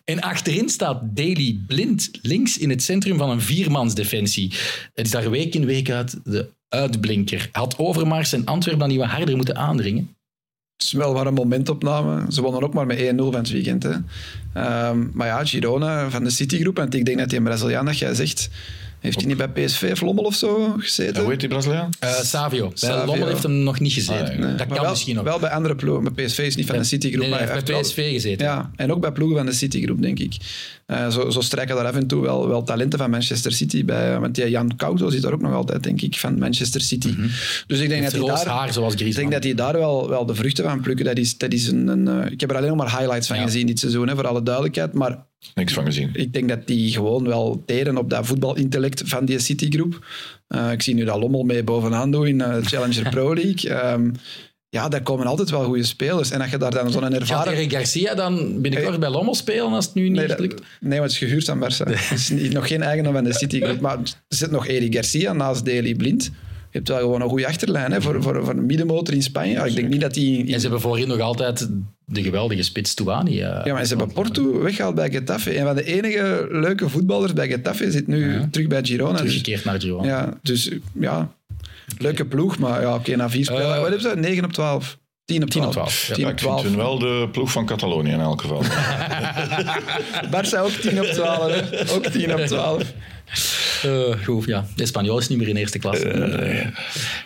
[0.04, 4.52] En achterin staat Daily Blind, links in het centrum van een viermansdefensie.
[4.94, 7.48] Het is daar week in week uit de uitblinker.
[7.52, 10.16] Had Overmars en Antwerpen dan niet wat harder moeten aandringen?
[10.76, 12.32] Het is wel maar een momentopname.
[12.32, 13.82] Ze wonnen ook maar met 1-0 van het weekend.
[13.82, 13.94] Hè.
[14.52, 16.78] Ehm, maar ja, Girona van de Citygroep.
[16.78, 18.50] En ik denk dat die Braziliaan dat jij zegt...
[19.00, 21.22] Heeft hij niet bij PSV of Lommel of zo gezeten?
[21.22, 21.90] hoe heet die Braziliaan?
[21.98, 22.68] Eh, Savio.
[22.68, 23.06] Bij Savio.
[23.06, 24.24] Lommel heeft hem nog niet gezeten.
[24.32, 24.38] Ah.
[24.38, 25.24] Nee, Dat maar kan wel, misschien ook.
[25.24, 26.02] Wel bij andere ploegen.
[26.02, 27.20] Maar PSV is niet van de Citygroep.
[27.20, 28.46] Nee, nee, maar hij heeft bij wel- PSV gezeten.
[28.46, 30.34] Ja, en ook bij ploegen van de Citygroep, denk ik.
[30.86, 34.18] Eh, zo, zo strijken daar af en toe wel, wel talenten van Manchester City bij.
[34.20, 37.14] Want die Jan Couto zit daar ook nog altijd, denk ik, van Manchester City.
[37.66, 38.46] Dus ik denk dat hij daar...
[38.46, 41.04] haar zoals Ik denk dat hij daar wel, wel de vruchten van plukken.
[41.04, 43.36] Dat is, dat is een, een, eh, ik heb er alleen nog maar highlights van
[43.36, 43.42] Ja.
[43.42, 44.92] gezien dit seizoen, hè, voor alle duidelijkheid.
[44.92, 46.10] Maar Niks van gezien.
[46.12, 50.06] ik denk dat die gewoon wel teren op dat voetbalintellect van die Citygroep.
[50.48, 53.70] Eh ik zie nu dat Lommel mee bovenaan doen in de Challenger Pro League.
[53.70, 54.10] Ehm,
[54.68, 56.30] ja, daar komen altijd wel goede spelers.
[56.30, 57.52] En dat je daar dan zo'n Gaat ervaren...
[57.52, 60.62] Eric Garcia dan binnenkort bij Lommel spelen als het nu niet Nee, echt dat, lukt?
[60.80, 61.90] nee, want het is gehuurd aan Barça.
[61.90, 63.80] Het is niet- nog geen eigenaar van de Citygroep.
[63.80, 66.24] Maar er zit nog Eric Garcia naast Deli Blind.
[66.24, 66.32] Je
[66.82, 69.52] hebt wel gewoon een goede achterlijn hè, voor, voor, voor een middenmotor in Spanje.
[69.52, 70.40] Ja, ik denk niet dat die...
[70.52, 71.68] En ze hebben voorin nog altijd
[72.08, 73.40] de geweldige spits Touani.
[73.40, 75.58] eh, Ja, maar ze hebben Porto weggehaald bij Getafe.
[75.58, 78.48] Een van de enige leuke voetballers bij Getafe zit nu Ja.
[78.50, 79.10] terug bij Girona.
[79.10, 80.06] Dus, Teruggekeerd naar Girona.
[80.08, 80.70] ja, dus
[81.00, 81.30] ja,
[81.98, 82.58] leuke ploeg.
[82.58, 83.62] Maar ja, oké, na vier spelen...
[83.74, 84.16] Eh, wat hebben ze?
[84.16, 84.98] 9 op 12.
[85.24, 85.86] 10 op 10 op 12.
[86.04, 86.14] 12, ja.
[86.14, 86.74] 10 Ja, op ik vind 12.
[86.76, 88.62] wel de ploeg van Catalonië in elk geval.
[90.34, 91.52] Barça ook 10 op 12.
[91.70, 91.94] Hè.
[91.94, 92.92] Ook 10 op 12.
[93.82, 94.66] Eh, goed, ja.
[94.76, 96.08] De Spanjool is niet meer in eerste klasse.
[96.08, 96.66] Eh,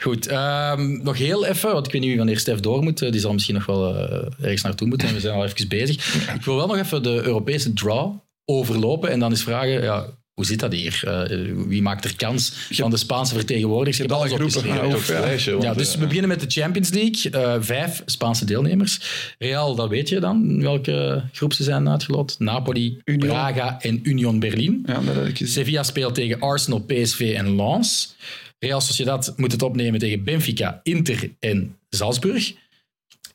[0.00, 3.02] goed, ehm, nog heel even, want ik weet niet wie wanneer Stef door moet.
[3.02, 3.96] Eh, Die zal misschien nog wel
[4.40, 5.08] ergens naartoe moeten.
[5.08, 6.14] En we zijn al even bezig.
[6.34, 8.14] Ik wil wel nog even de Europese draw
[8.44, 9.82] overlopen en dan eens vragen...
[9.82, 11.02] Ja, hoe zit dat hier?
[11.04, 13.96] Eh, wie maakt er kans van de Spaanse vertegenwoordigers?
[14.04, 17.30] Ik heb alle groepen lijstje, want, Ja, dus eh, we beginnen met de Champions League.
[17.30, 19.00] Eh, vijf Spaanse deelnemers.
[19.38, 22.36] Real, dat weet je dan, welke groep ze zijn uitgelot.
[22.38, 23.28] Napoli, Union.
[23.28, 24.82] Braga en Union Berlin.
[24.86, 25.40] Ja, dat ik.
[25.48, 28.16] Sevilla speelt tegen Arsenal, PSV en Lens.
[28.58, 32.52] Real Sociedad moet het opnemen tegen Benfica, Inter en Salzburg.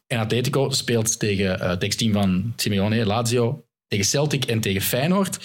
[0.08, 3.65] En Atletico speelt tegen het ex-team van Simeone, Lazio,
[3.96, 5.38] tegen Celtic en tegen Feyenoord.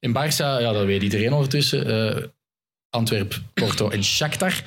[0.00, 1.86] En Barça, ja, dat weet iedereen ondertussen.
[2.16, 2.22] eh
[2.90, 4.62] Antwerp, Porto en Shakhtar.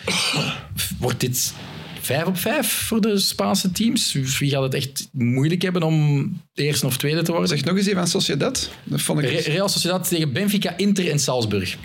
[1.00, 1.54] Wordt dit
[2.02, 4.14] vijf op vijf voor de Spaanse teams?
[4.40, 7.50] Wie gaat het echt moeilijk hebben om eerste of tweede te worden?
[7.50, 8.70] Zeg nog eens even van Sociedad.
[8.84, 9.30] Dat vond ik...
[9.30, 11.78] Re- Real Sociedad tegen Benfica, Inter en Salzburg.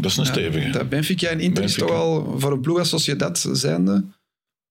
[0.00, 0.70] Dat is een stevige.
[0.70, 4.04] Dat Benfica en Inter is toch al voor een ploeg als Sociedad zijnde,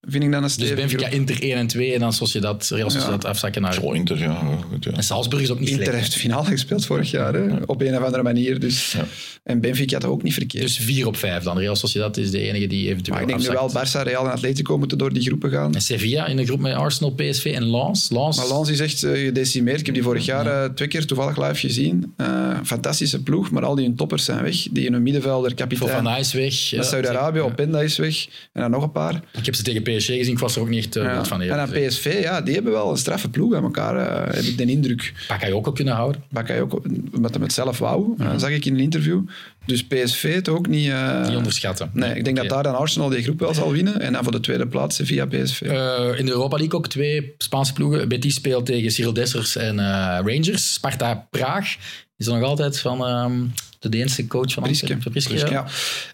[0.02, 1.20] vind ik dan een Dus Benfica, groep.
[1.20, 3.74] Inter 1 en 2 en dan Sociedad, Real Sociedad afzakken naar...
[3.74, 4.42] Zo, Inter, ja.
[4.70, 4.92] Goed, ja.
[4.92, 6.00] En Salzburg is ook niet Inter slecht.
[6.00, 7.56] heeft de finale gespeeld vorig jaar, hè?
[7.66, 8.60] op een of andere manier.
[8.60, 8.92] Dus.
[8.92, 9.06] Ja.
[9.44, 10.64] En Benfica had ook niet verkeerd.
[10.64, 11.58] Dus 4 op 5 dan.
[11.58, 13.70] Real Sociedad is de enige die eventueel maar ik denk nu wel.
[13.70, 15.76] Barça, Real en Atletico moeten door die groepen gaan.
[15.76, 18.10] En Sevilla in de groep met Arsenal, PSV en Lens.
[18.10, 19.80] Lens, Maar Lens is echt eh, gedecimeerd.
[19.80, 22.14] Ik heb die vorig jaar eh, twee keer toevallig live gezien.
[22.60, 24.68] Eh, fantastische ploeg, maar al die hun toppers zijn weg.
[24.72, 25.90] Die in hun middenvelder, kapitein.
[25.90, 26.54] Fofana is weg.
[26.70, 28.26] Ja, Saudi-Arabië, Openda is weg.
[28.54, 29.14] En dan nog een paar.
[29.38, 31.24] Ik heb ze tegen PSG gezien, ik was er ook niet echt eh, Ja.
[31.26, 31.42] van.
[31.42, 34.58] En dan PSV, ja, die hebben wel een straffe ploeg aan elkaar, eh, heb ik
[34.58, 35.14] de indruk.
[35.28, 36.24] Bakayoko kunnen houden.
[36.30, 36.82] Bakayoko,
[37.12, 39.22] wat hij het zelf wou, eh, zag ik in een interview.
[39.66, 40.90] Dus PSV toch ook niet...
[40.90, 41.90] eh, Niet onderschatten.
[41.94, 44.02] Nee, ik denk dat daar dan Arsenal die groep wel zal winnen.
[44.02, 45.62] En dan voor de tweede plaats via PSV.
[45.62, 48.08] In de Europa League ook twee Spaanse ploegen.
[48.10, 49.78] Betis speelt tegen Cyril Dessers en
[50.26, 50.74] Rangers.
[50.74, 51.76] Sparta Praag
[52.20, 53.46] is er nog altijd van ehm,
[53.80, 54.82] de Deense coach van Priske.
[54.82, 55.12] Antwerpen.
[55.12, 55.52] Priske, ja.
[55.52, 55.66] ja.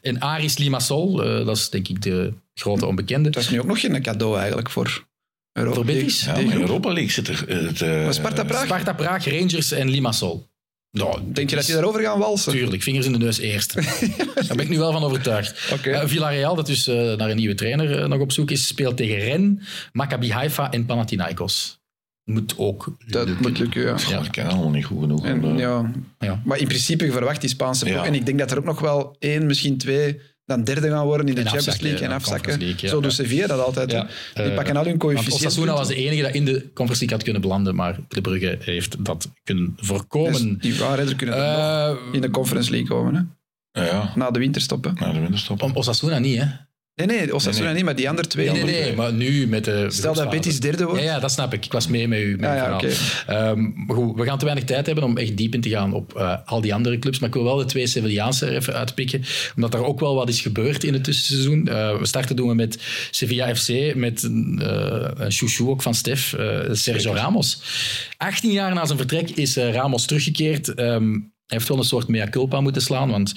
[0.02, 3.30] En Aris Limassol, eh, dat is denk ik de grote onbekende.
[3.30, 5.06] Dat is nu ook nog geen cadeau eigenlijk voor
[5.52, 5.86] Europa Voor.
[5.86, 6.26] Betis?
[6.26, 6.54] Ja.
[6.54, 7.44] Europa League zit er...
[7.48, 10.48] Het, eh, Sparta Praag, Sparta Praag, Rangers en Limassol.
[10.96, 12.52] Nou, denk je dat die daarover gaan walsen?
[12.52, 13.74] Tuurlijk, vingers in de neus eerst.
[14.48, 15.74] Daar ben ik nu wel van overtuigd.
[15.84, 18.98] Eh, Villarreal, dat dus eh, naar een nieuwe trainer eh, nog op zoek is, speelt
[18.98, 21.80] tegen Rennes, Maccabi Haifa en Panathinaikos.
[22.26, 23.48] Moet ook Dat lukken.
[23.50, 24.22] moet lukken, ja.
[24.32, 25.26] Ken allemaal niet goed genoeg.
[25.26, 25.92] En, eh, ja.
[26.20, 26.42] Ja.
[26.46, 27.96] Maar in principe verwacht die Spaanse ploeg.
[27.98, 28.06] Ja.
[28.06, 31.28] En ik denk dat er ook nog wel één, misschien twee, dan derde gaan worden
[31.28, 32.42] in de En Champions afzakken, League en afzakken.
[32.44, 32.96] Conference League, ja.
[32.96, 33.14] Zo doet.
[33.14, 33.90] Sevilla dat altijd.
[33.90, 34.00] Die
[34.34, 35.34] Eh, pakken al hun Want coëfficiënt.
[35.46, 38.58] Osasuna was de enige dat in de Conference League had kunnen belanden, maar Club Brugge
[38.60, 40.58] heeft dat kunnen Dus voorkomen.
[40.60, 43.36] die waarheden kunnen er nog Eh, in de Conference League komen.
[43.72, 43.86] Hè?
[43.86, 44.94] ja, Na de winterstoppen.
[45.00, 45.62] naar de winterstop.
[45.62, 46.46] om Osasuna niet, hè?
[46.96, 47.76] Nee, nee, Osasuna Nee, nee.
[47.76, 48.52] niet, maar die andere twee.
[48.52, 49.86] Nee, nee, nee, maar nu met de...
[49.90, 50.30] Stel dat.
[50.30, 51.00] Betis derde wordt.
[51.02, 51.66] Ja, ja, dat snap ik.
[51.66, 52.36] Ik was mee met u.
[52.40, 53.52] Met uw ja, verhaal.
[53.52, 56.16] Ehm, goed, we gaan te weinig tijd hebben om echt diep in te gaan op
[56.16, 57.20] eh, al die andere clubs.
[57.20, 59.24] Maar ik wil wel de twee Sevillaanse er even uitpikken.
[59.56, 61.68] Omdat er ook wel wat is gebeurd in het tussenseizoen.
[61.68, 62.78] Eh, we starten doen we met
[63.12, 63.96] Sevilla FC.
[63.96, 66.34] Met een eh, een chouchou ook van Stef.
[66.34, 67.62] eh, Sergio Ramos.
[68.18, 70.74] 18 jaar na zijn vertrek is eh, Ramos teruggekeerd.
[70.74, 71.12] Ehm,
[71.46, 73.10] hij heeft wel een soort mea culpa moeten slaan.
[73.10, 73.34] Want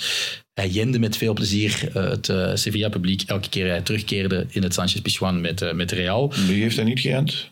[0.59, 4.75] hij jende met veel plezier eh, het eh, Sevilla-publiek elke keer hij terugkeerde in het
[4.75, 6.33] Sanchez Pizjuan met, eh, met Real.
[6.47, 7.51] Wie heeft hij niet geënt?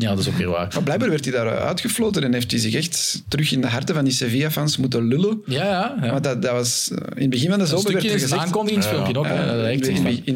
[0.00, 0.68] Ja, dat is ook weer waar.
[0.74, 3.94] Maar blijkbaar werd hij daar uitgefloten en heeft hij zich echt terug in de harten
[3.94, 5.42] van die Sevilla-fans moeten lullen.
[5.46, 5.96] Ja, ja.
[6.02, 6.10] ja.
[6.10, 8.40] Want dat, dat was eh, in het begin van de zomer werd er gezegd...
[8.42, 9.26] aankondigingsfilmpje ook.
[9.26, 9.80] Ja, in, het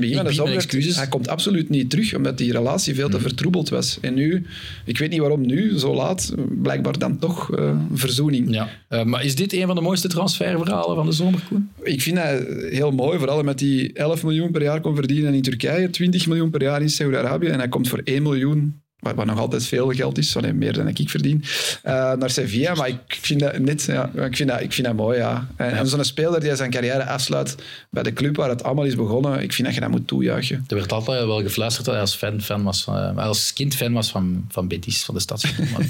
[0.01, 3.21] begin van de zomer werd- hij komt absoluut niet terug, omdat die relatie veel te
[3.21, 3.99] vertroebeld was.
[4.01, 4.47] En nu,
[4.85, 8.55] ik weet niet waarom nu, zo laat, blijkbaar dan toch eh, verzoening.
[8.55, 8.69] Ja.
[8.89, 11.71] Eh, maar is dit een van de mooiste transferverhalen van de zomer, Koen?
[11.83, 15.43] Ik vind dat heel mooi, vooral omdat hij 11 miljoen per jaar kon verdienen in
[15.43, 19.27] Turkije, 20 miljoen per jaar in Saudi-Arabië en hij komt voor 1 miljoen, wat, wat
[19.27, 21.45] nog altijd veel geld is, meer dan ik verdien,
[21.83, 22.75] eh, naar Sevilla.
[22.75, 25.49] Maar ik vind dat net, ja, ik vind dat, ik vind dat mooi, ja.
[25.57, 27.55] En, en zo'n speler die zijn carrière afsluit
[27.91, 30.65] bij de club waar het allemaal is begonnen, ik vind dat je dat moet toejuichen.
[30.69, 33.75] Er werd altijd wel gefluisterd dat hij als, fan, fan was, van- eh, als kind
[33.75, 35.23] fan was van, van Betis, van de.
[35.73, 35.87] Maar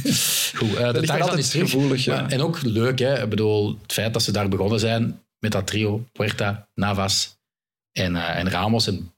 [0.55, 1.71] Goed, eh, altijd is terug.
[1.71, 2.31] gevoelig, ja.
[2.31, 3.23] En ook leuk, hè?
[3.23, 7.37] Ik bedoel, het feit dat ze daar begonnen zijn met dat trio, Puerta, Navas
[7.93, 8.87] en, en Ramos.
[8.87, 9.13] En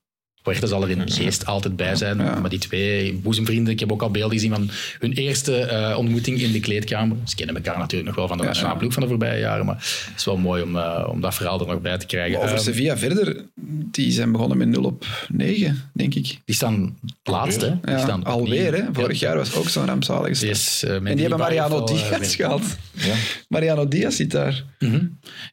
[0.47, 2.19] Puerta zal er in geest altijd bij zijn.
[2.19, 2.39] Ja.
[2.41, 6.41] Maar die twee boezemvrienden, ik heb ook al beelden gezien van hun eerste eh, ontmoeting
[6.41, 7.17] in de kleedkamer.
[7.25, 8.79] Ze kennen elkaar natuurlijk nog wel van de nationale ja.
[8.81, 9.67] ploeg van de voorbije jaren.
[9.67, 12.33] Maar het is wel mooi om, eh, om dat verhaal er nog bij te krijgen.
[12.33, 13.45] Maar over Ehm, Sevilla verder,
[13.91, 16.39] die zijn begonnen met 0 op 9, denk ik.
[16.45, 17.65] die staan laatste.
[17.67, 17.75] hè.
[17.83, 18.83] Die Ja, staan alweer, hè.
[18.93, 19.27] Vorig Ja.
[19.29, 20.51] jaar was ook zo'n rampzalige start.
[20.51, 22.63] Yes, eh, En die hebben Mariano Diaz gehaald.
[22.93, 23.15] Ja.
[23.49, 24.65] Mariano Diaz zit daar.
[24.79, 24.95] Mhm.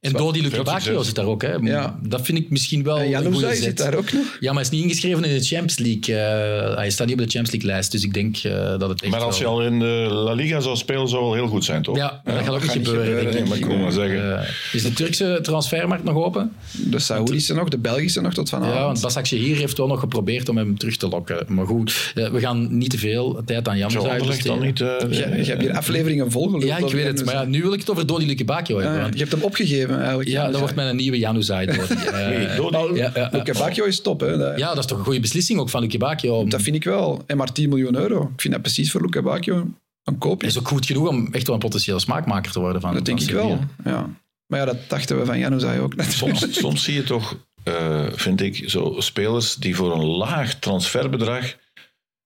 [0.02, 1.06] En Dodi veel Luke Bacchio succes.
[1.06, 1.42] zit daar ook.
[1.42, 1.54] Hè.
[1.54, 2.00] Ja.
[2.04, 4.38] Dat vind ik misschien wel En Januzaj zit daar ook nog.
[4.40, 6.16] Ja, maar is niet ingeschreven in de Champions League.
[6.16, 9.02] eh, hij staat niet op de Champions League lijst, dus ik denk eh, dat het
[9.02, 9.86] echt Maar als je al in de
[10.26, 11.98] La Liga zou spelen, zou wel heel goed zijn, toch?
[11.98, 13.24] Ja, dat gaat ook dat niet gaat niet gebeuren.
[13.34, 13.48] nee, ik.
[13.50, 14.38] maar ik maar zeggen.
[14.40, 16.52] Eh, is de Turkse transfermarkt nog open?
[16.72, 18.84] De Saoedische nog, de Belgische nog tot Ja, vanavond.
[18.86, 21.46] want Basak Shehir heeft wel nog geprobeerd om hem terug te lokken.
[21.48, 25.00] Maar goed, we gaan niet te veel tijd aan Jan Zou Zay Anderlecht dan besteden.
[25.10, 25.18] niet...
[25.18, 26.64] Je, je hebt hier afleveringen volgeluld.
[26.64, 27.26] Ja, ik weet het.
[27.26, 28.96] Maar ja, nu wil ik het over Dodi Luke Bacchio hebben.
[28.96, 30.30] Ja, want- je hebt hem opgegeven eigenlijk.
[30.30, 31.66] Ja, dat wordt mijn nieuwe Januzaj.
[31.66, 31.80] Dodi.
[32.14, 32.72] Nee, Dodi.
[32.72, 33.30] Nou, Ja, ja,
[33.76, 33.86] ja.
[33.86, 34.56] Is top, hè.
[34.56, 36.36] Ja, dat is toch een goede beslissing ook van Luke Bacchio.
[36.40, 37.24] om- dat vind ik wel.
[37.28, 38.22] En maar 10 miljoen euro.
[38.34, 39.68] Ik vind dat precies voor Luke Bacchio
[40.04, 40.48] een koopje.
[40.48, 42.82] is ook goed genoeg om echt wel een potentiële smaakmaker te worden.
[42.82, 43.60] Van, dat denk van ik wel.
[43.84, 44.10] Ja.
[44.48, 45.94] Maar ja, dat dachten we van Januzaj ook.
[45.98, 51.56] Soms, soms zie je toch, eh, vind ik, zo spelers die voor een laag transferbedrag,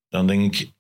[0.10, 0.72] dan denk ik,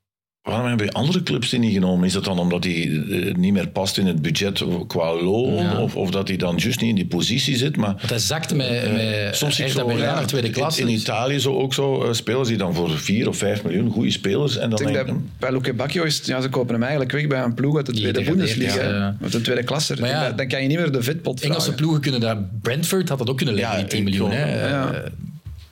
[0.47, 2.05] waarom hebben andere clubs die niet genomen?
[2.07, 5.53] Is dat dan omdat hij eh, niet meer past in het budget qua loon?
[5.53, 5.81] Ja.
[5.81, 7.77] Of, of dat hij dan juist niet in die positie zit?
[7.77, 10.81] Maar Want hij zakte met, met soms Hertha zo, ja, naar tweede klasse.
[10.81, 13.89] in, in Italië zo ook zo eh, spelers die dan voor 4 of 5 miljoen,
[13.89, 14.57] goede spelers.
[14.57, 17.27] En dan Ik denk dat bij Luke Bacchio is, ja, ze kopen hem eigenlijk weg
[17.27, 18.83] bij een ploeg uit de tweede Bundesliga.
[18.83, 19.15] ja.
[19.21, 19.95] Uit de tweede klasse.
[19.99, 21.75] Maar ja, dan, dan kan je niet meer de vetpot Engelse vragen.
[21.79, 22.61] ploegen kunnen dat.
[22.61, 24.31] Brentford had dat ook kunnen leggen, Ja, die 10 ik miljoen.
[24.31, 24.69] Hè.
[24.69, 25.03] ja.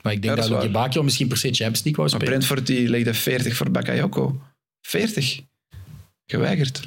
[0.02, 0.72] Maar ik denk Ja, dat dat Luke.
[0.72, 2.38] Bacchio misschien per se Champions League wou Maar spelen.
[2.38, 4.36] Brentford die legde 40 voor Bakayoko.
[4.86, 5.40] 40.
[6.26, 6.80] Geweigerd.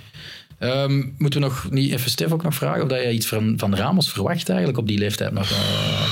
[0.59, 3.53] Ehm, moeten we nog niet even Stef ook nog vragen of dat je iets van,
[3.57, 5.51] van Ramos verwacht eigenlijk op die leeftijd nog?
[5.51, 6.07] Eh,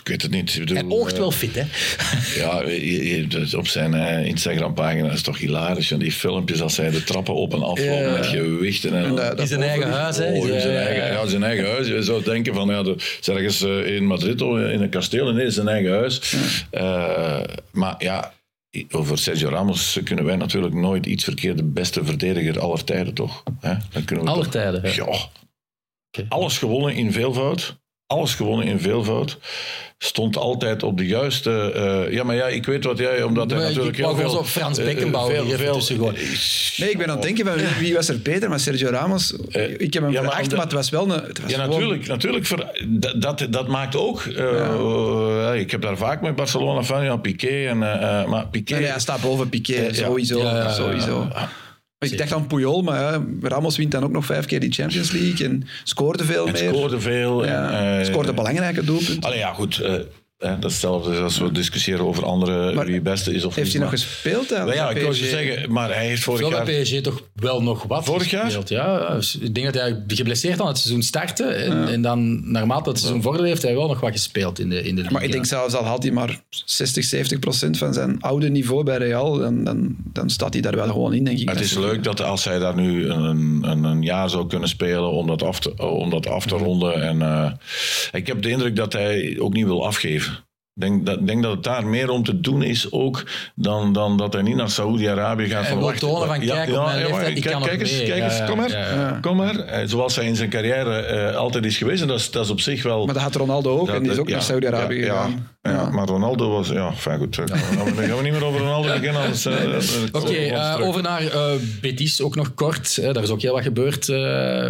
[0.00, 0.54] ik weet het niet.
[0.54, 1.62] Ik bedoel, hij oogt eh, wel fit, hè?
[2.42, 5.90] Ja, je- je- dus op zijn eh, Instagram-pagina is toch hilarisch.
[5.90, 8.10] En die filmpjes als hij de trappen op en af loopt Ja.
[8.10, 8.94] met gewichten.
[8.94, 10.32] En, En dat- In zijn eigen huis, hè?
[10.32, 11.86] Oh, zijn, eh, eigen, ja, zijn eigen huis.
[11.86, 15.32] Je zou denken van, ja, de, is ergens eh, in Madrid of in een kasteel.
[15.32, 16.34] Nee, zijn eigen huis.
[16.70, 17.40] Eh,
[17.72, 18.32] maar ja,
[18.90, 21.56] over Sergio Ramos kunnen wij natuurlijk nooit iets verkeerd.
[21.56, 23.42] De beste verdediger aller tijden, toch?
[23.60, 23.74] Hè?
[23.90, 24.94] Dan kunnen we Aller toch- tijden.
[24.94, 25.28] Ja.
[26.28, 27.82] Alles gewonnen in veelvoud.
[28.14, 29.38] Alles gewonnen in veelvoud.
[29.98, 31.72] Stond altijd op de juiste...
[32.06, 33.22] eh, ja, maar ja, ik weet wat jij...
[33.22, 34.30] Omdat hij natuurlijk heel veel...
[34.30, 36.14] zo Frans eh, Beckenbauer veel- hier even veel- gooien.
[36.76, 39.70] Nee, ik ben aan het denken van wie, was er beter, maar Sergio Ramos, Eh,
[39.80, 41.10] ik heb hem ja, maar veracht, maar het was wel een...
[41.10, 42.06] Het was Ja, gewoon- natuurlijk.
[42.06, 44.22] natuurlijk ver- dat, dat, dat maakt ook...
[44.22, 47.66] eh, eh, ik heb daar vaak met Barcelona van, ja, Piqué.
[47.68, 48.72] En, eh, eh, maar Piqué...
[48.72, 49.92] Nee, nee, hij staat boven Piqué, ja.
[49.92, 50.38] sowieso.
[50.38, 51.28] Ja, ja, ja, sowieso.
[52.12, 55.10] Ik dacht aan Puyol, maar ja, Ramos wint dan ook nog vijf keer die Champions
[55.10, 56.74] League en scoorde veel en meer.
[56.74, 57.44] scoorde veel.
[57.44, 59.22] ja, en, eh, scoorde belangrijke doelpunten.
[59.22, 59.78] Allee, ja, goed.
[59.78, 59.94] eh,
[60.44, 63.54] hè, dat is hetzelfde als we discussiëren over anderen, Maar wie het beste is of
[63.54, 63.76] Heeft niet.
[63.76, 64.76] hij nog gespeeld Nou eigenlijk?
[64.90, 66.64] ja, ik wou je zeggen, maar hij heeft vorig jaar...
[66.64, 68.44] bij PSG toch wel nog wat Vorig jaar?
[68.44, 71.44] gespeeld, Ja, Dus ik denk dat hij geblesseerd aan het seizoen startte.
[71.44, 74.82] En, en dan, naarmate het seizoen vorderde, heeft hij wel nog wat gespeeld in de,
[74.82, 78.20] in de Maar ik denk zelfs al had hij maar 60, 70 procent van zijn
[78.20, 81.48] oude niveau bij Real, dan, dan, dan staat hij daar wel gewoon in, denk ik.
[81.48, 85.10] Het is leuk dat als hij daar nu een, een, een jaar zou kunnen spelen
[85.10, 87.02] om dat af te, om dat af te ronden.
[87.02, 87.52] En, eh,
[88.12, 90.33] ik heb de indruk dat hij ook niet wil afgeven.
[90.76, 93.24] Ik denk dat, denk dat het daar meer om te doen is ook
[93.54, 95.66] dan, dan dat hij niet naar Saoedi-Arabië gaat.
[95.66, 95.96] Hij van,
[96.26, 98.06] van, ja, kijk, ja, op mijn ja, maar leeftijd, ik kijk, kijk eens, mee.
[98.06, 98.70] kijk eens, kom maar.
[98.70, 99.18] ja, ja.
[99.20, 99.58] Kom maar.
[99.58, 102.02] Eh, Zoals hij in zijn carrière eh, altijd is geweest.
[102.02, 103.04] En dat is, dat is op zich wel...
[103.04, 105.48] Maar dat had Ronaldo ook, dat- en die is ook ja, naar Saudi-Arabië ja, gegaan.
[105.62, 105.90] Ja, Ja.
[105.90, 106.68] maar Ronaldo was...
[106.68, 107.36] Ja, fijn goed.
[107.36, 109.20] Dan gaan we, dan gaan we niet meer over Ronaldo beginnen.
[109.22, 112.98] Anders, eh, eh, Oké, eh, over naar eh, Betis ook nog kort.
[112.98, 114.16] Eh, daar is ook heel wat gebeurd eh,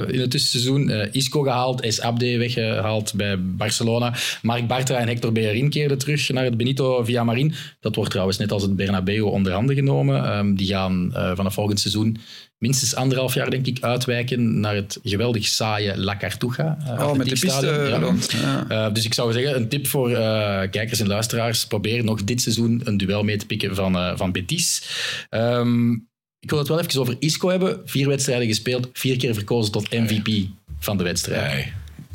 [0.09, 0.91] in het tussenseizoen.
[0.91, 2.01] Eh, Isco gehaald, S.
[2.01, 4.15] Abde weggehaald bij Barcelona.
[4.43, 7.55] Mark Bartra en Hector Bellerin keerden terug naar het Benito Villamarin.
[7.81, 10.25] Dat wordt trouwens net als het Bernabeu onder handen genomen.
[10.25, 12.17] Ehm, die gaan eh, vanaf volgend seizoen
[12.59, 16.79] minstens anderhalf jaar, denk ik, uitwijken naar het geweldig saaie La Cartuja.
[16.87, 17.99] eh, Oh, met de piste Ja.
[17.99, 18.31] rond.
[18.33, 18.65] Ja.
[18.69, 21.67] Eh, dus ik zou zeggen, een tip voor eh, kijkers en luisteraars.
[21.67, 24.83] Probeer nog dit seizoen een duel mee te pikken van, eh, van Betis.
[25.31, 25.93] Ehm,
[26.41, 27.81] ik wil het wel even over Isco hebben.
[27.85, 30.47] Vier wedstrijden gespeeld, vier keer verkozen tot MVP
[30.79, 31.53] van de wedstrijd.
[31.53, 31.73] Nee,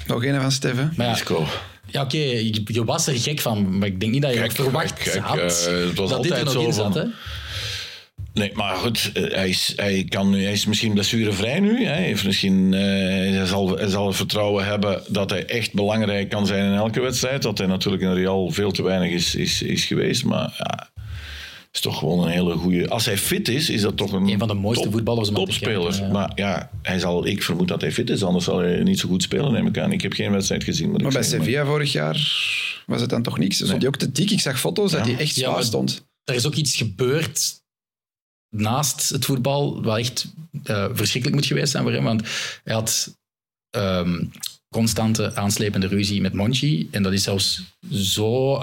[0.08, 0.94] Nog een van Steven.
[0.98, 1.46] Maar ja, Isco.
[1.92, 4.52] Ja, oké, je, je was er gek van, maar ik denk niet dat je Kijk,
[4.52, 6.94] verwacht kijk, had eh, het was dat dit er altijd nog zo in zat.
[6.94, 7.08] van- Hè?
[8.34, 11.86] Nee, maar goed, eh, hij is, hij kan nu, hij is misschien blessurevrij nu.
[11.86, 12.80] Hij, heeft misschien, eh,
[13.38, 17.00] hij, zal, hij zal het vertrouwen hebben dat hij echt belangrijk kan zijn in elke
[17.02, 17.42] wedstrijd.
[17.42, 20.24] Dat hij natuurlijk in Real veel te weinig is, is, is geweest.
[20.26, 20.90] Maar ja,
[21.72, 22.90] is toch gewoon een hele goede.
[22.90, 25.40] Als hij fit is, is dat toch een, Een van de mooiste voetballers aan te
[25.40, 25.96] topspeler.
[25.96, 26.08] ja.
[26.12, 29.08] Maar ja, hij zal, ik vermoed dat hij fit is, anders zal hij niet zo
[29.10, 29.92] goed spelen, neem ik aan.
[29.92, 30.92] Ik heb geen wedstrijd gezien.
[30.92, 32.16] Maar bij Sevilla vorig jaar
[32.86, 33.56] was het dan toch niks.
[33.56, 34.32] Stond hij ook te dik?
[34.32, 36.08] Ik zag foto's dat hij echt Ja, zwaar maar- stond.
[36.24, 37.62] Er is ook iets gebeurd
[38.56, 40.34] naast het voetbal, wat echt
[40.64, 42.04] eh, verschrikkelijk moet geweest zijn voor hem.
[42.04, 42.22] Want
[42.64, 43.18] hij had
[43.70, 44.24] ehm,
[44.70, 46.88] constante aanslepende ruzie met Monchi.
[46.92, 48.60] En dat is zelfs zo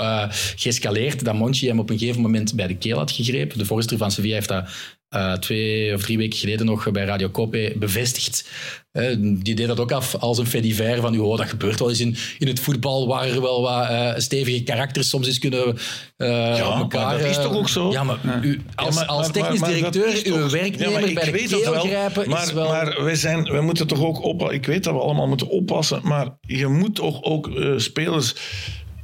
[0.57, 3.59] geëscaleerd dat Monchi hem op een gegeven moment bij de keel had gegrepen.
[3.59, 4.69] De voorzitter van Sevilla heeft dat
[5.09, 8.51] eh, twee of drie weken geleden nog bij Radio Cope bevestigd.
[8.97, 11.89] Eh, die deed dat ook af als een fait divers van, oh, dat gebeurt wel
[11.89, 15.77] eens in, in het voetbal, waar er wel wat eh, stevige karakters soms eens kunnen
[16.17, 17.07] eh Ja, elkaar...
[17.07, 17.91] maar dat is eh, toch ook zo?
[17.91, 20.51] Ja, maar u, als, Ja, maar- als technisch maar- maar dat directeur toch- uw Ja,
[20.51, 22.69] werknemer bij de weet dat keel wel, grijpen maar, is wel...
[22.69, 24.57] Maar wij, zijn, wij moeten toch ook oppassen.
[24.57, 28.35] Ik weet dat we allemaal moeten oppassen, maar je moet toch ook spelers...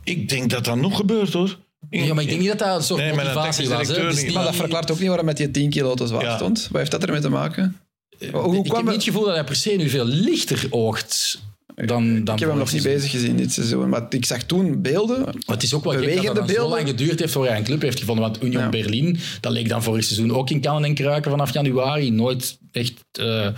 [0.04, 1.58] Ik denk dat dat nog gebeurt, hoor.
[1.90, 3.88] In- ja, maar ik denk niet dat dat een soort Nee, motivatie was.
[3.88, 3.94] Hè.
[3.94, 4.32] Dus niet.
[4.34, 6.36] Maar dat verklaart ook niet waarom met die 10 kilo te zwaar Ja.
[6.36, 6.68] stond.
[6.70, 7.76] Wat heeft dat ermee te maken?
[8.32, 10.66] Hoe ik kwam heb niet het- het gevoel dat hij per se nu veel lichter
[10.70, 11.40] oogt
[11.74, 13.88] dan, dan Ik heb hem nog niet bezig gezien dit seizoen.
[13.88, 15.20] Maar ik zag toen beelden.
[15.20, 17.64] Maar het is ook wel gek dat dan zo lang geduurd heeft voor hij een
[17.64, 18.24] club heeft gevonden.
[18.24, 18.68] Want Union Ja.
[18.68, 22.10] Berlin, dat leek dan vorig seizoen ook in kannen en kruiken vanaf januari.
[22.10, 22.92] Nooit echt...
[23.12, 23.48] eh,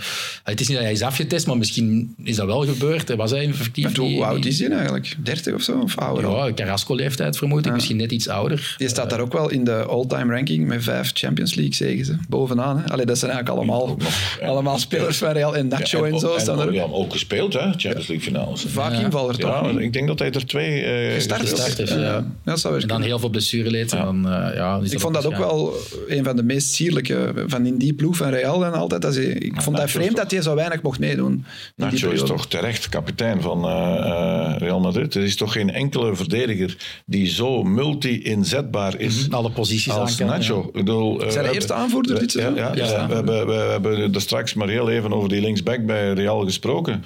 [0.43, 3.15] het is niet dat hij is afgetest, maar misschien is dat wel gebeurd.
[3.15, 3.85] Was hij effectief...
[3.85, 5.15] En hoe oud is hij nou eigenlijk?
[5.23, 5.79] 30 of zo?
[5.79, 6.29] Of ouder?
[6.29, 7.73] Ja, Carrasco-leeftijd vermoed ik.
[7.73, 8.75] Misschien net iets ouder.
[8.77, 12.07] Die staat daar ook wel in de all-time ranking met vijf Champions League zegens.
[12.07, 12.13] hè.
[12.29, 12.77] Bovenaan.
[12.77, 12.91] Hè.
[12.91, 14.01] Allee, dat zijn eigenlijk allemaal, Ook
[14.39, 14.47] ja.
[14.51, 15.55] allemaal spelers van Real.
[15.55, 16.73] En Nacho en, zo staan er ook.
[16.73, 17.59] Ja, ook gespeeld, hè?
[17.59, 18.65] Champions League finales.
[18.67, 19.79] Vaak invaller toch?
[19.79, 21.41] Ik denk dat hij er twee eh Gestart.
[21.41, 22.25] Gestart is, ja.
[22.43, 23.93] Dat zou En dan heel veel blessureleed.
[23.93, 25.73] En dan, eh, ja, Ik vond dat ook wel
[26.07, 28.65] een van de meest sierlijke van in die ploeg van Real.
[28.65, 31.45] En altijd, dat ik vond dat vreemd dat hij zo weinig mocht meedoen.
[31.75, 35.15] Nacho is toch terecht kapitein van eh, eh, Real Madrid.
[35.15, 40.37] Er is toch geen enkele verdediger die zo multi-inzetbaar is Alle posities als aan kan,
[40.37, 40.59] Nacho.
[40.61, 40.67] ja.
[40.67, 42.55] Ik bedoel, eh, Zijn we de eerste aanvoerder dit Ja, seizoen?
[42.55, 42.85] ja, Ja.
[42.85, 46.43] ja, we, hebben, we hebben er straks maar heel even over die linksback bij Real
[46.43, 47.03] gesproken.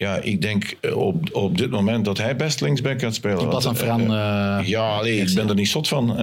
[0.00, 3.48] Ja, ik denk eh, op, op dit moment dat hij best linksback gaat spelen.
[3.48, 4.14] Plaats van Want, Fran...
[4.14, 6.10] eh, eh, ja, allee, ik ben er niet zot van.
[6.10, 6.16] Eh,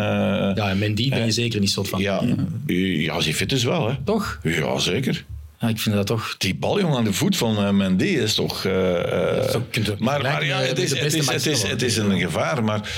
[0.56, 2.02] ja, en Mendy ben je zeker niet soort van.
[2.02, 2.22] ja,
[2.66, 3.96] ja, als hij fit is wel, hè.
[4.04, 4.40] Toch?
[4.44, 5.26] Ja, zeker.
[5.60, 6.38] Ja, ik vind dat toch...
[6.38, 8.66] Die bal jongen, aan de voet van eh, Mendy is toch...
[8.66, 12.20] eh, eh, u ook maar, maar ja, het is, het, is, is, het is een
[12.20, 12.64] gevaar.
[12.64, 12.90] Maar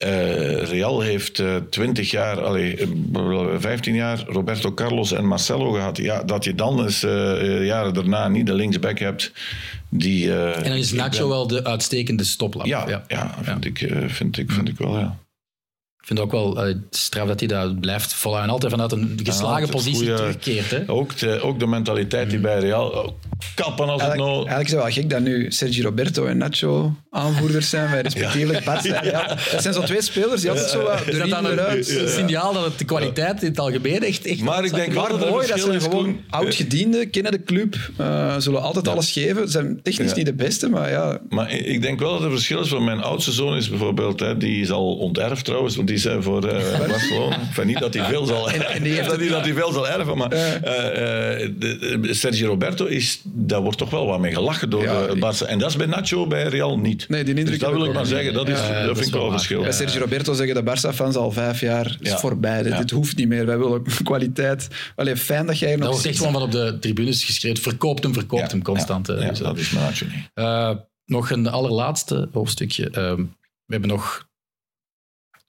[0.00, 2.86] eh, Real heeft eh 20 jaar, allee, eh,
[3.58, 5.96] 15 jaar Roberto Carlos en Marcelo gehad.
[5.96, 9.32] Ja, dat je dan eens eh, jaren daarna niet de linksback hebt
[9.88, 10.32] die...
[10.32, 12.66] eh, En dan is Nacho ben- wel de uitstekende stoplap.
[12.66, 15.18] Ja, ja, vind, Ik, eh, vind, ik, vind ik wel, ja.
[16.10, 18.52] Ik vind ook wel eh, straf dat hij dat blijft volhouden.
[18.52, 20.70] Altijd vanuit een geslagen positie goeie- terugkeert.
[20.70, 20.82] Hè?
[20.86, 22.88] Ook de, ook de mentaliteit die bij Real...
[22.88, 23.08] oh,
[23.54, 24.34] kappen als het Eigenlijk, nou...
[24.48, 28.64] eigenlijk is het wel gek dat nu Sergi Roberto en Nacho aanvoerders zijn bij respectievelijk
[28.66, 29.26] en Real.
[29.52, 31.88] Dat zijn zo twee spelers die altijd zo wat Is de dat dan een, eruit...
[31.98, 34.26] een signaal dat het de kwaliteit in het algemeen echt...
[34.26, 36.20] echt Maar ik denk wel mooi, dat zijn is, gewoon Koen.
[36.30, 39.44] oud-gedienden, kennen de club, eh, zullen altijd alles geven.
[39.44, 40.16] Ze zijn technisch Ja.
[40.16, 41.20] niet de beste, maar ja...
[41.28, 42.70] Maar ik ik denk wel dat er verschil is.
[42.70, 46.12] Want mijn oudste zoon is bijvoorbeeld, hè, die is al onterfd trouwens, want die is
[46.12, 47.38] eh, voor eh Barcelona.
[47.40, 49.88] Enfin, niet dat hij veel zal, en die heeft dat, niet dat hij veel zal
[49.88, 50.54] erven, maar eh,
[51.44, 55.06] eh, de- de- Sergio Roberto is, daar wordt toch wel wat mee gelachen door Ja,
[55.16, 55.46] Barça.
[55.46, 57.08] En dat is bij Nacho bij Real niet.
[57.08, 58.98] Nee, die indruk dus dat wil ik maar zeggen, dat, is, Ja, dat, dat vind
[58.98, 59.62] is ik wel een verschil.
[59.62, 62.18] Bij Sergio Roberto zeggen de Barça-fans al vijf jaar, het is Ja.
[62.18, 62.78] voorbij, dit, Ja.
[62.78, 64.68] dit hoeft niet meer, wij willen kwaliteit.
[64.96, 67.62] Allee, fijn dat jij er Dat nog wordt echt gewoon van op de tribunes geschreven.
[67.62, 69.06] Verkoopt hem, verkoopt Ja, hem constant.
[69.06, 69.20] Ja, hè.
[69.22, 70.30] ja, Dus, dat is Nacho niet.
[70.34, 70.70] eh,
[71.06, 72.90] nog een allerlaatste hoofdstukje.
[72.90, 73.16] Ehm,
[73.66, 74.28] we hebben nog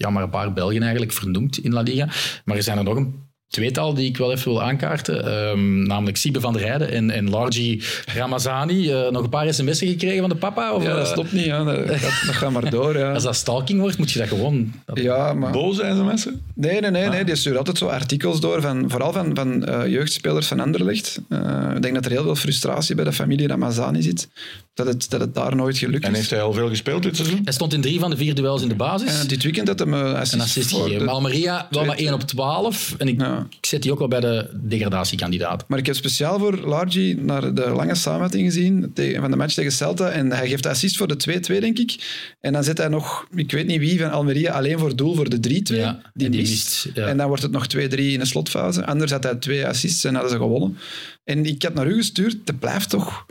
[0.01, 2.07] ja, maar een paar Belgen eigenlijk vernoemd in La Liga.
[2.45, 5.25] Maar er zijn er nog een tweetal die ik wel even wil aankaarten.
[5.25, 7.83] Ehm, namelijk Siebe van der Heijden en, en Largi
[8.15, 8.91] Ramazani.
[8.91, 10.73] Eh, nog een paar sms'en gekregen van de papa?
[10.73, 11.63] Of, Ja, dat stopt niet, ja.
[11.63, 11.99] dat, dat,
[12.39, 12.97] gaat maar door.
[12.97, 14.73] Ja, Als dat stalking wordt, moet je dat gewoon...
[14.85, 15.51] dat- ja maar...
[15.51, 16.41] Boos zijn ze mensen?
[16.55, 17.23] Nee, nee, nee, nee.
[17.23, 21.19] Die stuurt altijd zo artikels door, van, vooral van, van eh, jeugdspelers van Anderlecht.
[21.29, 24.29] Eh, ik denk dat er heel veel frustratie bij de familie Ramazani zit,
[24.73, 26.17] dat het, dat het daar nooit gelukt En is.
[26.17, 27.39] heeft hij al veel gespeeld dit seizoen?
[27.43, 29.19] Hij stond in drie van de vier duels in de basis.
[29.19, 31.05] En dit weekend had hem assist, een assist gegeven.
[31.05, 32.95] Maar Almeria wel maar 1 op 12.
[32.97, 33.47] En ik, Ja.
[33.59, 35.63] ik zet die ook wel bij de degradatiekandidaat.
[35.67, 39.53] Maar ik heb speciaal voor Largi naar de lange samenvatting gezien tegen- van de match
[39.53, 40.09] tegen Celta.
[40.09, 41.95] En hij geeft assist voor de 2-2, denk ik.
[42.41, 45.29] En dan zet hij nog, ik weet niet wie, van Almeria alleen voor doel voor
[45.29, 45.77] de 3-2.
[45.79, 46.51] Ja, die, en die mist.
[46.85, 47.05] mist, ja.
[47.07, 47.77] En dan wordt het nog 2-3
[48.13, 48.85] in de slotfase.
[48.85, 50.77] Anders had hij twee assists en hadden ze gewonnen.
[51.23, 53.25] En ik had naar u gestuurd, dat blijft toch...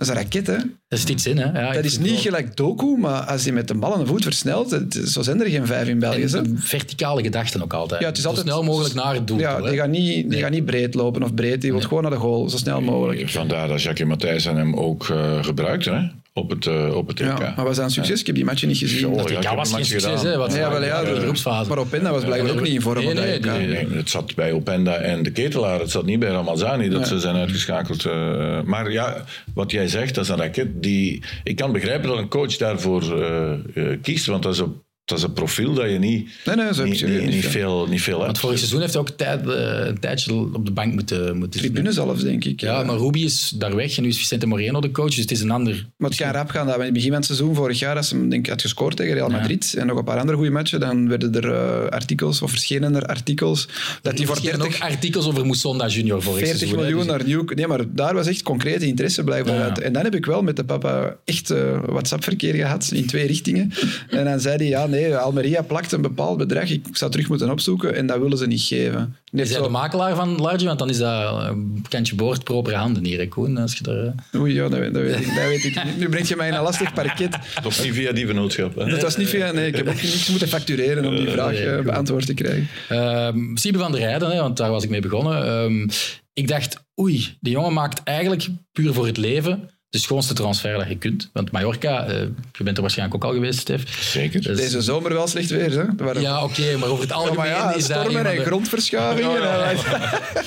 [0.00, 0.54] Dat is een raket, hè?
[0.88, 1.60] Er zit iets in, hè?
[1.60, 4.06] Ja, Dat is niet wel- gelijk Doku, maar als hij met de bal aan de
[4.06, 6.22] voet versnelt, het- zo zijn er geen vijf in België.
[6.22, 8.00] En verticale gedachten ook altijd.
[8.00, 9.38] Ja, het is altijd- Zo snel mogelijk naar het doel.
[9.38, 9.70] Ja, toe, hè.
[9.70, 11.60] die gaat niet, die gaat niet breed lopen of breed.
[11.60, 13.30] Die wil gewoon naar de goal, zo snel mogelijk.
[13.30, 15.98] Vandaar dat Jacques Matthijssen hem ook eh gebruikt hè,
[16.40, 17.26] op het, eh, op het EK.
[17.38, 18.20] Ja, maar was dat een succes?
[18.20, 19.14] Ik heb die matchen niet gezien.
[19.16, 20.36] Dat ja, ik EK heb was een geen match succes, hè?
[20.36, 21.68] Wat Ja, wel, ja, de de- groepsfase.
[21.68, 23.42] Maar Openda was blijkbaar ook niet in vorm Nee, op nee, EK.
[23.42, 25.80] die- Nee, het zat bij Openda en de ketelaar.
[25.80, 27.08] Het zat niet bij Ramazani dat Nee.
[27.08, 28.04] ze zijn uitgeschakeld.
[28.04, 28.60] eh.
[28.64, 31.22] maar ja, wat jij zegt, dat is een raket die...
[31.44, 35.18] Ik kan begrijpen dat een coach daarvoor eh, eh, kiest, want dat is, een, dat
[35.18, 37.50] is een profiel dat je niet, Nee, nee, zo heb niet, ik niet, niet veel.
[37.50, 38.38] veel, niet veel Want hebt.
[38.38, 41.72] vorig seizoen heeft hij ook tijd, eh, een tijdje op de bank moeten, moeten zitten.
[41.82, 42.60] Tribune zelfs, denk ik.
[42.60, 45.30] Ja, maar Ruby is daar weg en nu is Vicente Moreno de coach, dus het
[45.30, 45.86] is een ander...
[45.96, 46.66] Maar het kan rap gaan.
[46.66, 48.96] Dat we in het begin van het seizoen, vorig jaar, als hij denk had gescoord
[48.96, 49.36] tegen Real Ja.
[49.38, 52.94] Madrid en nog een paar andere goede matchen, dan werden er eh, artikels, of verschenen
[52.94, 53.68] er artikels,
[54.02, 56.78] dat hij voor Er verschenen 30, ook artikels over Moussonda junior vorig 40 seizoen.
[56.78, 57.52] hè, miljoen dus- naar New...
[57.54, 59.62] Nee, maar daar was echt concrete interesse blijkbaar Ja.
[59.62, 59.78] uit.
[59.80, 63.72] En dan heb ik wel met de papa echt eh, WhatsApp-verkeer gehad, in twee richtingen.
[64.08, 67.50] En dan zei hij, ja, nee, Almeria plakt een bepaald bedrag, ik zou terug moeten
[67.50, 69.16] opzoeken, en dat willen ze niet geven.
[69.32, 70.64] Die Is hij de zo- makelaar van Large?
[70.66, 73.56] Want dan is dat een kantje boord, propere handen hier, Koen.
[73.56, 75.98] Als je daar, eh, Oei, ja, dat, weet- dat, weet ik, dat weet ik niet.
[75.98, 77.38] Nu breng je mij in een lastig parket.
[77.62, 78.74] Toch niet via die vennootschap.
[78.74, 78.84] Hè?
[78.84, 79.52] Het was niet via...
[79.52, 82.68] Nee, ik heb ook niks moeten factureren om die vraag nee, eh, beantwoord te krijgen.
[82.88, 85.46] Ehm Siebe van der Rijden, hè, want daar was ik mee begonnen.
[85.46, 85.88] Ehm,
[86.32, 90.88] ik dacht, oei, die jongen maakt eigenlijk puur voor het leven de schoonste transfer dat
[90.88, 91.30] je kunt.
[91.32, 92.20] Want Mallorca, eh,
[92.52, 94.02] je bent er waarschijnlijk ook al geweest, Stef.
[94.12, 94.42] Zeker.
[94.42, 95.84] Dus- Deze zomer wel slecht weer, hè?
[95.96, 99.30] Waren- ja, oké, maar over het algemeen ja, is dat een stormen en de- grondverschuivingen.
[99.30, 99.78] Ja, ja, en-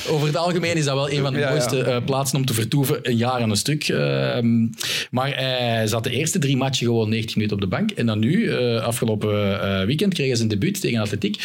[0.14, 1.52] Over het algemeen is dat wel een van de Ja, ja.
[1.52, 3.88] mooiste eh, plaatsen om te vertoeven, een jaar en een stuk.
[3.88, 4.68] Ehm,
[5.11, 7.91] maar hij zat de eerste drie matchen gewoon 90 minuten op de bank.
[7.91, 11.41] En dan nu, eh, afgelopen eh, weekend, kregen ze een debuut tegen Atletiek.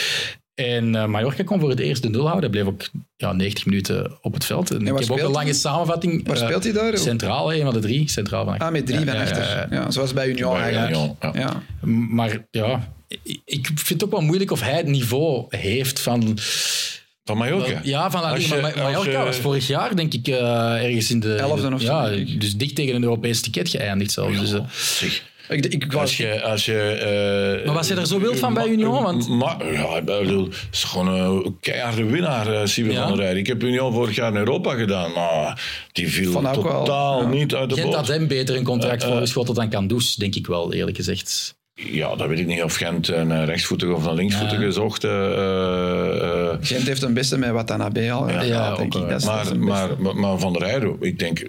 [0.59, 2.51] En eh, Mallorca kon voor het eerst de nul houden.
[2.51, 4.71] Hij bleef ook ja, 90 minuten op het veld.
[4.71, 5.53] En ik heb ook een lange hij?
[5.55, 6.27] samenvatting.
[6.27, 6.99] Waar eh, speelt hij daar?
[6.99, 8.11] Centraal, een van de drie.
[8.11, 9.43] Centraal van Ah, met drie Ja, van ja, achter.
[9.43, 9.91] ja, Ja, ja.
[9.91, 10.91] zoals bij Union Bij eigenlijk.
[10.95, 11.33] Union, ja.
[11.35, 11.63] Ja.
[12.15, 12.93] Maar ja,
[13.45, 16.39] ik- vind het ook wel moeilijk of hij het niveau heeft van...
[17.25, 17.81] Van Mallorca.
[17.83, 18.31] Ja, van La
[18.61, 21.35] Maar Mallorca je- was vorig jaar, denk ik, eh, ergens in de...
[21.35, 22.09] Elfde of zo, Ja,
[22.39, 24.41] dus dicht tegen een Europees ticket geëindigd zelfs.
[24.41, 26.81] Dus, eh, Zeg, Ik, ik, ik Als was, je, als je,
[27.59, 29.03] eh, Maar was je er zo wild van bij Union?
[29.03, 33.01] Want- Ma, ja, ik bedoel, het is gewoon een keiharde winnaar, Steven Ja.
[33.03, 33.39] van der Rijden.
[33.39, 35.63] Ik heb Union vorig jaar in Europa gedaan, maar
[35.93, 37.29] die viel wel, totaal ja.
[37.29, 38.15] niet uit de Gent had boot.
[38.17, 41.57] hem beter een contract voorgeschoten dan Kandus, denk ik wel, eerlijk gezegd.
[41.75, 44.71] Ja, dat weet ik niet of Gent een eh, rechtsvoetige of een linksvoetige Ja.
[44.71, 45.05] zocht.
[45.05, 48.29] eh, eh, eh, Gent heeft een beste met Watanabe al.
[48.29, 49.09] Ja, Ja, denk ook, ik.
[49.09, 51.47] Dat dat maar, maar, maar, maar Van der Rijden, ik denk...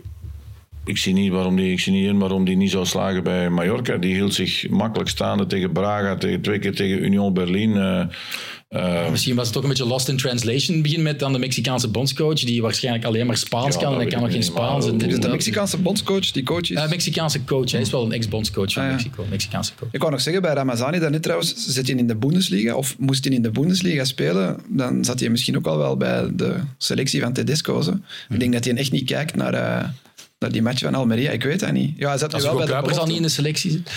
[0.90, 3.49] ik zie niet waarom die, ik zie niet in waarom die niet zou slagen bij
[3.49, 3.98] Mallorca.
[3.98, 7.76] Die hield zich makkelijk staande tegen Braga, tegen, twee keer tegen Union Berlin.
[7.78, 8.06] eh,
[8.70, 10.82] eh, Misschien was het toch een beetje lost in translation.
[10.82, 13.91] Begin met dan de Mexicaanse bondscoach, die waarschijnlijk alleen maar Spaans Ja, kan.
[13.94, 14.84] En hij kan nog geen Spaans.
[14.86, 15.28] maar En dit Is de.
[15.30, 16.76] Mexicaanse bondscoach die coach is?
[16.78, 17.72] Eh, Mexicaanse coach.
[17.72, 18.95] Hij is wel een ex-bondscoach van Ah, ja.
[18.95, 19.26] Mexico.
[19.30, 19.90] Mexicaanse coach.
[19.91, 23.26] Ik wou nog zeggen, bij Ramazani daarnet trouwens, zit hij in de Bundesliga, of moest
[23.26, 27.22] hij in de Bundesliga spelen, dan zat hij misschien ook al wel bij de selectie
[27.22, 27.82] van Tedesco.
[27.82, 27.94] Zo.
[28.30, 29.94] Ik denk dat hij echt niet kijkt naar, eh, naar
[30.48, 31.32] die match van Almeria.
[31.32, 31.98] Ik weet dat niet.
[31.98, 33.72] Ja, hij zat nu Als wel Hugo bij de Kuipers al niet in de selectie
[33.72, 33.91] zit.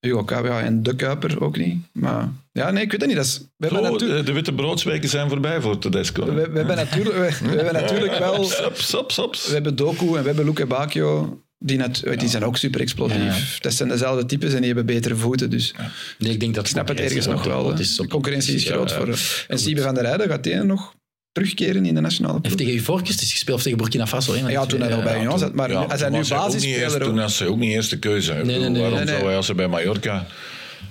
[0.00, 1.76] Hugo Kuiper, ja, en de Kuiper ook niet.
[1.92, 3.18] Maar ja, nee, ik weet het niet.
[3.18, 6.24] Dat is, we, hebben zo, natuurlijk, de, de witte broodsweken zijn voorbij voor Tedesco.
[6.24, 8.44] we, we hebben natuurlijk, we, we hebben natuurlijk wel...
[8.44, 9.46] Sops, sops, sops.
[9.46, 11.42] We hebben Doku en we hebben Luke Bacchio.
[11.58, 13.58] Die, net, die zijn ook super explosief.
[13.60, 15.50] Dat zijn dezelfde types en die hebben betere voeten.
[15.50, 15.74] Dus
[16.18, 17.74] Nee, ik denk dat ik snap het ergens nog wel.
[17.74, 18.96] De concurrentie is groot ja.
[18.96, 19.18] voor...
[19.48, 19.58] En.
[19.58, 20.94] Siebe van der Rijden, gaat hij nog
[21.32, 22.58] terugkeren in de nationale Heeft ploeg?
[22.58, 24.32] tegen Ivoorkust gespeeld of tegen Burkina Faso.
[24.32, 25.54] van Ja, toen hij nog bij Union toen- zat.
[25.54, 27.00] Maar Ja, hij nu was hij ook niet eerst- basisspeler.
[27.00, 27.16] Toen ook.
[27.20, 28.32] was hij ook niet eerste keuze.
[28.32, 29.14] Nee, nee, nee, Waarom nee, nee.
[29.14, 30.26] zou hij als hij bij Mallorca...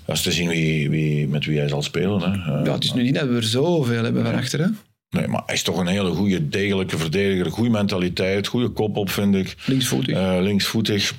[0.06, 2.22] Dat is te zien wie, wie, met wie hij zal spelen.
[2.22, 2.28] Hè.
[2.60, 4.60] Eh, Ja, het is nu niet dat we er zoveel hebben van achter.
[4.60, 4.66] Hè?
[5.10, 7.52] Nee, maar hij is toch een hele goede, degelijke verdediger.
[7.52, 9.56] Goede mentaliteit, goede kop op, vind ik.
[9.66, 10.16] Linksvoetig.
[10.16, 11.14] Eh, linksvoetig.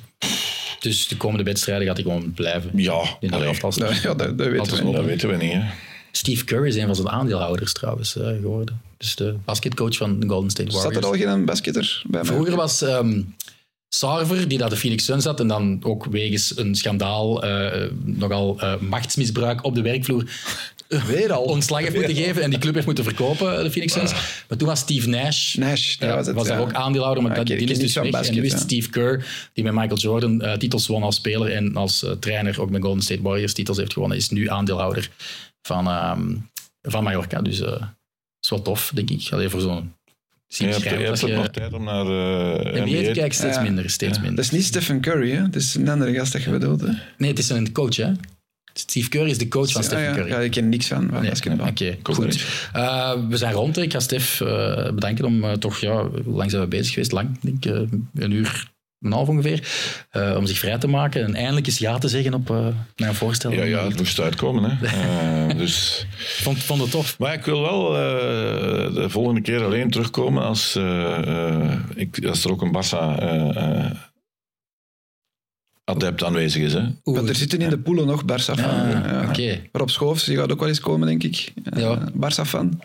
[0.79, 2.69] Dus de komende wedstrijden gaat hij gewoon blijven.
[2.75, 3.73] Ja, In de elftal.
[3.75, 5.53] Ja, dat, dat weten we dat weten we niet.
[5.53, 5.61] Hè.
[6.11, 8.81] Steve Kerr is een van zijn aandeelhouders trouwens eh, geworden.
[8.97, 11.05] Dus de basketcoach van de Golden State Zat Warriors.
[11.05, 12.31] er al geen basketter bij mij?
[12.31, 13.21] Vroeger was ehm
[13.93, 18.59] Sarver, die daar de Phoenix Suns zat, en dan ook wegens een schandaal, eh, nogal
[18.59, 20.23] eh, machtsmisbruik op de werkvloer,
[21.07, 21.43] Weer al.
[21.43, 24.11] ontslag heeft moeten geven en die club heeft moeten verkopen, de Phoenix Suns.
[24.47, 26.63] Maar toen was Steve Nash, Nash, ja, ja, was, was het, daar ja.
[26.63, 28.03] ook aandeelhouder, maar Ja, dat, die is dus weg.
[28.03, 31.51] en nu is basket, het Steve Kerr, die met Michael Jordan titels won als speler
[31.51, 35.09] en als trainer ook met Golden State Warriors titels heeft gewonnen, is nu aandeelhouder
[35.61, 36.35] van, ehm,
[36.81, 37.41] van Mallorca.
[37.41, 37.81] Dus dat
[38.41, 39.27] is wel tof, denk ik.
[39.31, 39.93] Alleen voor zo'n...
[40.47, 43.61] Je hebt, je hebt je nog tijd om naar eh NBA te kijken, steeds Ja.
[43.61, 44.21] minder, steeds Ja.
[44.21, 44.35] minder.
[44.35, 45.41] Dat is niet Stephen Curry, hè?
[45.49, 46.81] Dat is een andere gast dat je bedoelt.
[46.81, 46.91] Hè?
[47.17, 48.11] Nee, het is een coach, hè?
[48.73, 50.13] Steve Kerr is de coach van Ja, Stephen ja.
[50.13, 50.29] Curry.
[50.29, 51.31] Ja, ik ken niks van, Nee.
[51.67, 52.45] Oké, Komt goed.
[52.73, 53.77] Eh, we zijn rond.
[53.77, 57.11] Ik ga Stef eh, bedanken om eh, toch, ja, hoe lang zijn we bezig geweest?
[57.11, 57.81] Lang, denk ik, eh,
[58.13, 58.71] een uur,
[59.01, 59.67] een half ongeveer.
[60.09, 63.15] Eh, om zich vrij te maken en eindelijk eens ja te zeggen op uh, mijn
[63.15, 63.51] voorstel.
[63.51, 64.63] Ja, ja, het moest uitkomen.
[64.79, 64.87] Hè.
[65.51, 66.05] Eh, dus...
[66.17, 67.19] Vond, vond het tof.
[67.19, 72.43] Maar ik wil wel eh, de volgende keer alleen terugkomen als, eh, eh, ik, als
[72.43, 73.55] er ook een Barça eh,
[73.85, 73.91] eh,
[75.83, 76.73] adept aanwezig is.
[76.73, 76.81] Hè.
[77.27, 78.69] Er zitten in de poelen nog Barça-fan.
[78.69, 79.25] Ah, Ja.
[79.29, 79.61] Oké.
[79.71, 81.53] Rob Schoofs, die gaat ook wel eens komen, denk ik.
[81.63, 82.09] Eh, Ja.
[82.13, 82.81] Barça-fan.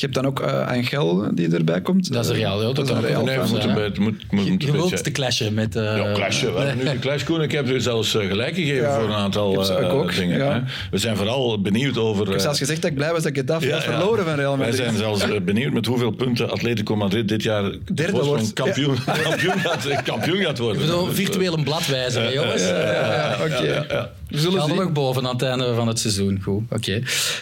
[0.00, 2.12] Je hebt dan ook eh Angel die erbij komt.
[2.12, 3.50] Dat is een Real, ja, Dat dat is een kan ook Real Nee, we fan
[3.50, 3.88] moeten zijn, bij hè.
[3.90, 5.76] het moet, moet, Je, moet je wilt te clashen met...
[5.76, 6.54] eh, Ja, clashen.
[6.54, 7.42] We hebben nu geclashed, Koen.
[7.42, 10.38] Ik heb dus zelfs eh, gelijk gegeven Ja, voor een aantal eh, ook, dingen.
[10.38, 10.52] ja.
[10.52, 10.60] Hè.
[10.90, 12.20] We zijn vooral benieuwd over...
[12.22, 13.84] Ik heb eh, zelfs gezegd dat ik blij was dat ik het af ja, had
[13.84, 13.90] ja.
[13.98, 14.76] verloren van Real Wij Madrid.
[14.86, 18.52] zijn zelfs eh, benieuwd met hoeveel punten Atletico Madrid dit jaar Derde wordt.
[18.52, 20.80] kampioen, kampioen, gaat, kampioen gaat worden.
[20.82, 22.62] Ik bedoel, virtueel een bladwijzer, hè, jongens.
[22.62, 23.62] Ja, ja, Eh, oké.
[23.62, 24.10] ja, ja.
[24.28, 26.40] We zullen nog boven aan het einde van het seizoen.
[26.42, 26.92] Goed, oké.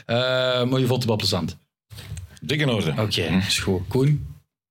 [0.06, 0.16] Eh,
[0.64, 1.56] maar je vond het wel plezant.
[2.46, 2.94] Dik in orde.
[2.98, 3.80] Oké, is goed.
[3.88, 4.26] Koen,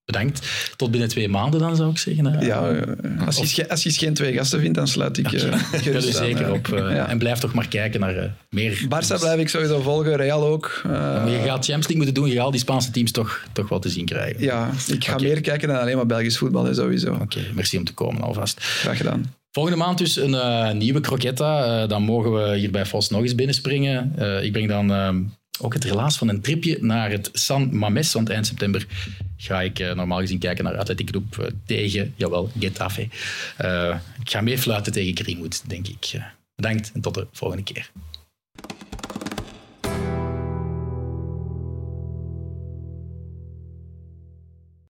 [0.06, 0.48] bedankt.
[0.76, 2.26] Tot binnen twee maanden dan, zou ik zeggen.
[2.26, 2.46] hè.
[2.46, 5.50] Ja, eh, als, je, als je geen twee gasten vindt, dan sluit ik eh, Ik
[5.54, 6.52] ga gerust er aan, zeker eh.
[6.54, 6.68] op.
[6.74, 7.10] eh, Ja.
[7.10, 8.82] En blijf toch maar kijken naar eh, meer.
[8.84, 10.82] Barça blijf ik sowieso volgen, Real ook.
[10.86, 10.92] Eh,
[11.26, 12.28] je gaat Champions League moeten doen.
[12.28, 14.42] Je gaat al die Spaanse teams toch, toch wel te zien krijgen.
[14.42, 17.14] ja, ik ga meer kijken dan alleen maar Belgisch voetbal, hè, sowieso.
[17.22, 18.60] Oké, merci om te komen alvast.
[18.64, 19.34] Graag gedaan.
[19.52, 21.82] Volgende maand dus een eh, nieuwe croquetta.
[21.82, 24.14] Eh, dan mogen we hier bij Vos nog eens binnenspringen.
[24.18, 25.10] Eh, ik breng dan eh,
[25.60, 28.14] ook het relaas van een tripje naar het San Mames.
[28.14, 28.86] Want eind september
[29.38, 33.08] ga ik eh, normaal gezien kijken naar Athletic Groep eh, tegen, jawel, Getafe.
[33.58, 36.20] Eh, ik ga meefluiten tegen Greenwood, denk ik.
[36.56, 37.92] Bedankt en tot de volgende keer.